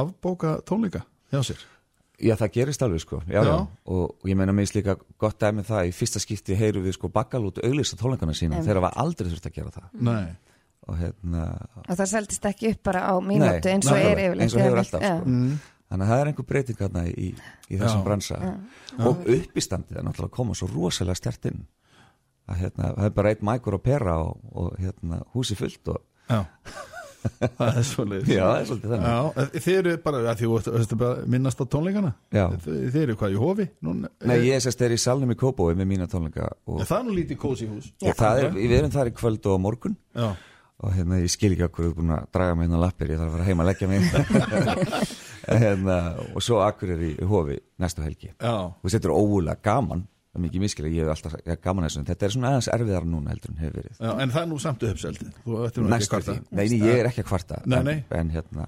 [0.00, 1.62] afbóka tónleika hjá sér
[2.20, 3.54] já það gerist alveg sko já, Já.
[3.86, 7.08] Og, og ég meina minnst líka gott dæmi það í fyrsta skipti heyru við sko
[7.08, 8.68] bakkalút auðlýsa tónleikana sína Einmitt.
[8.68, 10.34] þegar var aldrei þurft að gera það Nei,
[10.86, 11.44] og hérna
[11.88, 14.42] Og það seldist ekki upp bara á mínútu eins og nei, er yfirleitt.
[14.46, 15.28] eins og hefur alltaf sko.
[15.30, 15.58] mm.
[15.92, 17.28] þannig að það er einhver breyting hérna í,
[17.68, 18.06] í þessum Já.
[18.06, 18.40] bransa
[19.08, 21.64] og uppistandið er náttúrulega að koma svo rosalega stert inn
[22.52, 26.02] að hérna, það er bara eitt mækur og pera og, og hérna, húsi fullt og
[26.28, 26.42] já
[27.22, 29.08] Það er svolítið já, það er svolítið þannig.
[29.08, 32.12] Já, þið eru bara, því þú veist bara minnast á tónleikana?
[32.34, 32.44] Já.
[32.64, 33.66] Þið, þið eru hvað í hofi?
[33.88, 37.04] Núna, Nei, ég sérst er í salnum í Kópói með mína tónleika og Er það
[37.08, 37.92] nú lítið kósi hús.
[38.02, 39.96] Það er, við erum þar í kvöld og á morgun.
[40.18, 40.30] Já,
[40.82, 43.12] og hérna ég skil ekki okkur þú er búin að draga mig inn á lappir,
[43.14, 44.02] ég þarf að fara heim að leggja mig
[45.62, 45.98] hérna,
[46.34, 48.32] og svo akkur er í hofi næstu helgi.
[48.34, 50.02] Já, og þetta er ógulega gaman
[50.32, 52.32] það er mikið miskilega, ég hef alltaf ég hef gaman að þessu en þetta er
[52.34, 53.94] svona aðeins erfiðar núna heldur en hefur verið.
[54.00, 55.30] Já En það er nú samt uppseldið.
[55.44, 55.48] Að
[56.50, 57.98] nei, nei, ég er ekki að kvarta Nei, en, nei.
[58.22, 58.62] en hérna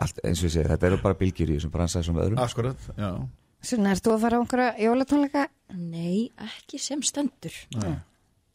[0.00, 2.38] allt, eins og ég segi, þetta eru bara bylgjur í þessum bransaði sem öðrum.
[2.44, 3.10] Akkurat, já.
[3.70, 5.42] Svona, erst þú að fara á einhverja jólatónleika?
[5.76, 7.54] Nei, ekki sem stendur.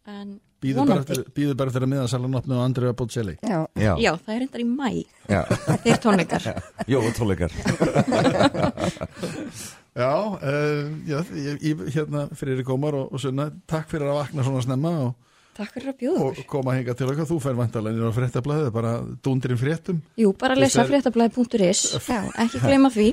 [0.05, 3.35] En Býður bara, eftir- býður bara eftir að Andrea Bocelli.
[3.43, 3.67] Já.
[3.75, 5.43] já, Já, það er reyndar í mæ já,
[5.83, 6.41] Þeir tónleikar.
[6.93, 7.51] Jó, tónleikar
[9.95, 11.21] Já, uh, já
[11.63, 15.13] ég, hérna fyrir Gómar og, og Sunna Takk fyrir að vakna svona snemma og,
[15.55, 16.45] Takk fyrir að bjóða og okkur.
[16.51, 17.27] koma hinga til okkar.
[17.29, 18.89] Þú fær vantalega inn á fréttablaðið bara
[19.23, 20.01] dúndirinn fréttum.
[20.19, 23.05] Jú, bara að lesa er- fréttablaði.is Já, ekki gleyma því.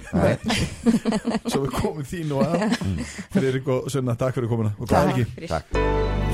[1.53, 2.66] Svo við komum því nú að.
[3.37, 5.47] Fyrir og Sunna, takk fyrir komuna og hvað ekki.
[5.55, 5.78] Takk.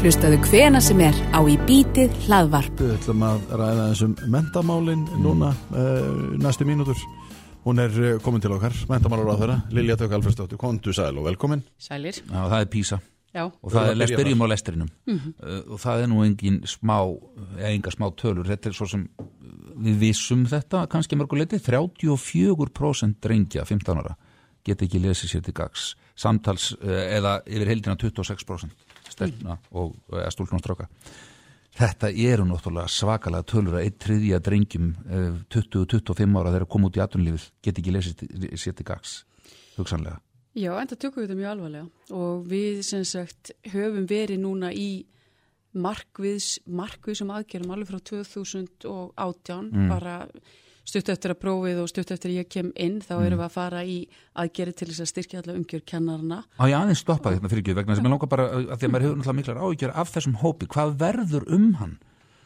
[0.01, 2.81] Hlustaðu hvena sem er á í bítið hlaðvarp.
[2.81, 6.97] Við ætlum að ræða þessum mentamálin núna uh, næstu mínútur
[7.69, 11.27] Hún er uh, komin til okkar, mentamálar á þeirra Lilja Tök Alfredsdóttir, kontu sæl og
[11.27, 11.61] velkomin.
[11.77, 12.99] Sælir, Já, það er písa.
[13.29, 13.43] Já.
[13.45, 14.89] og það er að les, byrja byrjum á lestrinum.
[15.05, 16.97] Uh, og það er nú engin smá
[17.59, 19.29] eða enga smá tölur, þetta er svo sem uh,
[19.85, 24.17] við vissum þetta kannski mörguleiti 34% drengja 15 ára
[24.65, 26.89] geta ekki lesið sér til gags samtals uh,
[27.19, 29.93] eða yfir heildina 26% stelna og
[30.33, 30.89] stúlkn og stráka
[31.79, 36.99] þetta eru náttúrulega svakalega tölur að einn triðja drengjum uh, 20-25 ára þegar koma út
[36.99, 38.25] í atunlífið geta ekki lesið
[38.59, 39.19] sér til gags
[39.79, 40.19] hugsanlega
[40.59, 44.73] Já, en það tökum við þetta mjög alvarlega og við sem sagt höfum verið núna
[44.75, 44.89] í
[45.79, 49.89] markviðs, markviðsum aðgerðum alveg frá 2018 Mm.
[49.93, 50.15] bara
[50.89, 53.55] stutt eftir að prófið og stutt eftir að ég kem inn þá erum við að
[53.55, 53.97] fara í
[54.41, 57.77] aðgerði til þess að styrkja alla umgjör kennarna Á ég aðeins stoppa þetta fyrir ekki
[57.79, 60.39] vegna sem ég langar bara að því að maður hefur náttúrulega miklar áhyggjur af þessum
[60.43, 61.97] hópi, hvað verður um hann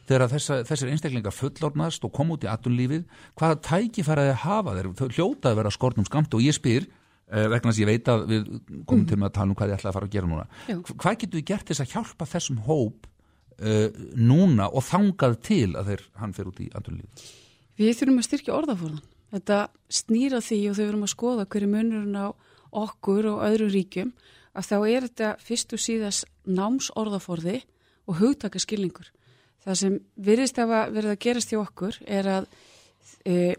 [0.09, 3.05] þegar þessa, þessir einstaklingar fullornast og kom út í atunlífið,
[3.39, 4.74] hvaða tækifæraði hafa?
[4.74, 6.89] Þeir, þau hljóta að vera skortum skamt og ég spyr,
[7.31, 8.48] eh, vegna þess að ég veit að við
[8.90, 10.47] komum til með að tala um hvað ég ætla að fara að gera núna.
[10.66, 10.74] Já.
[10.82, 13.06] Hva- hvað getur við gert þess að hjálpa þessum hóp
[13.62, 13.89] uh,
[14.19, 17.31] núna og þangað til að þeir, hann fer út í atunlífið
[17.81, 19.03] Við þurfum að styrkja orðafórðan.
[19.32, 19.59] Þetta
[19.89, 22.28] snýra því og þau verum að skoða hverju munurinn á
[22.82, 24.12] okkur og öðrum ríkjum
[24.53, 27.62] að þá er þetta fyrst og síðast námsorðaforði
[28.11, 29.09] og hugtakaskilningur.
[29.65, 32.49] Það sem virðist að verið að gerast hjá okkur er að
[33.24, 33.55] e,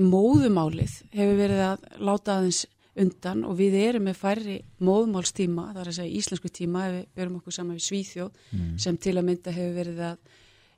[0.00, 2.64] móðumálið hefur verið að láta aðeins
[2.94, 7.06] undan og við erum með færri móðumálstíma, það er að segja íslensku tíma ef við
[7.20, 8.78] verum okkur saman við Svíþjóð Mm.
[8.78, 10.18] sem til að mynda hefur verið að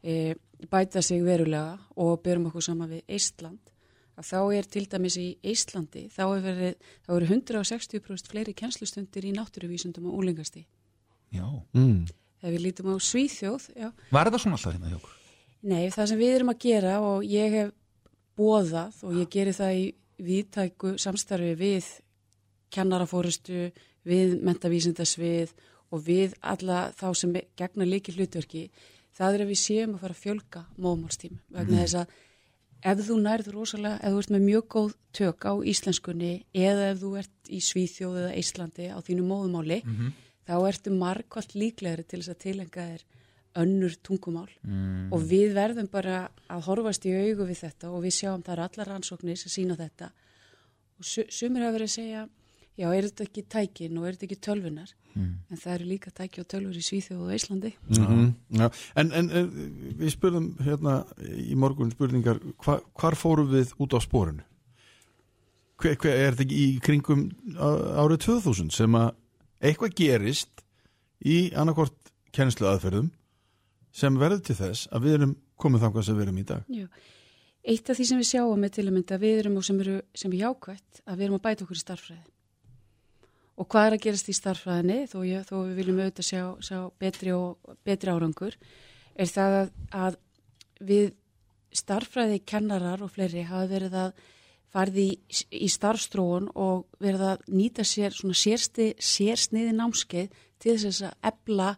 [0.03, 0.35] e,
[0.71, 3.73] bæta sig verulega og berum okkur saman við Eistland
[4.17, 9.27] að þá er til dæmis í Eistlandi þá er verið, þá eru 160% fleiri kennslustundir
[9.29, 10.65] í náttúruvísundum og úlingasti.
[11.35, 11.45] Já.
[11.77, 12.07] Mm.
[12.41, 13.91] Ef við lítum á Svíþjóð, já.
[14.13, 15.15] Var það svona alltaf hérna hjá okkur?
[15.67, 17.71] Nei, það sem við erum að gera og ég hef
[18.37, 19.87] bóðað og ég geri það í
[20.27, 21.89] viðtæku samstarfi við
[22.73, 23.71] kennarafórustu,
[24.07, 25.53] við mentavísindasvið
[25.93, 28.69] og við alla þá sem gegna líki hlutverki,
[29.19, 31.83] það er að við séum að fara að fjölga móðmálstíma vegna Mhm.
[31.85, 32.07] þess að
[32.87, 36.99] ef þú nærður rosalega, ef þú ert með mjög góð tök á íslenskunni eða ef
[37.01, 40.13] þú ert í Svíþjóð eða Íslandi á þínu móðumáli, Mhm.
[40.47, 43.03] þá ertu margvalt líklegri til þess að tilenga þér
[43.57, 45.13] önnur tungumál Mm.
[45.13, 48.61] og við verðum bara að horfast í augu við þetta og við sjáum það er
[48.69, 50.11] allar rannsóknir sem sína þetta
[50.99, 52.29] og su sumir hafa verið að segja
[52.77, 55.39] já, er þetta ekki tækin og er þetta ekki tölvunar Mm.
[55.49, 57.71] en það eru líka tæki og tölvur í Svíþjóð og Íslandi.
[57.89, 58.67] Mhm, já.
[59.01, 59.47] en, en, en
[59.97, 64.45] við spurðum hérna í morgun spurningar hva, hvar fórum við út á spórinu
[65.81, 67.23] hver, hver, er þetta ekki í kringum
[67.57, 69.09] árið 2000 sem að
[69.71, 70.63] eitthvað gerist
[71.25, 73.09] í annarkort kennslu aðferðum
[73.97, 76.69] sem verður til þess að við erum komið þangað sem við erum í dag?
[76.69, 76.87] Já.
[77.67, 79.81] Eitt af því sem við sjáum er til að mynda að við erum og sem,
[79.81, 82.25] eru, sem er jákvætt að við erum að bæta okkur í starffræði
[83.57, 86.79] og hvað er að gerast í starffræðinni þó, ég, þó við viljum auðvitað sjá, sjá
[87.01, 88.57] betri, og, betri árangur
[89.17, 89.71] er það að,
[90.05, 90.17] að
[90.91, 91.13] við
[91.77, 94.25] starffræði kennarar og fleiri hafa verið að
[94.77, 95.11] farið í,
[95.65, 101.71] í starfstróun og verið að nýta sér svona sérsti, sérsniði námskeið til þess að ebla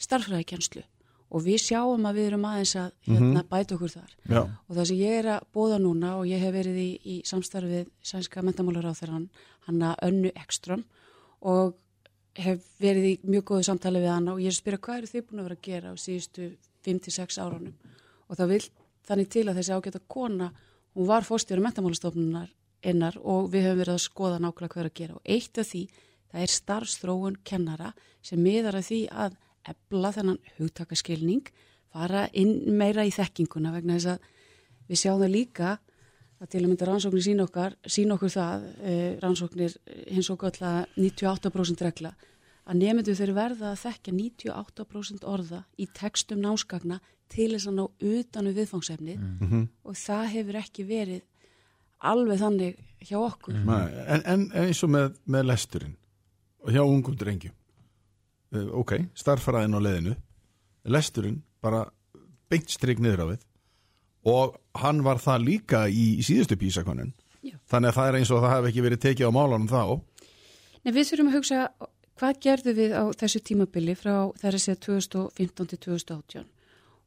[0.00, 0.82] starffræðikenslu
[1.30, 3.48] og við sjáum að við erum aðeins að hérna, Mhm.
[3.50, 4.40] bæta okkur þar Já.
[4.68, 7.86] og það sem ég er að bóða núna og ég hef verið í, í samstarfið
[8.02, 9.28] sænska mentamálar á þeirra
[9.68, 10.82] hanna Önnu Ekström
[11.40, 11.76] og
[12.40, 15.10] hef verið í mjög góðu samtali við hana og ég er að spyrja hvað eru
[15.10, 16.48] þið búin að vera að gera á síðustu
[16.86, 17.74] 5-6 árunum?
[18.30, 18.62] Og það vil
[19.08, 20.50] þannig til að þessi ágæta kona
[20.94, 24.98] hún var fórstjóri mentamálastofnunar ennar og við höfum verið að skoða nákvæmlega hvað er að
[25.00, 25.16] gera.
[25.18, 25.82] Og eitt af því
[26.30, 27.92] það er starfstróun kennara
[28.24, 29.36] sem miðar að því að
[29.70, 31.50] ebla þennan hugtakaskilning
[31.90, 34.28] fara inn meira í þekkinguna vegna þess að
[34.90, 35.72] við sjáum það líka
[36.40, 40.38] að til að mynda rannsóknir sína okkar sína okkur það, eh, rannsóknir eh, hins og
[40.40, 42.12] galla 98% regla
[42.70, 47.00] að nefndu þeir verða að þekkja 98% orða í textum námskagna
[47.30, 47.84] til þess að ná
[48.14, 49.68] utanu viðfangsefnið Mhm.
[49.84, 51.22] og það hefur ekki verið
[52.02, 53.54] alveg þannig hjá okkur.
[53.54, 55.96] Nei, en, en eins og með, með lesturinn
[56.64, 57.52] og hjá ungum drengjum.
[58.52, 60.16] Eh, ok, starffræðin á leiðinu.
[60.84, 61.84] Lesturinn bara
[62.50, 63.40] beint strik niður á við
[64.24, 67.56] og hann var það líka í, síðustu písakonin Já.
[67.70, 69.82] þannig að það er eins og það hef ekki verið tekið á málanum þá.
[70.84, 71.60] Nei, við þurfum að hugsa
[72.20, 76.44] hvað gerðu við á þessu tímabili frá þar að segja 2015 til 2018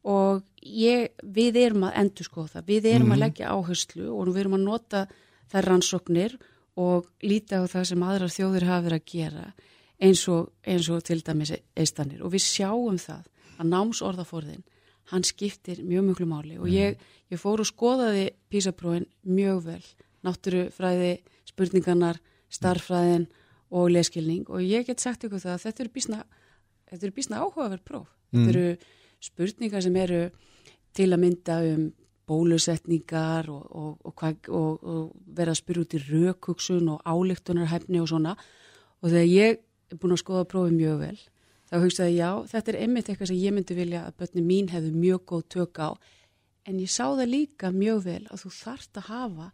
[0.04, 3.14] og ég, við erum að endur skoða það, við erum Mhm.
[3.14, 5.06] að leggja áherslu og við erum að nota
[5.52, 6.34] þær rannsóknir
[6.76, 9.54] og líta á það sem aðrar þjóðir hafa verið að gera
[10.02, 12.20] eins og, eins og til dæmis eistanir.
[12.24, 13.22] Og við sjáum það
[13.58, 14.64] að námsorðaforðin
[15.12, 16.58] hann skiptir mjög mjög máli.
[16.58, 16.98] Og ég,
[17.30, 19.82] ég fór og skoðaði písaprófin mjög vel.
[20.24, 21.18] Náttúrufræði,
[21.50, 22.20] spurningarnar
[22.54, 23.26] starffræðin
[23.74, 26.20] og leskilning og ég get sagt ykkur það að þetta eru bísna,
[26.90, 28.08] þetta eru bísna áhugaverð próf.
[28.32, 28.46] Mm.
[28.46, 28.76] þetta eru
[29.24, 30.22] spurningar sem eru
[30.94, 31.84] til að mynda um
[32.24, 38.00] bólusetningar og, og, og, hvað- og, og vera að spyrja út í rökhugsun og álíktunarhæfni
[38.00, 38.36] og svona.
[39.02, 39.58] Og þegar ég
[39.92, 41.18] er búin að skoða prófið mjög vel
[41.74, 44.92] þá hugsaði já, þetta er einmitt eitthvað sem ég myndi vilja að börni mín hefðu
[44.94, 45.90] mjög góð tök á.
[46.64, 49.48] En ég sá það líka mjög vel að þú þarft að hafa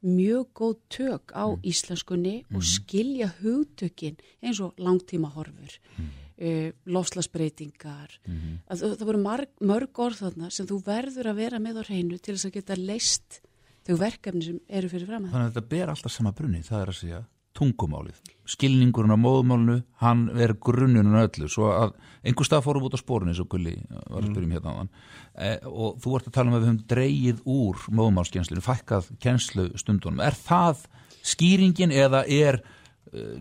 [0.00, 8.80] mjög góð tök á íslenskunni og skilja hugtökin eins og langtíma horfur uh, lofslagsbreytingar að
[8.80, 12.16] það, það voru marg, mörg orð þarna sem þú verður að vera með á hreinu
[12.16, 13.42] til þess að geta leist
[13.84, 16.94] þau verkefni sem eru fyrir fram Þannig að þetta ber alltaf sama brunni, það er
[16.94, 17.20] að segja
[17.56, 18.18] tungumálið.
[18.50, 21.48] Skilningurinn á móðumálinu hann er grunnunum öllu.
[21.50, 21.94] Svo að
[22.26, 24.90] einhver stað fórum út á spórunni svo gulli var að spyrjum hérna á hann
[25.34, 29.68] e, og þú ert að tala um að við höfum dreigið úr móðumálskjenslinu, fækkað kennslu
[29.80, 30.84] stundunum, er það
[31.32, 32.60] skýringin eða er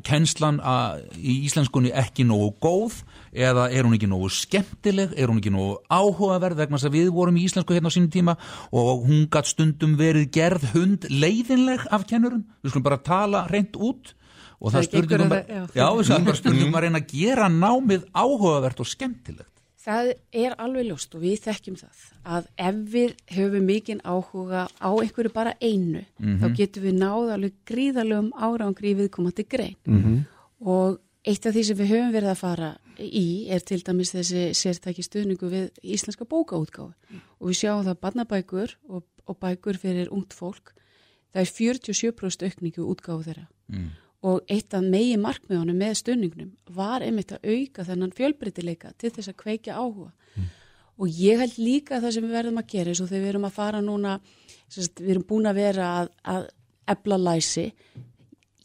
[0.03, 2.99] kennslan að, í íslenskunni ekki nógu góð
[3.33, 7.11] eða er hún ekki nógu skemmtileg, er hún ekki nógu áhugaverð vegna þess að við
[7.13, 8.35] vorum í íslensku hérna á sínum tíma
[8.73, 13.77] og hún gatt stundum verið gerð hund leiðinleg af kennurum, við skulum bara tala reynd
[13.77, 14.15] út
[14.59, 15.61] og það, Það gengur spurningum að- já.
[15.77, 20.55] já, það er bara spurningum að reyna að gera námið áhugavert og skemmtilegt Það er
[20.59, 25.53] alveg ljóst og við þekkjum það að ef við höfum mikinn áhuga á einhverju bara
[25.61, 26.39] einu Mhm.
[26.41, 30.25] þá getum við náð alveg gríðalegum árangri viðkomandi grein Mhm.
[30.65, 34.49] og eitt af því sem við höfum verið að fara í er til dæmis þessi
[34.51, 36.93] sértæki stuðningu við íslenska bókaútgáfu
[37.39, 40.73] og við sjáum það barnabækur og, og bækur fyrir ungt fólk
[41.33, 43.89] það er 47% aukningu útgáfu þeirra Mm.
[44.21, 49.29] Og eitt af megi markmiðunum með stuðningnum var einmitt að auka þennan fjölbreytileika til þess
[49.31, 50.11] að kveikja áhuga
[50.99, 53.29] og ég held líka að það sem við verðum að gera eins og þegar við
[53.29, 54.17] erum að fara núna
[54.67, 56.49] sérst, við erum búin að vera að, að
[56.91, 57.65] ebla læsi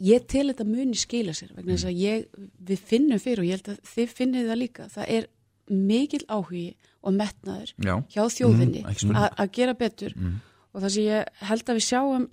[0.05, 2.25] ég til þetta muni skila sér vegna þess að ég,
[2.59, 5.29] við finnum fyrir og ég held að þið finnið það líka það er
[5.71, 6.65] mikil áhugi
[7.05, 7.95] og metnaður Já.
[8.11, 9.31] hjá þjóðinni spurning.
[9.39, 10.35] að gera betur Mhm.
[10.75, 12.27] og það sem ég held að við sjáum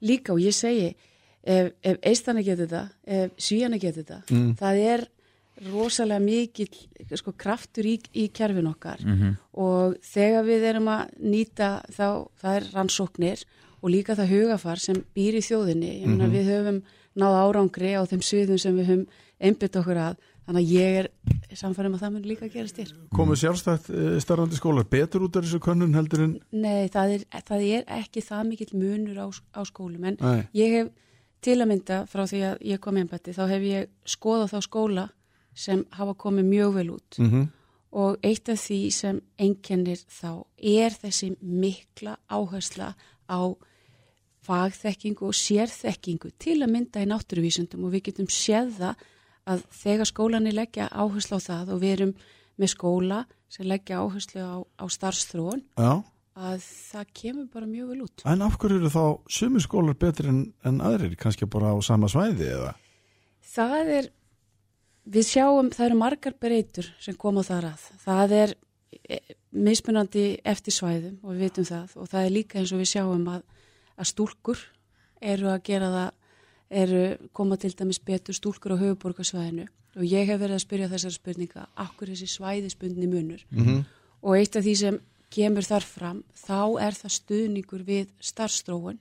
[0.00, 0.94] líka og ég segi
[1.44, 4.54] ef, ef eistana getur þetta, ef svíjana getur þetta Mm.
[4.56, 5.06] það er
[5.70, 6.68] rosalega mikill
[7.16, 9.36] sko, kraftur í, í kerfin okkar Mhm.
[9.54, 13.44] og þegar við erum að nýta þá, það er rannsóknir
[13.82, 16.32] og líka það hugafar sem býr í þjóðinni ég meina Mhm.
[16.34, 16.82] við höfum
[17.16, 19.06] náð árangri á þeim sviðum sem við höfum
[19.40, 20.16] einbytt okkur að
[20.48, 21.08] þannig að ég er
[21.54, 25.44] samfærum að það mun líka gerast þér Komið sjálfstætt uh, starfandi skólar betur út af
[25.44, 29.62] þessu könnun heldur en Nei, það er, það er ekki það mikill munur á, á
[29.64, 30.48] skólum en Nei.
[30.54, 30.88] ég hef
[31.44, 35.04] til að mynda frá því að ég kom einbætti þá hef ég skoðað þá skóla
[35.54, 37.44] sem hafa komið mjög vel út Mhm.
[37.94, 42.94] og eitt af því sem einkennir þá er þessi mikla áhersla
[43.30, 43.40] á
[44.44, 49.04] fagþekkingu og sérþekkingu til að mynda í náttúruvísundum og við getum séð það
[49.46, 52.14] að þegar skólanir leggja áherslu á það og við erum
[52.60, 56.02] með skóla sem leggja áherslu á, á starfsþróun Já.
[56.34, 58.22] Að það kemur bara mjög vel út.
[58.26, 62.08] En af hverju eru þá sumir skólar betri en, en aðrir, kannski bara á sama
[62.10, 62.72] svæði eða?
[63.54, 64.08] Það er,
[65.14, 67.84] við sjáum, það eru margar breytur sem koma þar að.
[68.02, 68.54] Það er
[69.06, 69.20] e,
[69.54, 73.28] mismunandi eftir svæðum og við vitum það og það er líka eins og við sjáum
[73.30, 73.46] að,
[74.00, 74.64] að stúlkur
[75.22, 76.12] eru að gera það,
[76.74, 77.02] eru
[77.36, 81.68] koma til dæmis betur stúlkur á höfuborgarsvæðinu og ég hef verið að spyrja þessar spurninga,
[81.78, 83.84] akkur þessi svæðisbundni munur Mhm.
[84.24, 84.98] og eitt af því sem
[85.34, 88.98] kemur þar fram, þá er það stuðningur við starfstróun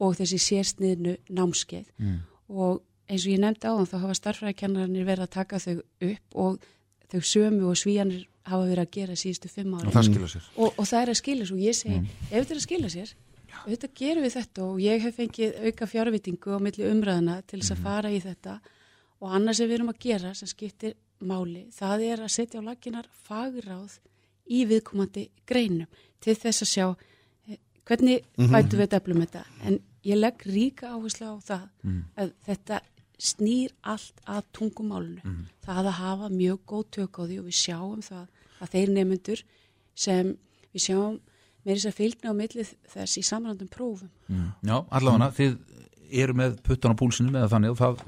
[0.00, 2.18] og þessi sérsniðnu námskeið Mm.
[2.48, 5.74] og eins og ég nefndi á þann þá hafa starfræðikennarnir verið að taka þau
[6.10, 6.60] upp og
[7.10, 10.44] þau sömu og svíjanir hafa verið að gera síðustu fimm ári Og það skilar sér.
[10.56, 12.06] og, og það er að skila sér og ég segi, Mm.
[12.30, 13.14] ef þetta er að skila sér
[13.60, 17.74] auðvitað gerum við þetta og ég hef fengið auka fjárvitingu á milli umræðina til þess
[17.74, 18.60] að fara í þetta
[19.20, 22.64] og annars sem við erum að gera sem skiptir máli, það er að setja á
[22.64, 23.98] laginar fagráð
[24.50, 25.86] í viðkomandi greinum
[26.20, 26.86] til þess að sjá
[27.48, 27.56] eh,
[27.86, 28.50] hvernig Mhm.
[28.52, 32.04] bætum við eflum þetta en ég legg ríka áherslu á það Mm.
[32.16, 32.80] að þetta
[33.20, 35.44] snýr allt að tungumálunu Mhm.
[35.66, 38.26] það að hafa mjög góð tök á því og við sjáum það
[38.60, 39.42] að þeir nefnendur
[39.94, 40.36] sem
[40.74, 41.20] við sjáum
[41.66, 44.52] með þess að fylgna á millið þess í samrandum prófum Mm.
[44.64, 45.58] Já, allavega, þið
[46.12, 48.00] eru með puttan á púlsinu með þannig og það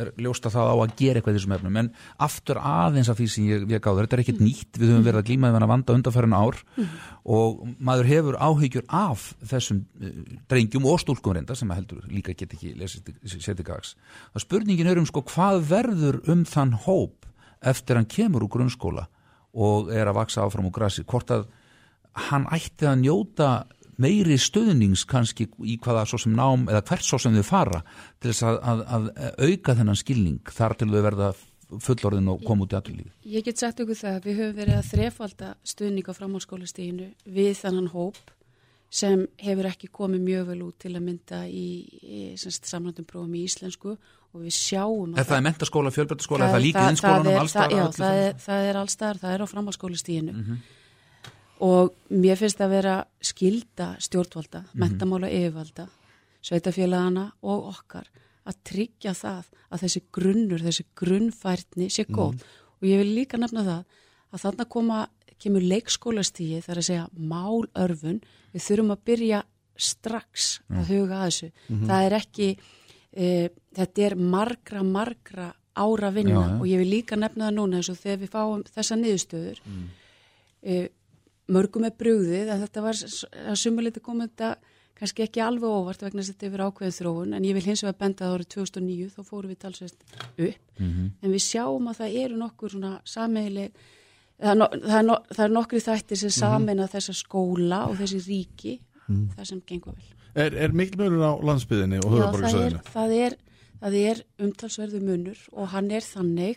[0.00, 1.78] er ljóst að það á að gera eitthvað í þessum efnum.
[1.80, 1.90] En
[2.26, 5.20] aftur aðeins af því sem ég, ég gáður þetta er ekkert nýtt, við höfum verið
[5.20, 6.60] að glíma við hann að vanda undanfærin ár
[7.24, 10.14] og maður hefur áhyggjur af þessum uh,
[10.52, 12.74] drengjum og stúlkum reynda sem að heldur líka get ekki
[13.34, 13.94] setið gags.
[14.34, 17.28] Það spurningin er um sko hvað verður um þann hóp
[17.64, 19.06] eftir hann kemur úr grunnskóla
[19.54, 21.46] og er að vaksa áfram úr grassi, hvort að
[22.28, 23.48] hann ætti að njóta
[24.02, 27.82] meiri stöðnings kannski í hvaða svo sem nám eða hvert svo sem þau fara
[28.20, 29.10] til þess að, að, að
[29.50, 31.32] auka þennan skilning þar til þau verða
[31.84, 33.10] fullorðin og koma út í aðlýði.
[33.34, 37.06] Ég get sagt ykkur það að við höfum verið að þrefalda stuðning á framhalskólastíginu
[37.38, 38.20] við þannan hóp
[38.94, 41.64] sem hefur ekki komið mjög vel út til að mynda í,
[42.04, 46.64] í samlandum prófum í íslensku og við sjáum Er það í mentaskóla, fjölbættaskóla, er það
[46.68, 47.74] líkið inn það skólanum er- allstar?
[47.74, 50.62] Já, það er, er allstar, það er á framhalskólastíginu Mhm.
[51.60, 54.78] Og mér finnst að vera skilda stjórnvalda, Mhm.
[54.80, 55.88] mentamála yfirvalda,
[56.42, 58.06] sveitafélagana og okkar
[58.46, 62.40] að tryggja það að þessi grunnur, þessi grunnfærni sé góð Mhm.
[62.82, 63.84] og ég vil líka nefna það
[64.34, 65.08] að þarna koma,
[65.38, 68.20] kemur leikskólastígi þar að segja málörfun
[68.54, 69.42] við þurfum að byrja
[69.76, 70.86] strax að Mm.
[70.86, 71.86] huga að þessu Mhm.
[71.86, 72.56] það er ekki
[73.16, 76.60] e, þetta er margra, margra ára vinna Já, já.
[76.60, 79.88] og ég vil líka nefna það núna eins og þegar við fáum þessa niðurstöður Mm.
[80.64, 80.88] e,
[81.48, 84.54] mörgum er brugðið en þetta var að sumuliti komið þetta
[84.94, 87.98] kannski ekki alveg óvart vegna að þetta yfir ákveðin þróun en ég vil hins vegar
[87.98, 90.04] benda að árið 2009 þá fórum við talsvist
[90.38, 91.10] upp Mhm.
[91.22, 93.72] en við sjáum að það eru nokkur svona sameigileg
[94.40, 98.20] það no, það er, no, það er nokkri þættir sem sameina þessa skóla og þessi
[98.26, 99.28] ríki Mhm.
[99.36, 103.10] það sem gengur vel Er, er mikil munur á landsbyðinni og Já, það er, það,
[103.26, 103.36] er,
[103.82, 106.56] það er umtalsverðu munur og hann er þannig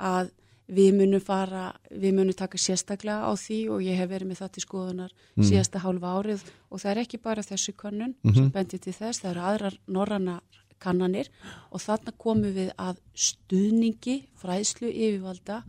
[0.00, 0.30] að
[0.68, 4.52] við munum fara, við munum taka sérstaklega á því og ég hef verið með það
[4.52, 5.44] til skoðunar Mm.
[5.48, 8.34] síðasta hálfa árið og það er ekki bara þessu könnun Mhm.
[8.34, 10.40] sem bendir til þess, það eru aðrar norranna
[10.80, 11.28] kannanir
[11.70, 15.62] og þarna komum við að stuðningi fræðslu yfirvalda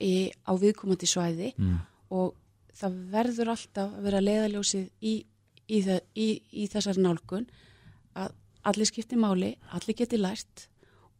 [0.00, 1.80] í, á viðkomandi svæði Mm.
[2.10, 2.34] og
[2.74, 5.24] það verður alltaf að vera leiðaljósið í,
[5.68, 5.80] í,
[6.16, 7.46] í, þessari nálgun
[8.16, 8.32] að
[8.64, 10.66] allir skipti máli, allir geti lært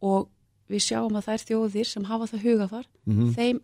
[0.01, 0.29] og
[0.71, 3.33] við sjáum að þær þjóðir sem hafa það hugafar Mhm.
[3.37, 3.59] þeim,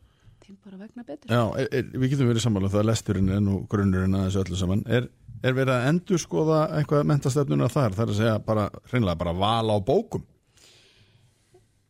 [0.45, 3.29] þeim bara vegna betur Já, er, er, við getum verið sammála um það að lesturinn
[3.29, 5.09] er nú grunnurinn að þessu öllu saman er,
[5.43, 9.33] er verið að endur skoða eitthvað mentastefnuna þar, það er að segja bara hreinlega bara
[9.33, 10.23] val á bókum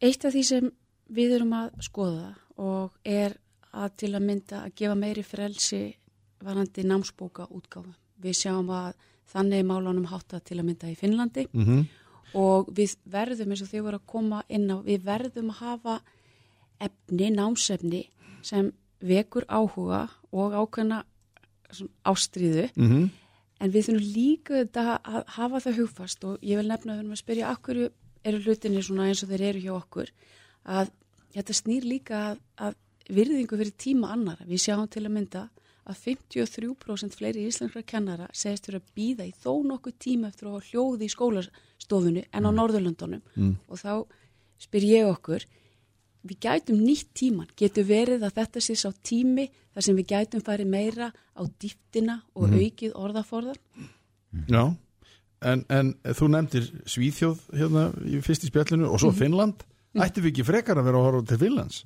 [0.02, 0.72] Eitt af því sem
[1.10, 3.34] við erum að skoða og er
[3.73, 5.80] að til að mynda að gefa meiri frelsi
[6.45, 7.94] varandi námsbóka útgáfu.
[8.22, 8.94] Við sjáum að
[9.31, 11.85] þannig er málunum hátta til að mynda í Finnlandi mm -hmm.
[12.34, 15.99] Og við verðum eins og þau voru að koma inn á, við verðum að hafa
[16.80, 18.04] efni, námsefni
[18.45, 21.04] sem vekur áhuga og ákveðna
[21.72, 23.10] svona ástríðu Mm -hmm.
[23.60, 27.12] en við þurfum líka að hafa það hugfast og ég vil nefna að við erum
[27.12, 27.91] að spyrja akkur
[28.24, 30.10] eru hlutinni svona eins og þeir eru hjá okkur
[30.66, 30.91] að
[31.34, 32.74] þetta snýr líka að, að
[33.10, 34.45] virðingu fyrir tíma annara.
[34.48, 35.49] Við sjáum til að mynda
[35.88, 40.72] að 53% fleiri íslenskra kennara segist fyrir að býða í þó nokkuð tíma eftir að
[40.72, 41.14] hljóði í
[41.88, 43.56] skólastofunni en á Norðurlöndunum Mm.
[43.70, 44.06] og þá
[44.60, 45.46] spyr ég okkur
[46.28, 50.42] við gætum nýtt tíman, getur verið að þetta sé sá tími þar sem við gætum
[50.44, 52.60] farið meira á dýftina og Mhm.
[52.60, 53.56] aukið orðaforðan
[54.50, 54.76] Já,
[55.42, 59.18] en, en þú nefndir Svíþjóð hérna í fyrst í spjallinu og svo Mhm.
[59.18, 59.64] Finnland
[59.96, 61.86] ættum við ekki frekar að vera að horfa til Finnlands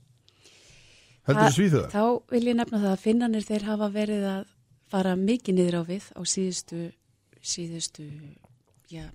[1.28, 1.92] heldur þú Svíþjóðar?
[1.92, 4.46] Þá vil ég nefna það að finnanir þeir hafa verið að
[4.90, 6.92] fara mikið niður á við á síðustu,
[7.44, 8.10] síðustu,
[8.90, 9.10] já,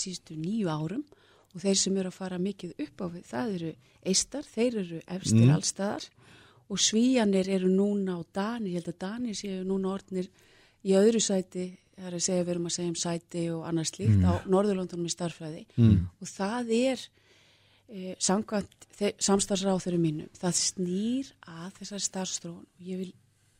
[0.00, 1.04] síðustu nýju árum
[1.54, 3.72] og þeir sem eru að fara mikið upp á við, það eru
[4.06, 5.54] eistar, þeir eru efstir Mm.
[5.56, 6.04] allstaðar
[6.70, 10.28] og svíjanir eru núna á Danir, ég held að Danir séu núna orðnir
[10.84, 13.90] í öðru sæti, það er að segja, við erum að segja um sæti og annars
[13.90, 14.24] slíkt Mm.
[14.24, 16.06] á Norðurlöndunum í starffræði Mm.
[16.20, 16.98] og það er
[17.92, 18.86] e, samkvæmt
[19.18, 23.12] samstarfsráþurum mínum, það snýr að þessari starfstróun og ég vil,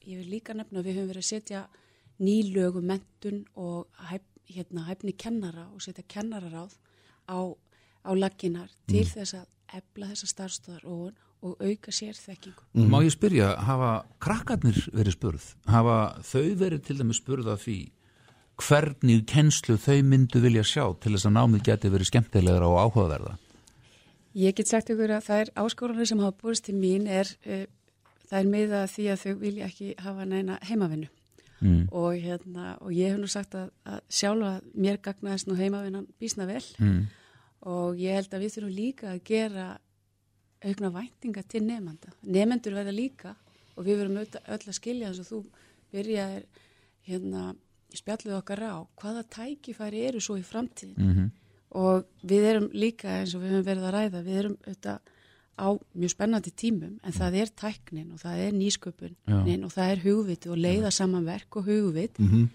[0.07, 1.67] ég vil líka nefna að við höfum verið að setja
[2.21, 4.23] nýlögum mentun og hæf,
[4.55, 6.77] hérna, hæfni kennara og setja kennararáð
[7.31, 7.39] á,
[8.07, 9.49] á laginar til þess að
[9.81, 12.67] ebla þessa starfstóðaróun og auka sér þekkingu.
[12.91, 15.47] Má ég spyrja, hafa krakkarnir verið spurð?
[15.71, 15.97] Hafa
[16.27, 17.79] þau verið til dæmis spurð af því
[18.61, 23.37] hvernig kennslu þau myndu vilja sjá til þess að námið geti verið skemmtilegra og áhugaverða?
[24.37, 27.65] Ég get sagt ykkur að það er áskoranir sem hafa búist til mín er, uh,
[28.29, 31.09] það er miða því að þau vilja ekki hafa neina heimavinnu
[31.61, 31.89] Mm.
[31.93, 36.47] og, hérna, og ég hef nú sagt að, að sjálfa mér gagnaðist nú heimavinnan bísna
[36.47, 37.07] vel Mm.
[37.63, 39.79] og ég held að við þurfum líka að gera
[40.65, 42.13] aukna væntinga til nefnda.
[42.25, 43.35] Nefnendur verða líka
[43.77, 45.45] og við verum öll að skilja þess að þú
[45.93, 46.45] byrjaðir
[47.09, 47.55] hérna
[47.95, 51.31] spjallið okkar á hvaða tækifæri eru svo í framtíðin Mhm.
[51.73, 54.99] og við erum líka eins og við höfum verið að ræða, við erum auðvitað
[55.61, 60.01] á mjög spennandi tímum en það er tæknin og það er nýsköpunin og það er
[60.07, 62.49] hugvit og leiða saman verk og hugvit Mhm.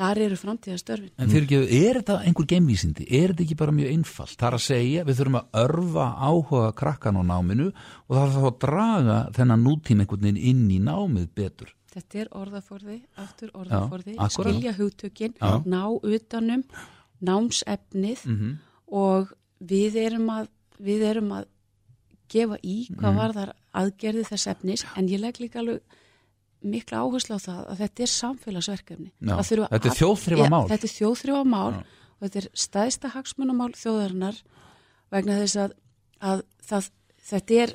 [0.00, 3.04] þar eru framtíðastörfin En fyrir ekki, er þetta einhver geimvísindi?
[3.10, 4.36] Er þetta ekki bara mjög einfalt?
[4.38, 7.66] Það er að segja, við þurfum að örfa áhuga krakkan á náminu
[8.08, 11.74] og það er þá að draga þennan nútíma einhvern veginn inn í námið betur.
[11.90, 15.58] Þetta er orðaforði, aftur orðaforði, Já, skilja hugtökin, Já.
[15.66, 16.62] ná utanum,
[17.20, 18.58] námsefnið Mhm.
[18.92, 19.32] og
[19.62, 20.48] við erum að,
[20.80, 21.44] við erum að
[22.30, 23.18] gefa í hvað Mhm.
[23.20, 25.80] varðar aðgerði þess efnis en ég legg líka alveg
[26.62, 29.10] mikla áherslu á það að þetta er samfélagsverkefni.
[29.22, 30.64] Þurfa þetta er all- þjóðþrifamál.
[30.68, 31.78] Ja, þetta er þjóðþrifamál Já.
[32.20, 34.42] og þetta er stæðsta hagsmunamál þjóðarinnar
[35.10, 35.72] vegna þess að,
[36.20, 36.90] að það,
[37.30, 37.74] þetta er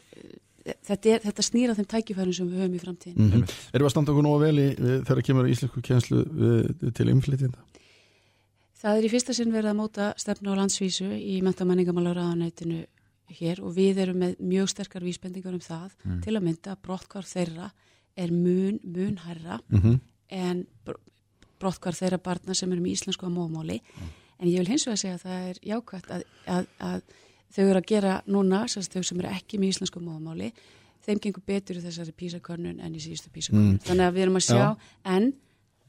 [0.65, 3.17] þetta, er, þetta snýra þeim tækifærum sem við höfum í framtíðin.
[3.17, 3.49] Mm -hmm.
[3.73, 4.67] Erum við að standa okkur nógu vel í,
[5.05, 7.57] þegar kemur íslensku kjenslu við, til innflytjenda?
[8.81, 12.85] Það er í fyrsta sinn verið að móta stefna á landsvísu í mentamenningamálaráðanætinu
[13.29, 16.21] hér og við erum með mjög sterkar vísbendingar um það Mm.
[16.21, 17.71] til að mynda að brottkvar þeirra
[18.17, 19.99] er mun, mun herra Mhm.
[20.29, 20.99] en br-
[21.59, 23.81] brottkvar þeirra barna sem eru með íslensku á mómáli
[24.39, 27.01] en ég vil hins vegar segja að það er jákvæmt að, að, að
[27.55, 30.51] þau eru að gera núna, þau sem eru ekki með íslensku móðumáli,
[31.05, 33.73] þeim gengur betur í þessari písakönnun en í síðustu písakönnun.
[33.77, 33.79] Mm.
[33.85, 34.77] Þannig að við erum að sjá, Já.
[35.05, 35.33] en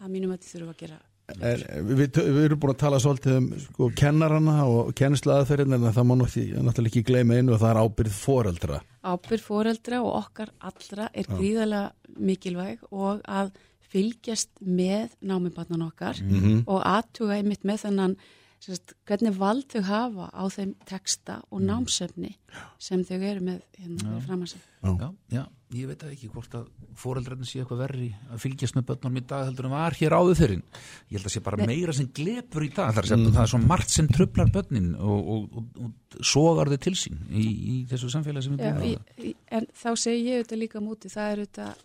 [0.01, 3.37] að mínum að þið þurfum að gera Er, við, við erum búin að tala svolítið
[3.41, 7.73] um sko, kennarana og kennslu aðferðin en það má náttúrulega ekki gleyma einu og það
[7.73, 13.51] er ábyrð foreldra ábyrð foreldra og okkar allra er gríðarlega mikilvæg og að
[13.91, 16.65] fylgjast með námiðbarnan okkar Mhm.
[16.67, 18.17] og aðtuga einmitt með þennan
[18.61, 22.35] sérst, hvernig vald þau hafa á þeim texta og námsefni
[22.79, 24.27] sem þau eru með hérna Já.
[24.27, 24.63] framansinn.
[24.83, 25.45] Já, já,
[25.75, 26.67] ég veit ekki hvort að
[26.99, 30.39] fóreldrarnir sé eitthvað verri að fylgjast með börnum í dag heldur en var hér áður
[30.39, 31.67] fyrir ég held að sé bara Nei.
[31.73, 32.93] meira sem glepur í dag.
[32.95, 36.79] Þar sem það er svo margt sem trublar börnin og, og, og, og sogar þau
[36.87, 40.79] til sín í, í þessu samfélagi sem við búum en þá segi ég auðvitað líka
[40.79, 41.83] á móti, það er auðvitað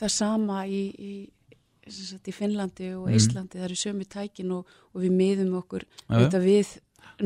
[0.00, 1.12] það sama í, í,
[1.88, 3.10] sem sagt, í Finnlandi og.
[3.16, 6.76] Íslandi, það eru sömu tækin og, og við miðum okkur auðvitað við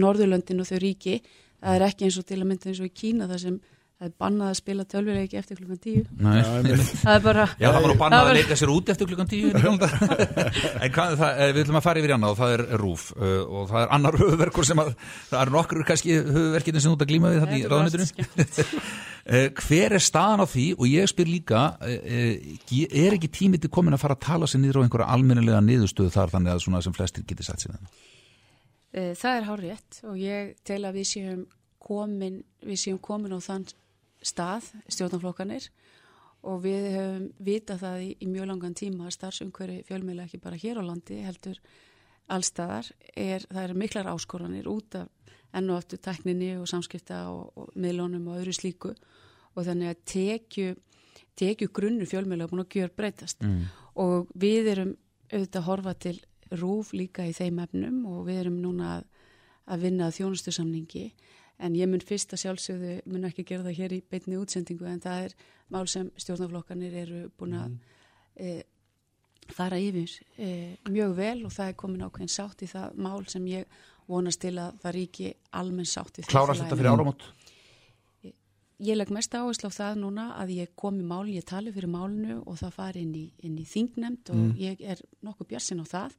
[0.01, 1.20] Norðurlöndin og þau ríki,
[1.61, 3.61] það er ekki eins og til að mynda eins og í Kína það sem
[3.94, 6.02] það er bannað að spila tölvuleiki eftir klukkan tíu.
[6.18, 6.40] Nei.
[7.00, 9.50] það er bara Já, það var nú bannað að leika sér út eftir klukkan tíu.
[10.84, 13.04] En hvað, það, eh, við ætlum að fara yfir í annað og það er rúf
[13.14, 14.92] uh, og það er annar höfuverkur sem að
[15.30, 19.46] það er nokkur kannski höfuverkinu sem þú ert að glíma við þetta í ráðanitinu uh,
[19.64, 24.02] Hver er staðan á því og ég spyr líka er ekki tími til komin að
[24.04, 27.24] fara að tala sér niður á einhverja almennilega niðurstöðu þar þannig að svona sem flestir
[27.28, 27.78] geti satt sér
[28.94, 31.40] Eh, Það er hár rétt og ég tel að við séum
[31.82, 33.66] komin, við séum komin á þann
[34.24, 35.68] stað, stjórnarflokkanir
[36.44, 40.60] og við höfum vitað það í, í mjög langan tíma að starfsumhverfi fjölmiðla ekki bara
[40.60, 41.60] hér á landi heldur
[42.32, 45.09] allstaðar er, það eru miklar áskoranir út af
[45.55, 48.94] enn og aftur tekninni og samskipta og, og miðlunum og öðru slíku.
[49.55, 50.70] Og þannig að tekju,
[51.38, 53.68] tekju grunnu fjölmiðla er búin að gjör breytast Mm.
[53.94, 54.96] og við erum
[55.30, 56.16] auðvitað að horfa til
[56.51, 59.05] rúf líka í þeim efnum og við erum núna að,
[59.66, 61.12] að vinna þjónustusamningi
[61.59, 65.01] en ég mun fyrst að sjálfsögðu mun ekki gera það hér í beinni útsendingu en
[65.05, 65.35] það er
[65.70, 67.76] mál sem stjórnaflokkanir eru búin að
[68.36, 68.62] e,
[69.55, 73.47] fara yfir e, mjög vel og það er komin ákveðin sátt í það mál sem
[73.47, 73.66] ég
[74.10, 77.22] vonast til að það ríki almenn sátt í Klárast þetta fyrir áramót?
[78.85, 81.89] Ég legg mest áherslu á það núna að ég kom í mál, ég tali fyrir
[81.89, 84.56] málinu og það fari inn í, inn í þingnemnd og Mm.
[84.59, 86.16] ég er nokkuð björnsinn á það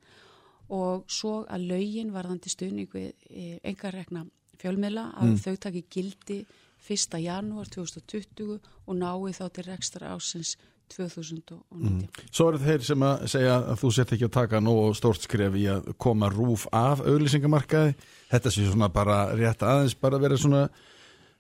[0.69, 4.23] og svo að lögin varðandi stuðning við e, engarrekna
[4.61, 5.35] fjölmiðla að Mm.
[5.45, 6.45] þau taki gildi
[6.89, 7.19] 1.
[7.23, 10.55] janúar 2020 og nái þá til rekstra ásins
[10.89, 11.63] 2019.
[11.73, 12.03] Mm.
[12.29, 15.55] Svo eru þeir sem að segja að þú sett ekki að taka nógu stórt skref
[15.57, 17.95] í að koma rúf af auðlýsingamarkaði
[18.29, 20.69] þetta sé svona bara rétt aðeins bara vera svona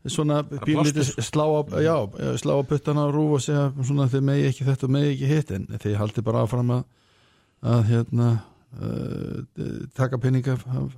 [0.05, 1.23] svona bílítið plástur.
[1.29, 1.95] slá á, já,
[2.41, 5.29] slá á puttana á rúf og segja svona þið megi ekki þetta og megi ekki
[5.31, 6.83] hitt en þið haldi bara áfram að,
[7.61, 8.27] að hérna
[8.81, 10.93] uh, taka peninga af, af,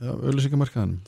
[0.00, 1.00] af auðlýsingamarkaðanum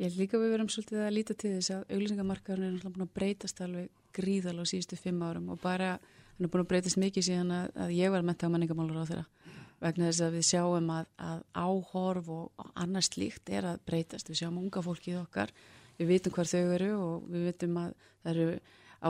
[0.00, 2.94] Ég held líka að við verum svolítið að líta til þess að auglýsingamarkaðurinn er náttúrulega
[2.96, 6.70] búin að breytast alveg gríðal á síðustu fimm árum og bara hann er búin að
[6.72, 9.26] breytast mikið síðan að, að ég var menta á menningamálur á þeirra
[9.80, 14.28] vegna þess að við sjáum að, að áhorf og, og annars slíkt er að breytast
[14.32, 15.52] við sjáum unga fólkið okkar
[16.00, 17.94] við vitum hvar þau eru og við vitum að
[18.24, 18.48] það eru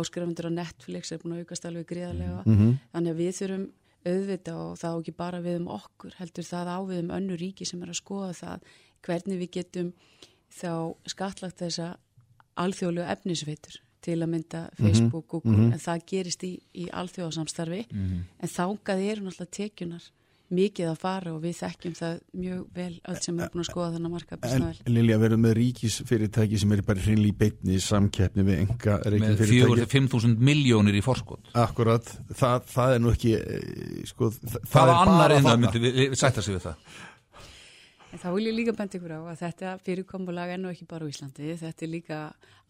[0.01, 2.75] áskrifundur á Netflix er búin að aukast alveg gríðarlega Mhm.
[2.95, 3.65] þannig að við þurfum
[4.11, 7.37] auðvita og það á ekki bara við um okkur heldur það á við um önnu
[7.41, 8.69] ríki sem er að skoða það
[9.07, 9.91] hvernig við getum
[10.51, 11.97] þá skattlagt þessa
[12.61, 15.73] alþjóðlegu efnisveitur til að mynda Facebook, Mhm, Google, mhm.
[15.75, 17.83] en það gerist í, í alþjóðasamstarfi.
[17.93, 18.23] Mhm.
[18.41, 20.03] en þángað eru náttúrulega tekjunar
[20.51, 23.93] mikið að fara og við þekkjum það mjög vel öll sem er búin að skoða
[23.95, 28.43] þennan marka En Lilja verður með ríkisfyrirtæki sem er bara hreinlega í beinni í samkeppni
[28.43, 29.87] við enga með fyrirtæki?
[29.87, 31.53] 4-5.000 miljónir í forskot.
[31.55, 35.51] Akkurat, það, það er nú ekki eh, sko, það, það er annar bara en það
[35.53, 35.71] þarna.
[35.71, 36.75] myndi við, við sætta sig við það
[38.13, 41.07] En þá vil ég líka benda ykkur á að þetta fyrirkomulag er nú ekki bara
[41.07, 42.19] á Íslandi, þetta er líka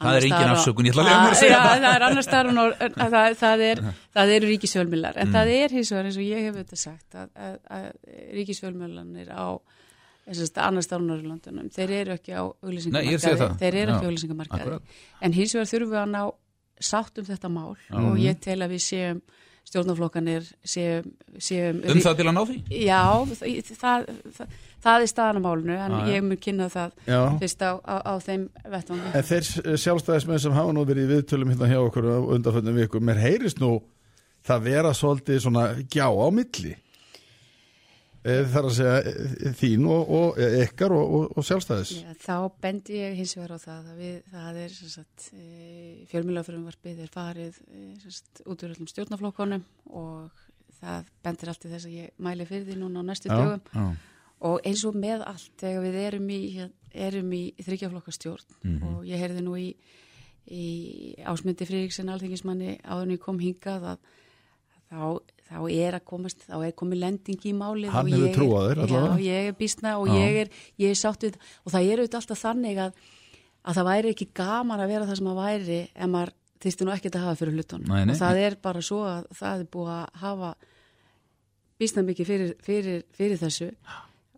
[0.00, 1.80] Það er engin afsökun, ég ætla að leyfa mér að segja Já, það.
[1.80, 3.80] það er á Nor- að það, það, er,
[4.16, 5.34] það eru ríkisfjölmiðlar, en Mm.
[5.34, 7.88] það er hins vegar eins og ég hef þetta sagt að, að, að
[8.38, 9.46] ríkisfjölmiðlanir á
[10.30, 13.58] þessast, annars staðar á Norrlandunum, þeir eru ekki á það.
[13.60, 14.82] þeir eru ekki á auglýsingamarkaði, akkurat.
[15.20, 16.22] en hins vegar þurfum við að ná
[16.80, 17.94] sátt um þetta mál Já.
[17.96, 18.20] og Mhm.
[18.24, 19.20] ég tel að við séum
[19.70, 22.56] stjórnarflokkanir séum, séum Um það til að ná því?
[22.86, 24.06] Já, það, það,
[24.36, 24.46] það,
[24.84, 26.10] það er staðan á málunu en já.
[26.14, 27.20] ég mun kynna það Já.
[27.42, 31.54] fyrst á, á, á þeim vettvangi En þeir sjálfstæðismenn sem hafa nú verið í viðtölum
[31.54, 33.78] hérna hjá okkur á undanföndum vikum, mér heyrist nú
[34.46, 36.76] það vera svolítið svona gjá á milli
[38.20, 42.10] Eh, þar að segja eh, þín og, og eh, ykkar og, og, og sjálfstæðis Já,
[42.20, 45.46] þá bendi ég hins vegar á það að við, það er e,
[46.10, 47.86] fjölmjölafrumvarpið er farið e,
[48.44, 49.64] út úr öllum stjórnaflokkonum
[49.96, 50.44] og
[50.82, 53.96] það bendir allt í þess að ég mæli fyrir því núna á næstu dögum.
[54.40, 56.30] Og eins og með allt þegar við erum
[57.32, 58.82] í, í þryggjaflokkastjórn Mhm.
[58.94, 59.74] og ég heyrði nú í,
[60.50, 63.98] í ásmundi Friðriksen alþengismanni áður en ég kom hingað að
[64.90, 68.48] þá, þá er að komast þá er komið lending í málið Hann hefur ég trú
[68.56, 69.14] á þér, allavega.
[69.20, 70.14] Já, ég er býstna og Já.
[70.18, 70.48] ég er,
[70.82, 72.92] ég er sátt við og það er auðvitað alltaf þannig að,
[73.64, 76.92] að það væri ekki gaman að vera það sem að væri ef maður þýrsti nú
[76.96, 80.20] ekkert að hafa fyrir hlutunum og það er bara svo að það er búið að
[80.24, 80.50] hafa
[81.80, 83.70] býstna mikið fyrir, fyrir, fyrir þessu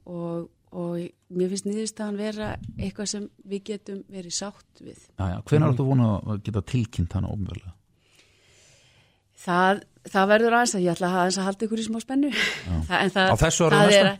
[0.06, 0.96] og, og
[1.36, 2.48] mér finnst niðurstaðan vera
[2.78, 4.98] eitthvað sem við getum verið sátt við.
[5.18, 7.74] Já, já, hvenær áttu vona að geta tilkynnt hana ofnverlega?
[9.42, 12.30] Það, það verður aðeins að ég ætla að að halda ykkur í smá spennu.
[12.88, 14.12] Það, en það, Á þessu ári og næsta?
[14.12, 14.18] er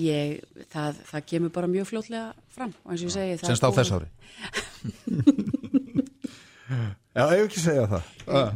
[0.00, 0.38] Ég,
[0.72, 3.60] það, það kemur bara mjög fljótlega fram og eins og ég segi það er Semst
[3.60, 4.08] á búið- þess ári?
[7.14, 8.06] Já, ef ekki segja það.
[8.32, 8.50] Ah.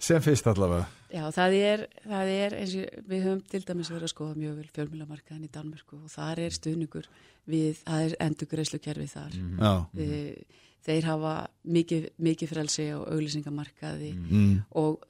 [0.00, 4.06] sem fyrst allavega Já, það er, það er eins og við höfum til dæmis verið
[4.06, 7.08] að skoða mjög vel fjölmjölamarkaðin í Danmörku og þar er stuðningur
[7.50, 9.38] við, það er endurgreislukerfi þar.
[9.58, 9.72] Já.
[9.94, 10.44] Þe-
[10.80, 11.32] Þeir hafa
[11.68, 14.62] mikið, mikið frelsi á auglýsingamarkaði Mm.
[14.72, 15.02] og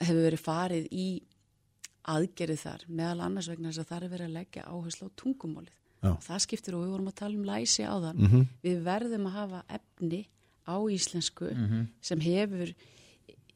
[0.00, 1.22] hefur verið farið í
[2.10, 5.76] aðgerið þar meðal annars vegna þess að það er verið að leggja áherslu á tungumólið.
[6.02, 6.10] Já.
[6.10, 8.18] Og það skiptir og við vorum að tala um læsi á þann.
[8.26, 8.46] Mhm.
[8.62, 10.20] Við verðum að hafa efni
[10.66, 11.88] á íslensku Mhm.
[12.00, 12.74] sem hefur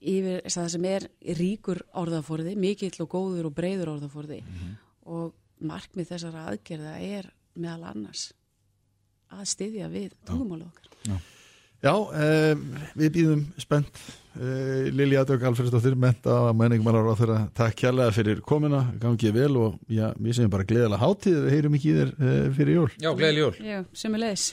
[0.01, 1.07] yfir, það sem er
[1.39, 4.41] ríkur orðaforði, mikill og góður og breyður orðaforði.
[5.11, 7.29] Og markmið þessara aðgerða er
[7.61, 8.31] meðal annars
[9.31, 11.21] að styðja við tungumálið okkar.
[11.81, 12.65] Já, um,
[12.99, 14.01] við býðum spennt.
[14.31, 19.55] Uh, Lilja Dögg Alfredsdóttir menta að menningmálar á þeirra takk kjærlega fyrir komuna, gangið vel
[19.59, 21.41] og já, við segjum bara gleðilega hátíð.
[21.47, 22.91] Við heyrum ekki í þér uh, fyrir jól.
[23.01, 23.73] Já, gleðileg jól.
[23.73, 24.47] Já, sem er leiðis.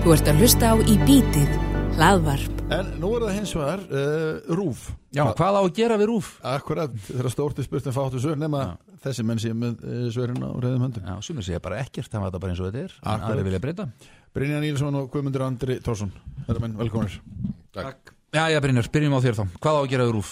[0.00, 2.60] Þú ert að hlusta á í bítið hlaðvarp.
[2.70, 6.28] En nú er það hins vegar uh, rúf Já, hvað á að gera við rúf?
[6.46, 8.60] Akkurat, þeirra stórti spurt en fáttu svör nema
[9.02, 12.22] þessi menn sé með uh, svörin á reyðum höndum Já, sumir segja bara ekkert, það
[12.22, 13.26] var þetta bara eins og þetta er en Akkurat.
[13.32, 13.88] aðri vilja breyta
[14.36, 16.12] Brynja Nílsson og Guðmundur Andri Tórsson
[16.46, 17.18] Herra menn, velkomnir
[17.74, 18.14] Takk.
[18.30, 20.30] Já, já, Brynjar, byrjum á þér þá Hvað á að gera við rúf?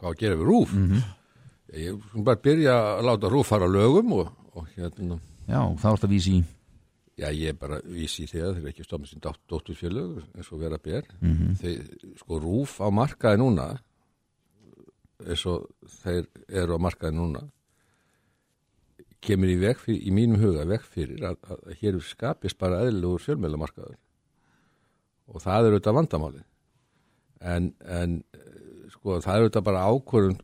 [0.00, 0.74] Hvað á að gera við rúf?
[1.74, 6.08] Ég skulle bara byrja að láta rúf fara lögum og, og hérna Já, það vart
[6.08, 6.44] að vísi í
[7.14, 10.58] Já, ég er bara vísi í þegar þeir eru ekki stofnum sem dótturfjölög eins og
[10.64, 11.52] vera ber Mhm.
[11.60, 11.84] þeir,
[12.18, 13.66] sko rúf á markaði núna
[15.24, 15.68] eins og
[16.02, 17.44] þeir eru á markaði núna
[19.24, 22.82] kemur í veg fyrir, í mínum huga veg fyrir að, að, að hér skapist bara
[22.84, 23.94] eðlugur fjölmjölamarkaður
[25.32, 26.42] og það er auðvitað vandamáli
[27.40, 28.18] en, en
[28.92, 30.40] sko það er auðvitað bara ákvörðun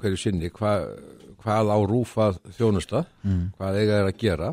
[0.00, 0.74] hverju sinni hva,
[1.42, 2.28] hvað á rúfa
[2.58, 3.48] þjónusta Mm.
[3.58, 4.52] hvað eiga er að gera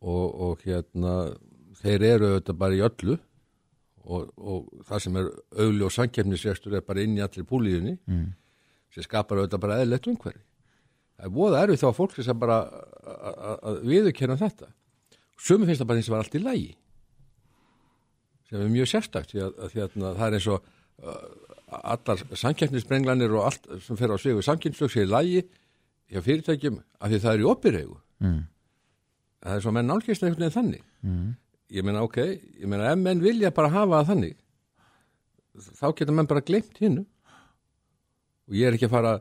[0.00, 1.14] og, og hérna
[1.82, 3.16] þeir eru auðvitað bara í öllu
[4.08, 5.30] og, og það sem er
[5.64, 8.28] augli og sankefnisrestur er bara inn í allir púlíðunni Mm.
[8.94, 10.44] sem skapar auðvitað bara eðlilegt umhverfi
[11.18, 12.58] það er voða erfið þá fólk sem bara
[13.04, 14.70] að- viðurkenna þetta
[15.38, 16.70] sumi finnst það bara eins og var allt í lægi
[18.48, 20.68] sem er mjög sérstakt því að, að, að það er eins og
[21.04, 21.16] uh,
[21.92, 25.42] allar samkeppnisbrenglanir og allt sem fer á sig og samkeppnislög sé í lægi
[26.08, 28.38] hjá fyrirtækjum af því það er í opirregu Mm.
[29.44, 31.28] Það er svo að menn nálgist einhvern veginn þannig Mm.
[31.70, 32.16] ég meina ok,
[32.58, 34.36] ég meina ef menn vilja bara hafa það þannig
[35.78, 37.04] þá geta menn bara glemt hinnu
[38.48, 39.12] og ég er ekki að fara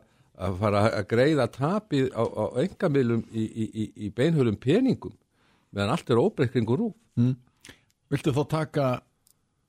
[0.47, 5.13] að fara að greiða tapið á, á engamilum í, í, í, í beinhölum peningum
[5.73, 7.35] meðan allt er óbreytkringur rúf mm.
[8.09, 8.85] Viltu þá taka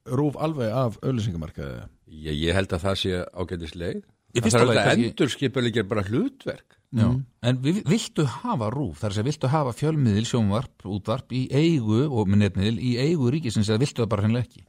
[0.08, 1.80] rúf alveg af auðlýsingamarkaði?
[2.08, 4.00] ég, ég held að það sé ágætis leið
[4.36, 7.04] Í það er lagi alltaf kannski- endur skipulegir bara hlutverk Já,
[7.42, 12.06] en vi- viltu hafa rúf, þar að segja, viltu hafa fjölmiðil, sjónvarp, útvarp í eigu
[12.08, 14.62] og með netmiðil í eigu ríkisins eða viltu það bara hreinlega ekki?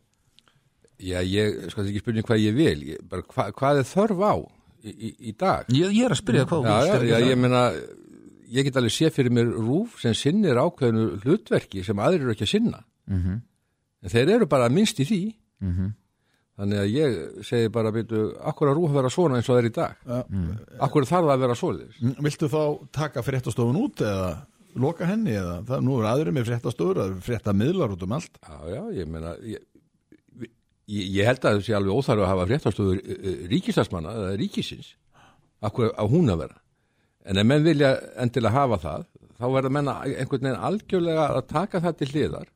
[0.99, 2.79] já, ég, sko þetta ekki spurning hvað ég vil.
[2.89, 4.33] Ég, bara, hva, hvað er þörf á
[4.83, 5.65] í, í, í dag?
[5.71, 7.63] Ég, ég er að spyrja hvað þú já, vilt, já, er já, ekki ég meina
[8.49, 12.47] ég get alveg sé fyrir mér rúf sem sinnir ákveðinu hlutverki sem aðrir eru ekki
[12.47, 12.83] að sinna.
[13.07, 13.41] Mhm.
[14.03, 15.21] en þeir eru bara minnst í því.
[15.61, 15.93] Mhm.
[16.60, 17.18] Þannig að ég
[17.48, 18.22] segi bara byrju,
[18.52, 19.98] akkur að rúf að vera svona eins og það er í dag?
[20.06, 20.22] Ja.
[20.88, 21.99] akkur þarf það að vera svoleiðis?
[22.03, 22.61] Mm, Viltu þá
[22.99, 24.30] taka fréttastofun út eða
[24.80, 28.40] loka henni eða það, nú er aðrir með fréttastofur, það eru fréttamiðlar út um allt.
[28.44, 29.64] Já, já, ég meina ég,
[30.44, 33.02] ég, ég held að það sé alveg óþarf að hafa fréttastofur
[33.53, 34.94] ríkistarsmanna eða ríkisins.
[35.65, 36.60] Akkur á hún að vera?
[37.30, 39.07] En ef menn vilja endilega hafa það
[39.40, 42.49] þá verða menna einhvern veginn algjörlega að taka það til hliðar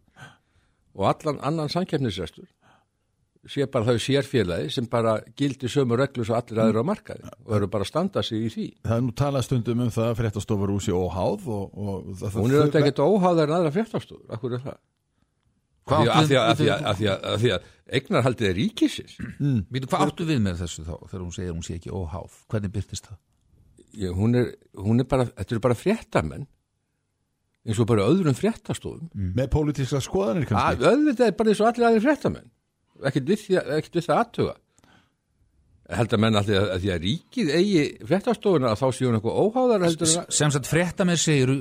[0.94, 2.48] og allan annan samkeppnisrestur
[3.50, 7.56] sé bara þau sérfélagi sem bara gildi sömu reglur svo allir aðrir á markaði og
[7.58, 8.66] eru bara að standa sig í því.
[8.88, 12.38] Það er nú talað stundum um það að fréttastofur úr sér óháð og, og það,
[12.40, 14.78] hún er auðvitað ekkert óháðar en aðra fréttastofur, akkur er það?
[15.84, 17.70] Hvað Af því áttu að- af því við- að- af því að- af því að
[18.00, 19.16] eignarhaldið er ríkisins.
[19.68, 22.38] Býtu, hvað áttu við með þessu þá þegar hún segir hún sé ekki óháð?
[22.48, 23.18] Hvernig byrtist það?
[23.94, 24.48] ég, hún, er,
[24.80, 26.48] hún er bara, þetta eru bara fréttamenn
[27.68, 29.12] eins og bara öðrum fréttastofum.
[29.14, 30.80] Með pólitíska skoðanir kannski?
[30.80, 32.50] Að, auðvitað er bara eins og allir aðeins fréttamenn
[33.10, 33.58] ekkert við, því,
[33.94, 34.56] við það aðtuga
[35.98, 39.08] held að menn að því að, að því að ríkið eigi fréttastofuna að þá séu
[39.10, 41.52] hún eitthvað óháðar heldur að sem sagt frétta með segir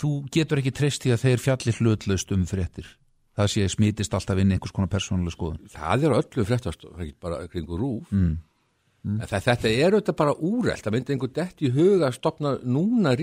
[0.00, 2.88] þú getur ekki treyst í að þeir fjallir hlutlaust um fréttir.
[3.32, 5.60] Það sé smitist alltaf inn einhvers konar persónuleg skoðun.
[5.72, 8.32] Það er öllu fréttastof, það er ekki bara kringu rúf mm.
[9.02, 10.84] En það, þetta er auðvitað bara úrelt.
[10.84, 13.16] Það myndi einhver dett í huga að stopna núna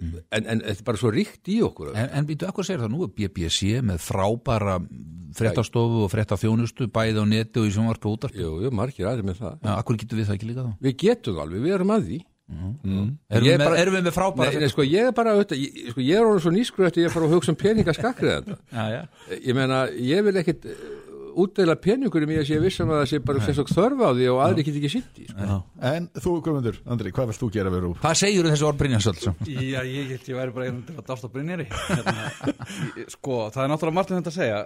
[0.00, 1.92] ríkisfjörmið en, en þetta er bara svo ríkt í okkur.
[1.94, 2.92] En, en býtu, akkur segir það?
[2.94, 4.78] Nú BBC með frábæra
[5.36, 9.28] fréttastofu og fréttaþjónustu bæði á neti og í sjónvarpu og útarpu Jú, jú, margir aðri
[9.28, 9.60] með það.
[9.76, 10.72] Akkur getur við það ekki líka þá?
[10.88, 12.18] Við getum það alveg, við erum að því.
[12.50, 12.70] Mm.
[13.30, 15.34] Ég Erum, við með, bara- erum við með frábæra Nei, nei, sko, ég er bara
[15.36, 17.94] auðvitað, ég, sko, ég er orðin svo nýskur eftir ég fara að hugsa um peninga
[17.94, 19.02] skakriðanda Já, já.
[19.38, 20.66] Ég meina, ég vil ekkit
[21.44, 24.28] útdeila peningur um ég að sé vissum að það sé bara sérstök þörf á því
[24.32, 25.58] og aðri get ekki sitt í sko.
[25.90, 28.00] En þú, Guðmundur, Andri, hvað vilt þú gera við rúf?
[28.02, 29.28] Hvað segir þessi orð Brynjarsöld?
[29.50, 31.68] Já, ég get, ég væri bara einhvern veginn að dásta Brynjari.
[31.70, 32.26] Hérna,
[33.16, 34.60] Sko, það er náttúrulega margt um þetta að segja.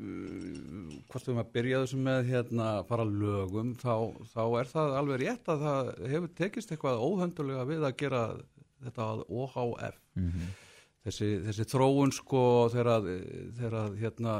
[0.00, 3.94] Uh, Hvort við erum að byrja þessu með hérna fara lögum þá,
[4.30, 8.22] þá er það alveg rétt að það hefur tekist eitthvað óhöndulega við að gera
[8.86, 9.98] þetta að OHF
[11.06, 14.34] þessi, þessi þróun sko þegar að, hérna,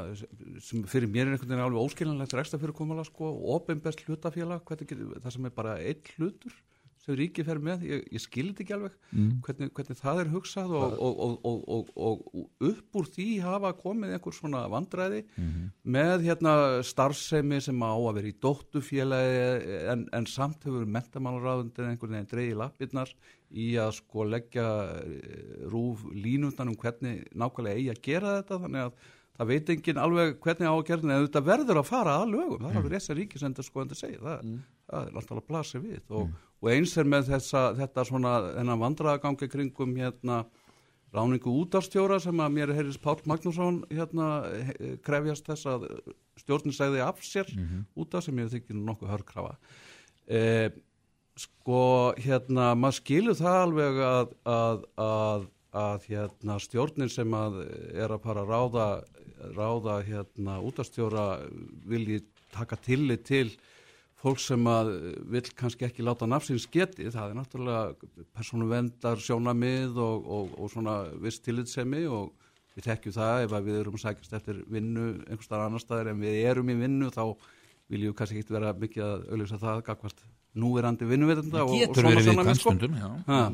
[0.63, 5.31] sem fyrir mér er einhvern veginn alveg óskiljanlegt reksta fyrir komala sko, ofinbest hlutafélag það
[5.35, 6.59] sem er bara einn hlutur
[7.01, 8.95] sem ríki fer með, ég, ég skildi ekki alveg.
[9.11, 9.31] Mm.
[9.45, 13.73] hvernig, hvernig það er hugsað og, og, og, og, og, og upp úr því hafa
[13.79, 15.23] komið einhver svona vandræði
[15.83, 16.55] með hérna
[16.85, 22.57] starfsemi sem á að vera í dóttufélagi en, en samt hefur mentamálaráðundir einhvern veginn dreigi
[22.61, 23.13] lappirnar
[23.51, 24.67] í að sko leggja
[25.01, 28.59] eh, rúf línundan um hvernig nákvæmlega eigi að gera þetta.
[28.65, 29.09] Þannig að
[29.39, 32.31] það veit enginn alveg hvernig á að gera þetta en þetta verður að fara að
[32.35, 32.61] lögum.
[32.61, 34.55] Það er alveg rétt sem ríkisendur sko en það segja það,
[34.91, 39.47] það er náttúrulega blasið við og, og eins er með þessa, þetta svona þennan vandræðagangi
[39.49, 40.43] kringum hérna
[41.11, 44.27] ráningu útastjóra sem að mér heyrðis Pál Magnússon hérna
[44.69, 45.87] he- krefjast þess að
[46.39, 47.49] stjórnin segði af sér
[47.99, 49.57] út af sem ég þykir nokkuð hörkrafa.
[50.27, 50.69] Eh,
[51.35, 57.59] sko hérna maður skilur það alveg að, að, að, að hérna stjórnin sem að
[57.95, 58.87] er að fara að ráða,
[59.57, 61.25] ráða hérna útastjóra
[61.87, 62.21] vilji
[62.53, 63.49] taka tillit til
[64.21, 64.91] fólk sem að
[65.33, 70.73] vill kannski ekki láta nafsins geti, það er náttúrulega persónu vendar sjónamið og, og, og
[70.73, 72.29] svona viss tillitsemi og
[72.75, 76.11] við tekjum það ef að við erum að sækjast eftir vinnu einhvers staðar annar staðar
[76.13, 77.23] en við erum í vinnu þá
[77.91, 82.21] viljum við kannski ekki vera mikið að auðvitað það gagvart núverandi vinnuveitenda og, og svona
[82.25, 82.73] sjónarmið, viðkvæmt sko.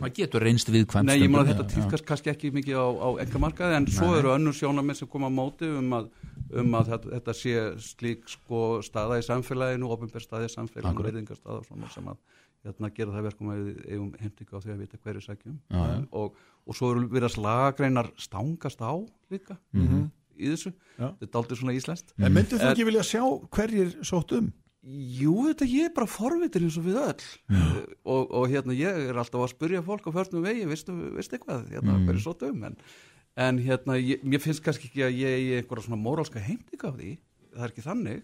[0.02, 3.10] Maður getur reynst viðkvæmt Nei, ég stundum, maður þetta týðkast kannski ekki mikið á, á
[3.22, 4.18] engamarkaði en svo Nei.
[4.22, 6.08] eru önnur sjónamið sem koma á móti um að,
[6.54, 11.14] um að þetta, þetta sé slík sko staða í samfélaginu, ofinbér staða í samfélaginu, Akkurat.
[11.14, 12.18] veitingastaða og svona sem að
[12.66, 15.82] hérna, gera það verkum að við eigum heimtingu á því að vita hverju sækjum Já,
[15.88, 15.98] já.
[16.12, 16.36] og,
[16.68, 18.92] og svo eru virðast lagagreinar stangast á
[19.32, 20.10] líka Mhm.
[20.38, 21.12] í þessu, Já.
[21.20, 24.52] þetta er aldrei svona íslenskt En myndir þú ekki vilja sjá hverjir sótt um?
[24.88, 27.24] Jú, þetta ég er bara forvitin eins og við öll
[28.06, 31.68] og, og hérna ég er alltaf að spyrja fólk á förnum vegi, veistu, veistu eitthvað
[31.74, 32.06] hérna, Mm.
[32.08, 32.78] hverju svo döm en,
[33.38, 36.98] en hérna, ég, mér finnst kannski ekki að ég eigi einhverja svona mórálska heimting af
[36.98, 37.12] því.
[37.54, 38.24] Það er ekki þannig.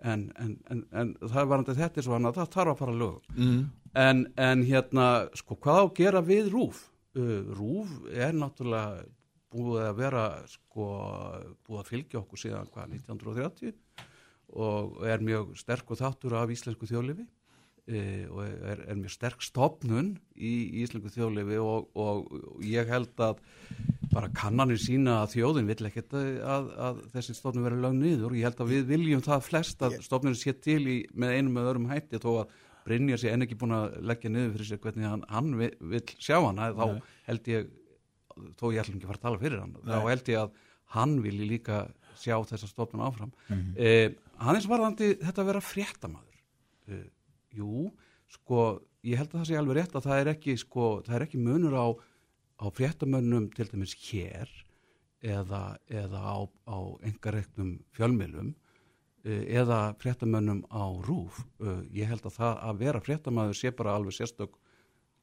[0.00, 2.78] En, en, en, en það er varandi þetta er svo hann að það þarf að
[2.80, 3.64] fara lögum Mm.
[4.00, 5.06] en, en hérna,
[5.36, 6.78] sko, hvað á að gera við rúf?
[7.12, 9.02] Uh, rúf er náttúrulega
[9.50, 10.86] búið að vera sko,
[11.66, 13.74] búið að fylgja okkur síðan hvað, 1930
[14.56, 17.26] og er mjög sterkur þáttur af íslensku þjóðlifi
[17.90, 18.00] e,
[18.30, 23.20] og er, er mjög sterk stopnun í, í íslensku þjóðlifi og, og, og ég held
[23.26, 23.42] að
[24.10, 28.32] bara kannanir sína að þjóðin vill ekkert að, að, að þessi stofnun verið lögn niður
[28.32, 31.52] og ég held að við viljum það flest að stofnun sé til í, með einum
[31.58, 34.78] með öðrum hætti þó að Brynjar sé enn ekki búin að leggja niður fyrir sér
[34.82, 37.02] hvernig hann, hann vi- vill sjá hana þá Nei.
[37.28, 37.68] held ég
[38.58, 40.08] þó ég ætlum ekki að fara að tala fyrir hann þá Nei.
[40.10, 40.50] held ég að
[40.96, 41.80] hann vilji líka
[42.18, 43.74] sjá þessa stofnun áfram Mhm.
[43.76, 44.10] eh,
[44.40, 46.40] hann er svarðandi þetta að vera fréttamaður
[46.88, 47.04] eh,
[47.54, 47.92] jú,
[48.32, 51.26] sko ég held að það sé alveg rétt að það er ekki sko, það er
[51.28, 51.86] ekki munur á,
[52.60, 54.50] á fréttamönnum til dæmis hér
[55.22, 56.38] eða, eða á,
[56.68, 56.78] á
[57.08, 58.52] engareiknum fjölmiðlum
[59.24, 63.94] eh, eða fréttamönnum á rúf Eh, ég held að það að vera fréttamaður sé bara
[63.96, 64.54] alveg sérstök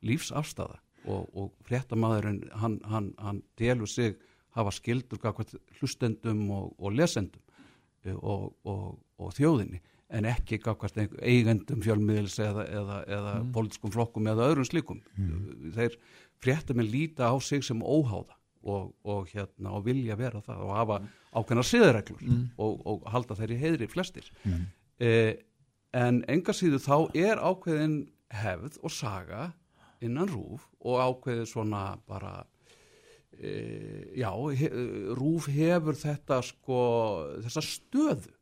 [0.06, 0.78] lífsafstaða
[1.10, 4.18] og, og fréttamaðurinn hann, hann, hann delur sig
[4.54, 5.22] hafa skildur
[5.80, 7.42] hlustendum og, og lesendum
[8.06, 8.54] eh, og,
[9.18, 13.52] og þjóðinni en ekki gafkvæmt eigendum fjölmiðils eða, eða, eða Mm.
[13.54, 15.02] politískum flokkum eða öðrum slíkum
[15.76, 15.98] þeir
[16.40, 20.98] fréttamenn líta á sig sem óháða og, og, hérna, og vilja vera það og hafa
[21.36, 22.50] ákveðna siðreglur Mm.
[22.58, 24.66] og, og halda þeir í heiðri flestir Mm.
[25.00, 25.34] eh,
[25.94, 29.54] en enga síðu þá er ákveðin hefð og saga
[30.02, 32.46] innan rúf og ákveðið svona bara
[33.40, 34.70] e, já, he,
[35.18, 36.80] Rúf hefur þetta sko,
[37.44, 38.34] þessa stöðu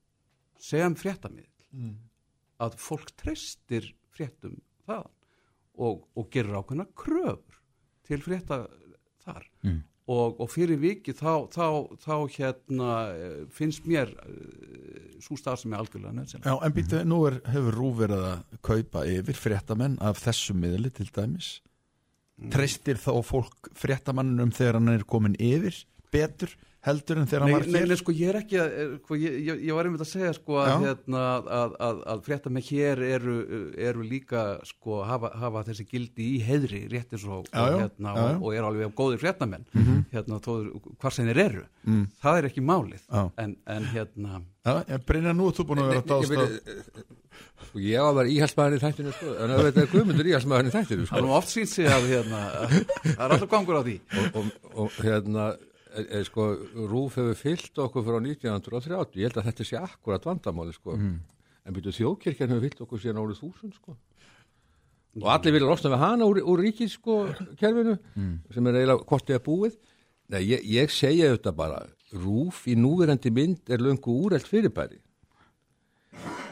[0.59, 1.95] sem fréttamiðl Mm.
[2.63, 4.55] að fólk treystir fréttum
[4.87, 5.11] þaðan
[5.75, 7.59] og, og gerir ákveðna kröfur
[8.07, 8.61] til frétta
[9.25, 9.47] þar.
[9.65, 9.81] Mm.
[10.13, 11.67] og, og fyrir viki þá, þá,
[11.99, 14.13] þá hérna eh, finnst mér
[15.23, 18.59] svo stað sem er algjörlega nöðsynlega Já, en býtu, nú er, hefur Rúf verið að
[18.69, 21.57] kaupa yfir fréttamenn af þessu miðli til dæmis?
[22.51, 25.77] Treystir þá fólk fréttamannum þegar hann er komin yfir
[26.13, 26.51] betur
[26.85, 29.37] heldur en þegar hann Nei, var nei, sko, ég er ekki að, eh, sko, ég,
[29.47, 31.23] ég, ég var einmitt að segja, sko, að, hérna,
[31.57, 33.35] að, að, að frétta með hér eru,
[33.89, 38.21] eru líka, sko, hafa, hafa þessi gildi í heiðri, rétt eins og, Já, hérna, já,
[38.21, 38.35] já.
[38.37, 40.05] og, og eru alveg á góðir fréttamenn, Mhm.
[40.13, 40.71] hérna, tóður,
[41.01, 42.05] hvar sem þeir eru, Mm.
[42.23, 43.03] það er ekki málið,
[43.37, 46.37] en, en hérna, Já, ég Brynja, nú er þú búin að vera að dást Ég
[46.37, 47.03] á meina,
[47.65, 50.67] Sko, ég á að vera íhalsmaður í þættinu, sko, en það veit að Guðmundur íhalsmaður
[50.69, 51.37] í þættinu, það er nú sko.
[51.37, 52.41] oft sínt sig að, hérna,
[53.17, 53.95] það er alltaf gangur á því.
[54.21, 54.49] Og, og,
[54.85, 55.45] og hérna,
[56.03, 56.45] er, sko,
[56.89, 60.95] Rúf hefur fyllt okkur frá 1930, ég held að þetta sé akkurat vandamáli, sko.
[60.99, 61.15] Mm.
[61.65, 63.95] En byrju þjókirkjan hefur fyllt okkur síðan árið þúsund, sko.
[65.21, 67.21] Og allir vilja losna við hana úr, úr ríkis, sko,
[67.59, 67.95] kerfinu,
[68.51, 69.77] sem er eiginlega kortið að búið.
[70.33, 71.83] Nei, ég, ég segja þetta bara,
[72.15, 74.99] Rúf í núverandi mynd er löngu úrælt fyrirbæri.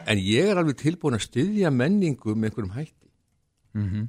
[0.06, 3.08] En ég er alveg tilbúin að styðja menningu með einhverjum hætti
[3.74, 4.02] Mhm.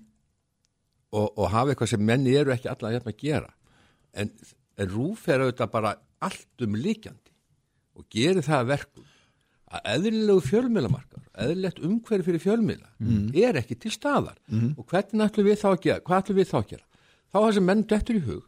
[1.16, 3.54] og, og hafa eitthvað sem menni eru ekki alla hérna að gera.
[4.14, 4.30] En,
[4.78, 7.32] en rúf er auðvitað bara allt um líkjandi
[7.96, 9.04] og gerir það að verkum
[9.76, 13.32] að eðlilegu fjölmiðlamarkar, eðlilegt umhverfi fyrir fjölmiðla Mm.
[13.36, 14.76] er ekki til staðar Mhm.
[14.78, 16.86] og hvernig ætlum við þá að gera, hvað ætlum við þá að gera?
[17.34, 18.44] Þá er þessi menn dettur í hug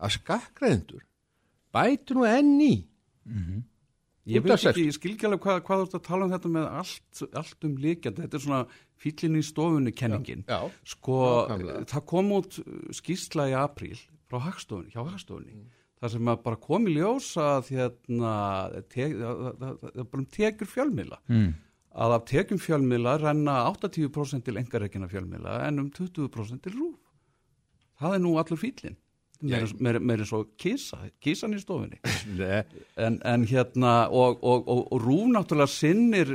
[0.00, 1.02] að skakkræðendur
[1.72, 2.74] bætur nú enn í
[4.26, 6.50] Ég veit ekki, ég skil ekki alveg hvað, hvað þú ert að tala um þetta
[6.50, 8.66] með allt, allt um líkjandi, þetta er svona
[8.98, 10.42] fýllin í stofunni kenningin.
[10.48, 10.70] Já, já.
[10.84, 11.84] Sko, Nákvæmlega.
[11.92, 12.56] það kom út
[12.90, 14.00] skýrsla í apríl
[14.30, 15.68] frá hagstofunni, hjá hagstofunni,
[16.00, 18.34] þar sem að bara kom í ljós að hérna,
[18.92, 21.20] það, það, það, það er bara um tekjur fjölmiðla.
[21.32, 21.48] Mm.
[21.96, 26.98] Að af tekjum fjölmiðla renna 80% til engareikina fjölmiðla en um 20% til rúf.
[27.96, 28.98] Það er nú allur fýllin.
[29.42, 31.98] Meir eins og kísa, kísan í stofunni
[32.38, 32.62] Nei.
[32.96, 36.30] en, en hérna og, og, og, og Rúf náttúrulega sinnir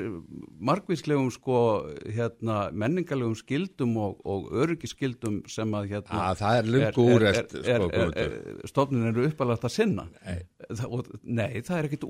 [0.62, 1.58] margvíslegum sko
[2.06, 7.90] hérna menningarlegum skildum og, og öryggiskildum sem að hérna Ah, það er löngu úrelt, sko,
[7.90, 8.36] Guðmundur.
[8.70, 10.38] stofnin eru uppalagt að sinna nei.
[10.86, 12.06] Og, nei, það er ekkit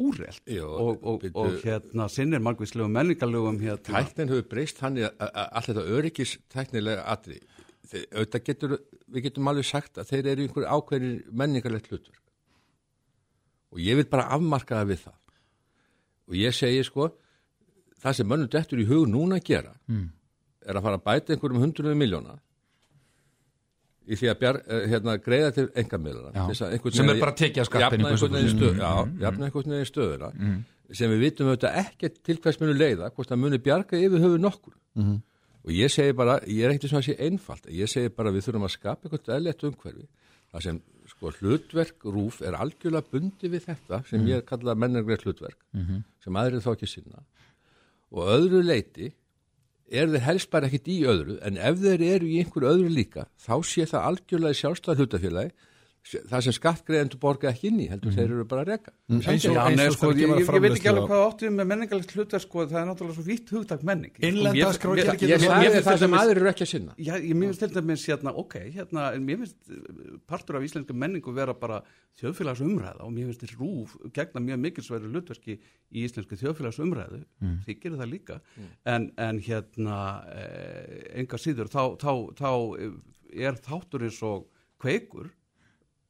[0.51, 1.37] Jú, og, og, bíddu.
[1.45, 7.39] og hérna sinnir margvíslegum menningarlegum hérna Tæknin hefur breyst hann allt þetta öryggis tæknilega atri
[7.41, 7.50] Þeir,
[7.91, 8.77] auðvitað getur,
[9.11, 12.21] við getum alveg sagt að þeir eru einhver ákveðin menningarlegt hlutverk
[13.71, 15.17] og ég vil bara afmarka það við það
[16.31, 17.09] og ég segi sko
[18.01, 20.09] það sem mönnum dettur í hug núna að gera Mm.
[20.65, 22.39] er að fara að bæta einhverjum hundruðum miljóna
[24.11, 26.53] í því að bjar, eh, hérna, greiða til engamilana.
[26.55, 30.63] Sem er bara jafna einhvern veginn svo- stöð, Mm, mm, jafna einhvern veginn stöðuna Mm.
[30.91, 34.37] sem við vitum auðvitað ekkert til hvers munu leiða hvort það muni bjarga yfir höfu
[34.39, 35.21] nokkur Mhm.
[35.65, 38.47] Og ég segi bara, ég er ekkert sem að sé einfalt ég segi bara við
[38.47, 40.07] þurfum að skapa eitthvað eðlert umhverfi
[40.51, 40.81] það sem
[41.11, 44.27] sko hlutverk rúf er algjörlega bundi við þetta sem Mhm.
[44.31, 46.03] ég kalla menningrið hlutverk Mhm.
[46.23, 47.23] sem aðrið þá ekki sinna
[48.11, 49.11] og öðru leiti
[49.91, 53.27] er þeir helst bara ekkit í öðru en ef þeir eru í einhverju öðru líka
[53.39, 55.51] þá sé það algjörlega sjálfstæð hlutafélagi
[56.01, 58.91] það sem skattgreðendur borga ekki inn í heldur þeir eru bara að reka.
[59.07, 61.53] Mm, eins og- eins og sko, ég, ég, ég veit ekki alveg hvað áttu við
[61.59, 64.11] með menningarlegt hlutverk sko, það er náttúrulega svo vitt hugtak menning.
[64.17, 66.95] Innlenda getur- ég mér- sagði það finnst sem aðrir eru ekki að sinna.
[66.97, 70.93] Já, ég finnst til dæmis hérna, ok, hérna, en mér finnst eh, partur af íslenska
[70.97, 71.83] menningu vera bara
[72.19, 75.59] þjóðfélagsumræða og mér finnst þér rúf gegna mjög mikilsverðu hlutverki
[75.93, 77.59] í íslensku þjóðfélagsumræðu, Mm.
[77.65, 78.39] þið gerir það líka,
[78.85, 82.49] en, en hérna, eh, enga síður, þá, þá, þá
[83.33, 84.47] er þáttur eins og
[84.81, 85.29] kveikur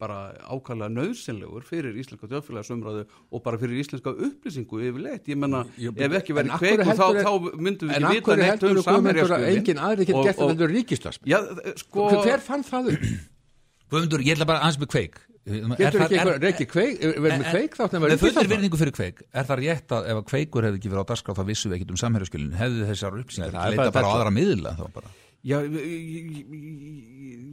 [0.01, 0.17] bara
[0.49, 6.33] ákvæmlega nöðsynlegur fyrir íslenska þjóðfélagsumræðu og bara fyrir íslenska upplýsingu yfirleitt, ég menna ef ekki
[6.33, 8.81] en verið kveikur þá, heldurðu- þá myndum við en ekki vita neitt um heldurðu, Guðmundur,
[8.81, 11.29] að samherjaskjöfin enginn aðrir getur gert að þetta ríkistarfsmenn?
[11.31, 13.05] Já, eh, sko hver fann það upp?
[13.91, 15.15] Guðmundur, ég ætla bara aðeins með kveik.
[15.41, 19.47] Getur ekki einhver reykið kveik, verið með kveik nema Með fullir virðingu fyrir kveik Er
[19.49, 21.93] það rétt að ef að kveikur hefði ekki verið á dagskrá þá vissum við ekkert
[21.95, 22.51] um samherjaskjölin.
[22.61, 23.55] Hefði þessar upplýsingar
[25.43, 26.45] Já, ég,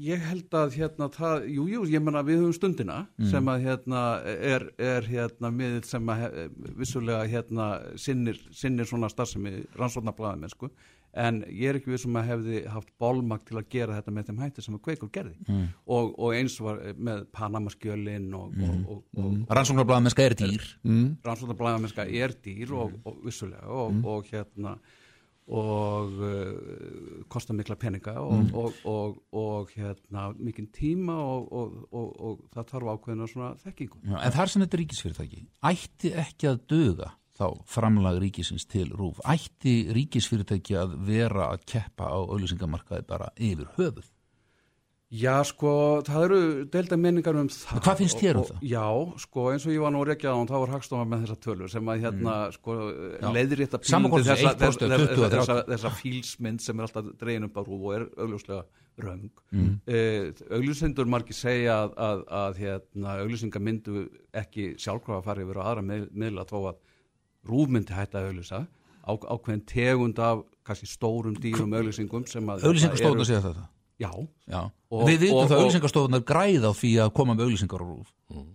[0.04, 3.30] ég, held að hérna það, jú, jú, ég menna við höfum stundina Mm.
[3.30, 9.08] sem að hérna er, er hérna miðil sem að he- vissulega hérna sinnir, sinnir svona
[9.08, 10.70] starfsemi rannsóknarblæðum mennsku
[11.14, 14.26] en ég er ekki við sem að hefði haft bólmakt til að gera þetta með
[14.28, 15.66] þeim hætti sem að kveikur gerði Mm.
[15.86, 18.84] og, og eins var með Panamaskjölin og, Mm.
[18.86, 21.16] og, og, og Rannsóknarblaðamennska er dýr Mm.
[21.24, 24.78] rannsóknarblæðamennska er dýr og, og vissulega og, og hérna
[25.48, 28.50] og uh, kosta mikla peninga og, Mm.
[28.54, 34.02] og, og, og hérna, mikinn tíma og, og, og, og það þarf ákveðina svona þekkingu.
[34.04, 35.40] Já, en þar sem þetta er ríkisfyrirtæki
[35.72, 42.10] ætti ekki að döga þá framlag ríkisins til rúf ætti ríkisfyrirtæki að vera að keppa
[42.12, 44.08] á auðlýsingamarkaði bara yfir höfuð
[45.08, 45.70] Já, sko,
[46.04, 47.78] það eru delta menningar um það.
[47.80, 48.82] Hvað finnst þér um og- Já,
[49.22, 50.02] sko, eins og ég var nú
[50.36, 52.74] hann, þá var Hagstofa með þessa tölur sem að hérna, sko,
[54.12, 55.38] hvort pínlítið þessi 1% eða 20 eða 30.
[55.38, 58.64] þessa, þessa fílsmynd sem er alltaf dregin upp á rúf og er augljóslega
[59.00, 59.30] röng.
[59.54, 59.80] Mm.
[59.86, 65.56] Eh, auglýsendur margir segja að, að, að hérna, auglýsingar myndu ekki sjálfkrafa að fara yfir
[65.56, 66.76] á aðra mið- miðla þó að
[67.48, 68.60] rúf myndi hætta að auglýsa
[69.08, 73.68] á, ákveðin tegund af kannski stórum dýrum auglýsingum sem að Auglýsingarstofuna segja þetta?
[73.98, 74.10] Já.
[74.46, 74.60] Já.
[74.90, 78.12] Og- Við vitum og- það og- auglýsingarstofunar græða því að koma með auglýsingar á rúf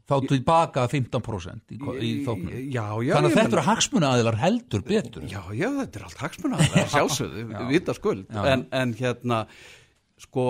[0.07, 4.83] þá tilbaka 15% í, í þóknum Já, já, Þannig að þetta eru hagsmuna aðilar heldur
[4.85, 6.57] betur Já, já, þetta er allt hagsmuna
[6.93, 7.67] sjálfsögðu, Já.
[7.69, 9.47] vita skuld en, en hérna
[10.17, 10.45] sko,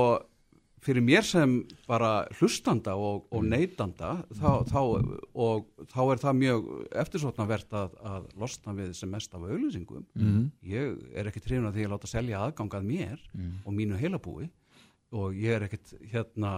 [0.83, 1.53] fyrir mér sem
[1.87, 4.79] bara hlustanda og, og neytanda þá, þá,
[5.33, 6.65] og þá er það mjög
[7.03, 10.51] eftirsóknarvert að, að losna við sem mest af auðlýsingum Mhm.
[10.67, 13.63] ég er ekki trefin að því að láta selja aðgangað mér Mhm.
[13.65, 14.49] og mínu heilabúi
[15.13, 16.51] og ég er ekkit hérna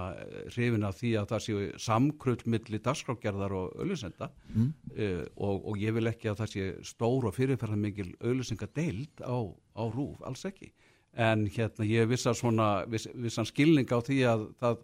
[0.54, 4.70] hrifin af því að það séu samkrull milli dagskrágerðar og auðlýsenda Mm.
[4.96, 9.36] uh, og, og ég vil ekki að það sé stór og fyrirferðan mikil auðlýsingadeild á,
[9.76, 10.72] á rúf, alls ekki
[11.16, 14.82] en hérna ég vissa svona viss, vissan skilning á því að það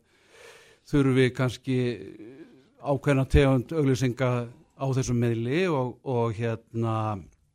[0.92, 1.78] þurfi kannski
[2.82, 4.30] ákveðna tegund auðlýsinga
[4.82, 6.96] á þessum meðli og, og hérna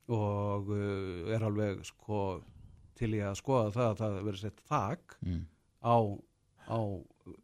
[0.09, 2.21] og uh, er alveg sko
[2.97, 5.41] til ég að skoða það að það verið sett þak Mm.
[5.87, 5.97] Á,
[6.67, 6.79] á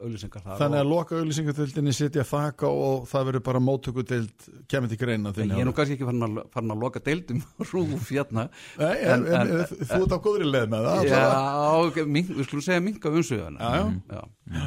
[0.03, 4.93] auðlýsingar þar Þannig að og, loka auðlýsingatildinni setja þaka og það verður bara móttökudild kemur
[4.93, 7.43] til greina ég er nú kannski ekki farin að, farin að loka deildum
[7.73, 8.47] rúf hérna
[8.79, 12.67] Nei, en, en, en, þú ert á góðri leið með það Já, mink, við skulum
[12.67, 13.87] segja minka umsöðuna Já,
[14.17, 14.25] já.
[14.57, 14.67] Já.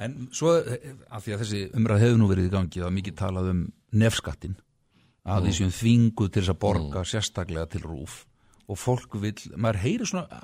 [0.00, 0.54] En svo,
[1.12, 3.58] af því að þessi umræð hefur nú verið í gangi, það er mikið talað um
[4.00, 4.54] nefskattin,
[5.28, 8.22] að því sem þvingu til þess að borga sérstaklega til rúf
[8.70, 10.42] og fólk vil, maður heyrir svona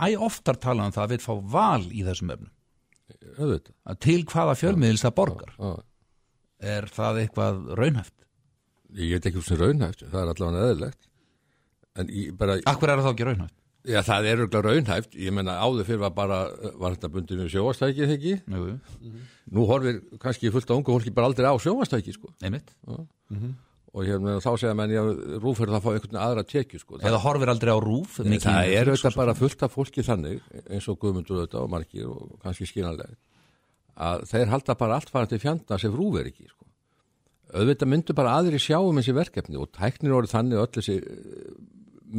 [0.00, 2.32] æ oftar talað um það að vil fá val í þessum
[3.36, 3.74] Auðvitað.
[3.86, 5.72] að til hvaða fjölmiðils það borgar Já.
[6.76, 8.16] er það eitthvað raunhæft?
[8.96, 10.64] Ég veit ekki um sem raunhæft, það er allavega
[12.12, 13.56] ég bara Akkur er það ekki raunhæft?
[13.86, 16.38] Já, það er örgulega raunhæft, ég menna áður fyrir var bara,
[16.80, 18.32] var þetta bundið með sjóastækið ekki?
[18.50, 19.12] Jú.
[19.54, 22.32] Nú horfir kannski fullt á ungu fólki bara aldrei á sjóastæki sko.
[22.42, 22.72] Einmitt.
[22.82, 22.98] Já.
[23.96, 25.00] Og hérna, þá segja menn, já,
[25.40, 26.98] rúfur það að fá einhvern aðra tekju sko.
[27.00, 28.18] Eða horfir aldrei á rúf?
[28.20, 31.70] Mikið það í- er auðvitað bara fullt af fólki þannig, eins og Guðmundur auðvitað og
[31.72, 33.16] margir og kannski skínanlega,
[33.96, 36.66] að þeir halda bara allt fara til fjanda sem rúf er ekki, sko.
[37.56, 41.56] Auðvitað myndu bara aðri sjá um þessi verkefni og tæknir orðið þannig öll þessi eh,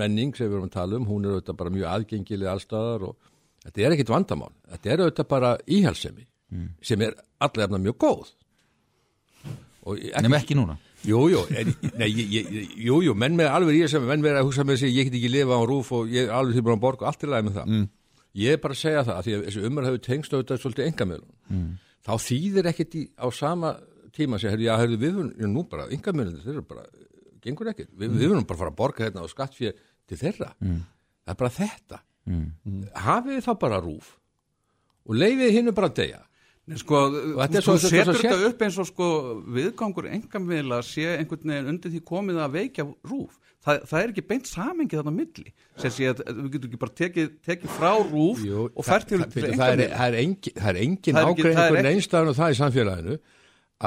[0.02, 3.30] menning sem við erum að tala um, hún er auðvitað bara mjög aðgengileg allstaðar og
[3.68, 4.50] þetta er ekkit vandamál.
[4.72, 6.70] Þetta er auðvitað bara íhalsemi Mm.
[6.82, 7.12] sem er
[7.44, 8.30] allavega mjög góð.
[9.84, 10.78] Og ekki, Nefn ekki núna.
[11.08, 11.70] Jú, jú, en,
[12.02, 14.82] nei, ég, ég, jú, jú, menn með alveg ég sem, menn með að hugsa með
[14.82, 17.06] sig, ég get ekki lifa á rúf og ég er alveg því búin að borga
[17.06, 17.76] og allt er læg með það.
[18.38, 20.90] Ég er bara að segja það, að því að þessi umræð hefur tengst auðvitað svolítið
[20.92, 21.32] engamöðlun.
[21.48, 21.70] Mm.
[22.08, 23.72] Þá þýðir ekkit í, á sama
[24.18, 26.86] tíma að segja, hefur við, já, nú bara, engamöðlun, þeir eru bara,
[27.48, 27.90] gengur ekkit.
[27.96, 29.80] Vi, Við verðum bara að fara að borga hérna á skattfér
[30.12, 30.52] til þeirra.
[30.60, 30.84] Mm.
[31.24, 32.02] Það er bara þetta.
[32.28, 32.80] Mm.
[33.08, 34.14] Hafið þið þá bara rúf
[35.08, 36.22] og leifið hinnu bara að deyja.
[36.76, 39.06] Sko, þú svo- setur þetta sér- upp eins og sko
[39.56, 43.38] viðgangur engamvila sé einhvern veginn undir því komið að veikja rúf.
[43.64, 45.54] Það, það er ekki beint samengið þarna milli.
[45.80, 49.20] Sem sé að við getum ekki bara tekið, tekið frá rúf Jú, og fært til
[49.24, 53.18] það, það, er, er engin, ekki- einstafn og það í samfélaginu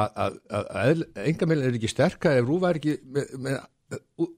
[0.00, 3.60] að, engamil er ekki sterkar ef rúfa er ekki með, með,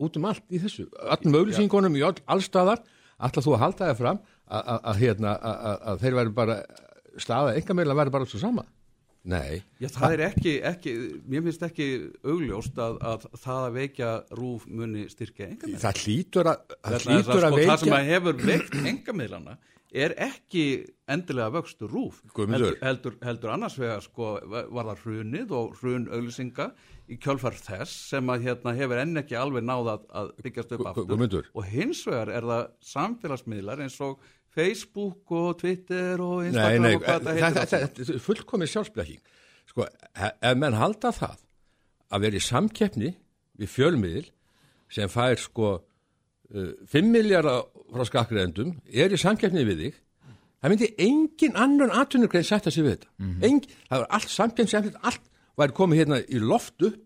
[0.03, 0.87] út um allt í þessu.
[1.15, 2.83] Öllum auðlýsingunum í all, allstaðar
[3.23, 5.35] alltaf þú að halda það fram að, hérna,
[6.03, 6.57] þeir væri bara
[7.21, 8.65] staða engamil að væri bara alls og sama.
[9.23, 9.61] Nei.
[9.79, 10.93] Já, það er ekki, ekki,
[11.31, 11.89] mér finnst ekki
[12.27, 17.47] augljóst að, að það að veikja rúf muni styrkja engamil það hlýtur að, þess hlýtur
[17.47, 19.55] að sko, það sem veikja að hefur veikt engamilana
[19.93, 20.65] er ekki
[21.13, 26.73] endilega vöxtur rúf heldur, heldur, heldur annars vegar sko, var það hrunið og hrun auglýsinga
[27.13, 30.87] í kjölfar þess sem að hérna hefur enn ekki alveg náð að, að byggjast upp
[30.91, 31.11] aftur.
[31.13, 31.51] Guðmundur.
[31.55, 34.23] og hins vegar er það samfélagsmiðlar eins og
[34.55, 37.89] Facebook og Twitter og Nei, Instagram nei, og hvað það heitir saman.
[37.97, 39.23] þetta er fullkomið sjálfsblekking.
[39.73, 39.87] Sko,
[40.21, 41.39] he- ef menn halda það
[42.13, 43.13] að vera í samkeppni
[43.63, 44.27] við fjölmiðil
[44.93, 47.63] sem fær sko uh, 5 miljardar
[47.93, 50.01] frá skakkreðendum er í samkeppni við þig
[50.63, 53.09] það myndi engin annan atvinnugrein sætta sig við þetta.
[53.43, 55.25] Engin, það var allt samkeppni sem allt
[55.59, 57.01] væri komið hérna í loft upp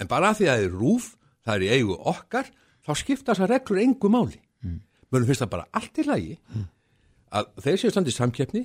[0.00, 1.08] en bara að því að það er rúf
[1.42, 2.52] það er í eigu okkar
[2.86, 4.38] þá skipta þessar reglur engu máli.
[4.62, 4.78] Mm.
[5.12, 6.36] mörgum finnst það bara allt í lagi
[7.32, 8.62] að þeir séu standið samkeppni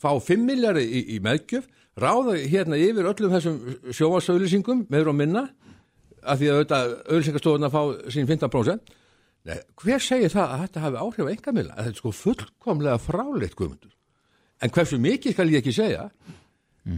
[0.00, 1.68] fá 5 miljari í, í meðgjöf
[2.00, 3.58] ráða hérna yfir öllum þessum
[3.96, 5.44] sjóasauðlýsingum meður og minna
[6.20, 7.82] að því að auðvitað auðlýsingastofuna fá
[8.12, 8.96] sín 15%
[9.48, 13.00] Nei, hver segir það að þetta hafi áhrif á engamila að þetta er sko fullkomlega
[13.00, 13.92] fráleitt guðmundur.
[14.60, 16.02] En hversu mikið skal ég ekki segja?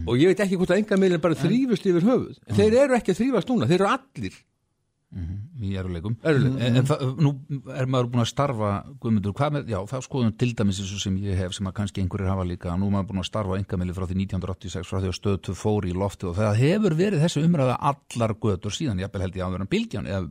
[0.03, 2.41] Og ég veit ekki hvort að engamilin bara þrýfust yfir höfuð.
[2.47, 4.35] En þeir eru ekki að þrýfast núna, þeir eru allir
[5.13, 6.57] í eruleikum Eruleikum.
[6.57, 7.31] en, en það, nú
[7.73, 8.69] er maður búin að starfa
[9.01, 11.75] Guðmundur, hvað með, já, það skoðum til dæmis eins og sem ég hef, sem að
[11.77, 14.97] kannski einhverjir hafa líka nú er maður búin að starfa engamili frá því 1986 frá
[14.99, 19.01] því að stöðtu fór í lofti og það hefur verið þessi umræða allar götur síðan,
[19.03, 20.23] jafnvel held ég að vera bylgjan eða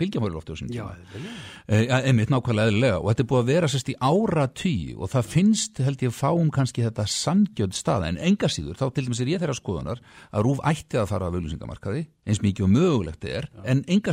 [0.00, 1.28] bylgjan var í lofti sinni Já, tíma
[1.68, 4.46] e, einmitt nákvæmlega eðlilega og þetta er búið að vera sérst í ára
[4.94, 9.04] og það finnst held ég fáum kannski þetta sangjöld staða en enga síður þá til
[9.06, 10.00] dæmis er ég þeirra skoðunar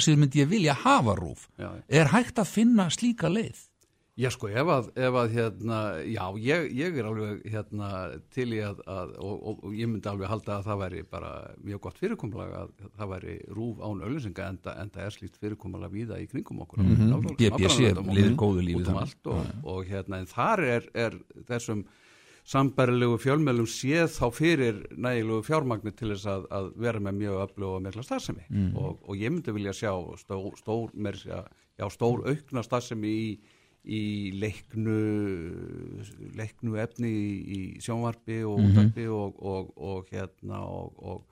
[0.01, 1.69] er en síður myndi ég vilja hafa rúf Já.
[1.87, 3.67] er hægt að finna slíka leið
[4.19, 7.87] Já sko, ef að, ef að hérna, já, ég, ég er alveg hérna
[8.35, 11.29] til í að, að og, og, og ég myndi alveg halda að það væri bara
[11.63, 16.19] mjög gott fyrirkomulega að það væri rúf án auðlýsinga enda, enda er slíkt fyrirkomulega víða
[16.21, 16.83] í kringum okkur.
[16.83, 17.07] Mhm.
[17.07, 19.01] Náttúrulega- BBC lifir út- góðu lífi út um
[19.31, 21.17] og, og hérna, en þar er, er
[21.47, 21.85] þessum
[22.47, 27.75] sambærilegu fjölmjölum séð þá fyrir nægilegu fjármagnir til þess að, að vera með mjög öflug
[27.77, 28.75] og mikla starfsemi Mm.
[28.75, 31.43] og, og ég myndi vilja sjá stór, stór, segja,
[31.79, 33.39] já, stór aukna starfsemi í,
[33.85, 34.01] í
[34.41, 34.97] leiknu
[36.37, 38.71] leiknu efni í, sjónvarpi og Mhm.
[38.71, 41.27] útvarpi og, og, og hérna og, og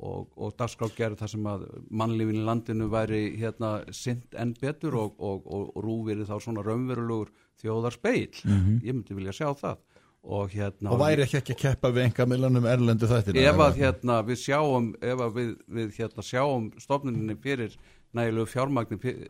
[0.00, 5.18] og, og dagskrágerð þar sem að mannlífin í landinu væri hérna sint enn betur og,
[5.20, 7.28] og, og, og rúfiri þá svona raunverulegur
[7.60, 8.30] þjóðar speil.
[8.46, 8.78] Mhm.
[8.80, 9.76] Ég myndi vilja sjá það.
[10.20, 14.18] Og, hérna, og væri ekki ekki að keppa við engamilanum erlendu þættina ef að hérna
[14.28, 17.78] við sjáum ef að við, við hérna sjáum stofnuninni fyrir
[18.12, 19.22] nægilegu fjármagni fyr-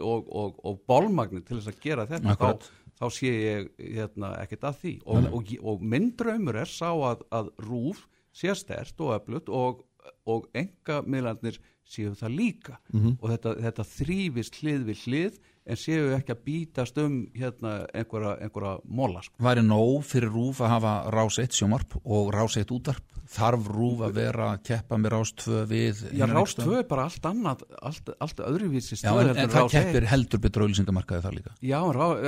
[0.00, 2.68] og, og, og bólmagni til þess að gera þetta þá,
[3.00, 4.94] þá sé ég hérna ekkert að því.
[5.06, 8.04] Og, og, og minn draumur er sá að, að rúf
[8.34, 9.84] sé stert og öflut og,
[10.28, 13.18] og enga miðlarnir séu það líka Mhm.
[13.20, 18.34] og þetta, þetta þrýfist hlið við hlið en séu ekki að bítast um hérna einhverja,
[18.44, 19.34] einhverja móla sko.
[19.40, 24.02] væri nóg fyrir rúf að hafa rás 1 sjómarp og rás 1 útarp þarf rúf
[24.04, 26.54] að vera að keppa með rás 2 við Já, Rás?
[26.60, 30.02] 2 er bara allt annað, allt, allt öðruvísi Já, stöð heldur en en það keppir
[30.02, 30.10] 1.
[30.12, 31.80] heldur betur auðlýsingamarkaði þar líka Já,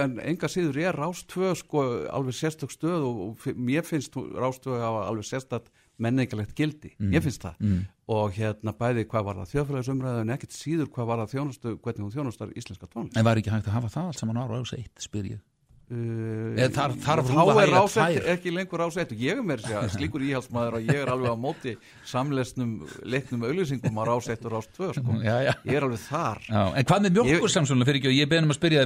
[0.05, 4.57] en enga síður er Rás 2 sko alveg sérstök stöð og, og mér finnst Rás
[4.65, 5.69] 2 hafa alveg sérstakt
[5.99, 7.13] menningalegt gildi, Mm.
[7.15, 7.87] ég finnst það Mm.
[8.09, 12.05] og hérna bæði hvað var það þjóðfélagsumræðu en ekkert síður hvað var það þjónustu hvernig
[12.05, 14.73] hún þjónustar íslenska tónlist en væri ekki hægt að hafa það allt saman á rás
[14.73, 15.41] 1 spyr ég
[15.89, 18.25] Uh, Eða þarf- þarf þá er 1 tvær?
[18.33, 21.31] ekki lengur Rás 1 og ég er mér segja slíkur íhaldsmaður að ég er alveg
[21.31, 22.73] á móti samlesnum
[23.07, 25.15] leiknum auðlýsingum á Rás 1 og Rás 2 sko.
[25.23, 25.55] Já, já.
[25.63, 28.59] ég er alveg þar Já, en hvað með mjölkursamsöluna fyrir ekki og ég beðnum að
[28.59, 28.83] spyrja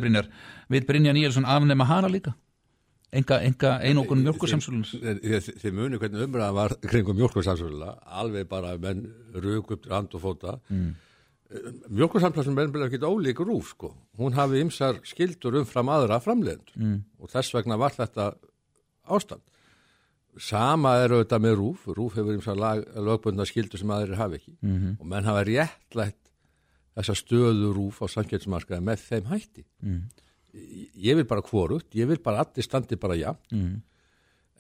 [3.12, 9.70] enga, enga einokun mjölkursamsölunus Þið muni hvernig umræðan var kringum mjölkursamsvöla, alveg bara menn rúk
[9.77, 10.59] upp hand og fóta.
[10.70, 10.95] Mm.
[11.91, 13.93] Mjölkursamsvöla er ekkit ólík rúf, sko.
[14.19, 17.01] Hún hafi ymsar skildur umfram aðra framleiðendur Mm.
[17.19, 18.35] og þess vegna var þetta
[19.09, 19.43] ástand.
[20.39, 22.55] Sama er auðvitað með rúf, rúf hefur ymsar
[22.95, 24.97] lögbundna skildur sem aðrir hafi ekki Mhm.
[25.01, 26.16] og menn hafa réttlætt
[26.97, 29.65] þessa stöðu rúf á samkjöldsmarkaði með þeim hætti.
[30.52, 33.82] Ég vil bara hvorugt, ég vil bara allir standi bara já Mm.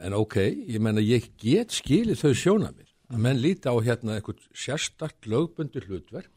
[0.00, 0.36] En ok,
[0.68, 5.84] ég menna ég get skilið þau sjónamir að menn líti á hérna eitthvað sérstakt lögbundur
[5.84, 6.30] hlutverk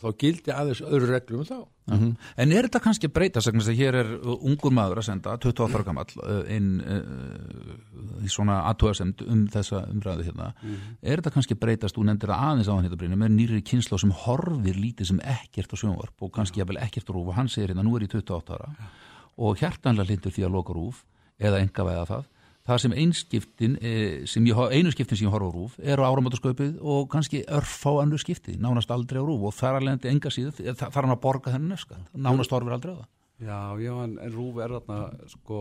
[0.00, 1.58] þá gildi aðeins öðru reglum um þá.
[1.86, 2.08] Mhm.
[2.42, 5.36] En er þetta kannski að breyta þess að hér er uh, ungur maður að senda
[5.38, 10.96] 28 ára gamall uh, inn uh, í svona aðtúasemd um þessa umræðu hérna Mhm.
[11.02, 13.62] er þetta kannski að breytast, þú nefndir það aðeins á hann hérna Brynjar, með nýri
[13.62, 17.48] kynslu sem horfir lítið sem ekkert á sjónvarp og kannski jafnvel ekkert rúf og hann
[17.48, 18.72] segir hérna, nú er ég 28 ára
[19.38, 21.04] og hjartanlega lindur því að loka rúf
[21.38, 22.24] eða enga vega það
[22.66, 26.08] það sem einskiptin, eh, sem ég, einu skiptin sem ég horfa á rúf er á
[26.08, 30.32] áramótasköpið og kannski örf á annu skipti, nánast aldrei á rúf og þar alveg enga
[30.32, 33.12] síðu, þar hann að borga þennan nefskat, nánast horfir aldrei á það.
[33.36, 35.58] Já, já, en, en Rúf er þarna sko,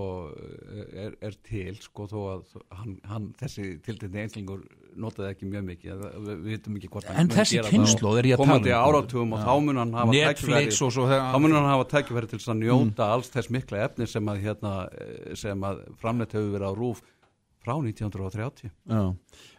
[0.95, 4.61] er, er til sko þó að hann, hann þessi tildinni einslingur
[4.95, 8.59] notaði ekki mjög mikið við, vitum ekki hvort En þessi á er ég að tala
[8.79, 8.89] um.
[8.89, 9.45] áratugum og Já.
[9.45, 12.61] þá mun hann hafa Netflix og svo þegar- þá mun hann hafa tækifæri til að
[12.63, 16.73] njóta alls þess mikla efni sem að hérna eh, sem að framleitt hefur verið á
[16.79, 17.01] Rúf
[17.65, 19.03] frá 1930 Já.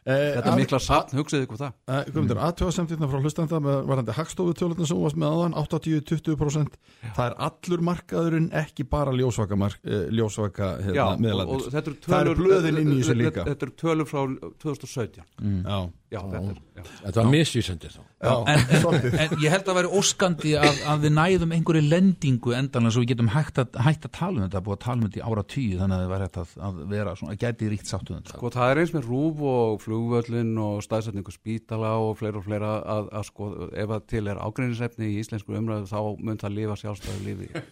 [0.06, 1.72] Þetta að- mikla safn, hugsaðu ykkur það.
[1.90, 6.78] Uh, Guðmundur, aðtjóðasemtirna frá hlustanda með varandi hagstofutölutin sem varst með aðan 80-20%
[7.16, 12.80] það er allur markaðurinn ekki bara ljósvaka, uh, ljósvaka hérna, eru það tölur eru blöðin
[12.84, 13.44] inn í þessu líka.
[13.50, 14.22] Þetta eru tölur frá
[14.62, 15.62] 2017 Mm.
[15.66, 15.90] Já.
[16.06, 16.84] Já, þetta er.
[17.02, 18.00] Þetta var misvísandi þá.
[18.46, 22.94] en, en, en ég held að vera óskandi að, að við næðum einhverju lendingu endanlega
[22.94, 25.18] svo við getum hægt að, hægt að tala um þetta búið að tala um þetta
[25.18, 28.14] í ára tíu þannig að það hægt að, að vera svona, að gæti ríkt sáttu
[28.14, 28.36] um þetta.
[28.38, 32.74] Sko það er eins með rúf og flugvöllin og staðsetningu spítala og fleira og fleira
[32.82, 36.78] að, að sko ef að til er ágreinisefni í íslensku umræðu þá mun það lifa
[36.82, 37.64] sjálfstæðu lífi.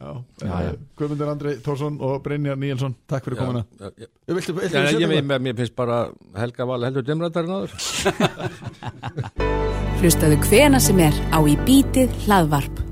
[0.00, 5.20] Já, já, Guðmundur Andri Tórsson og Brynjar Níelsson, takk fyrir komuna eitthvað?
[5.28, 6.06] mér, mér finnst bara
[6.40, 7.76] Helga Val heldur dimrættarinn áður.
[10.00, 12.89] Hlustaðu hvena sem er á í bítið hlaðvarp.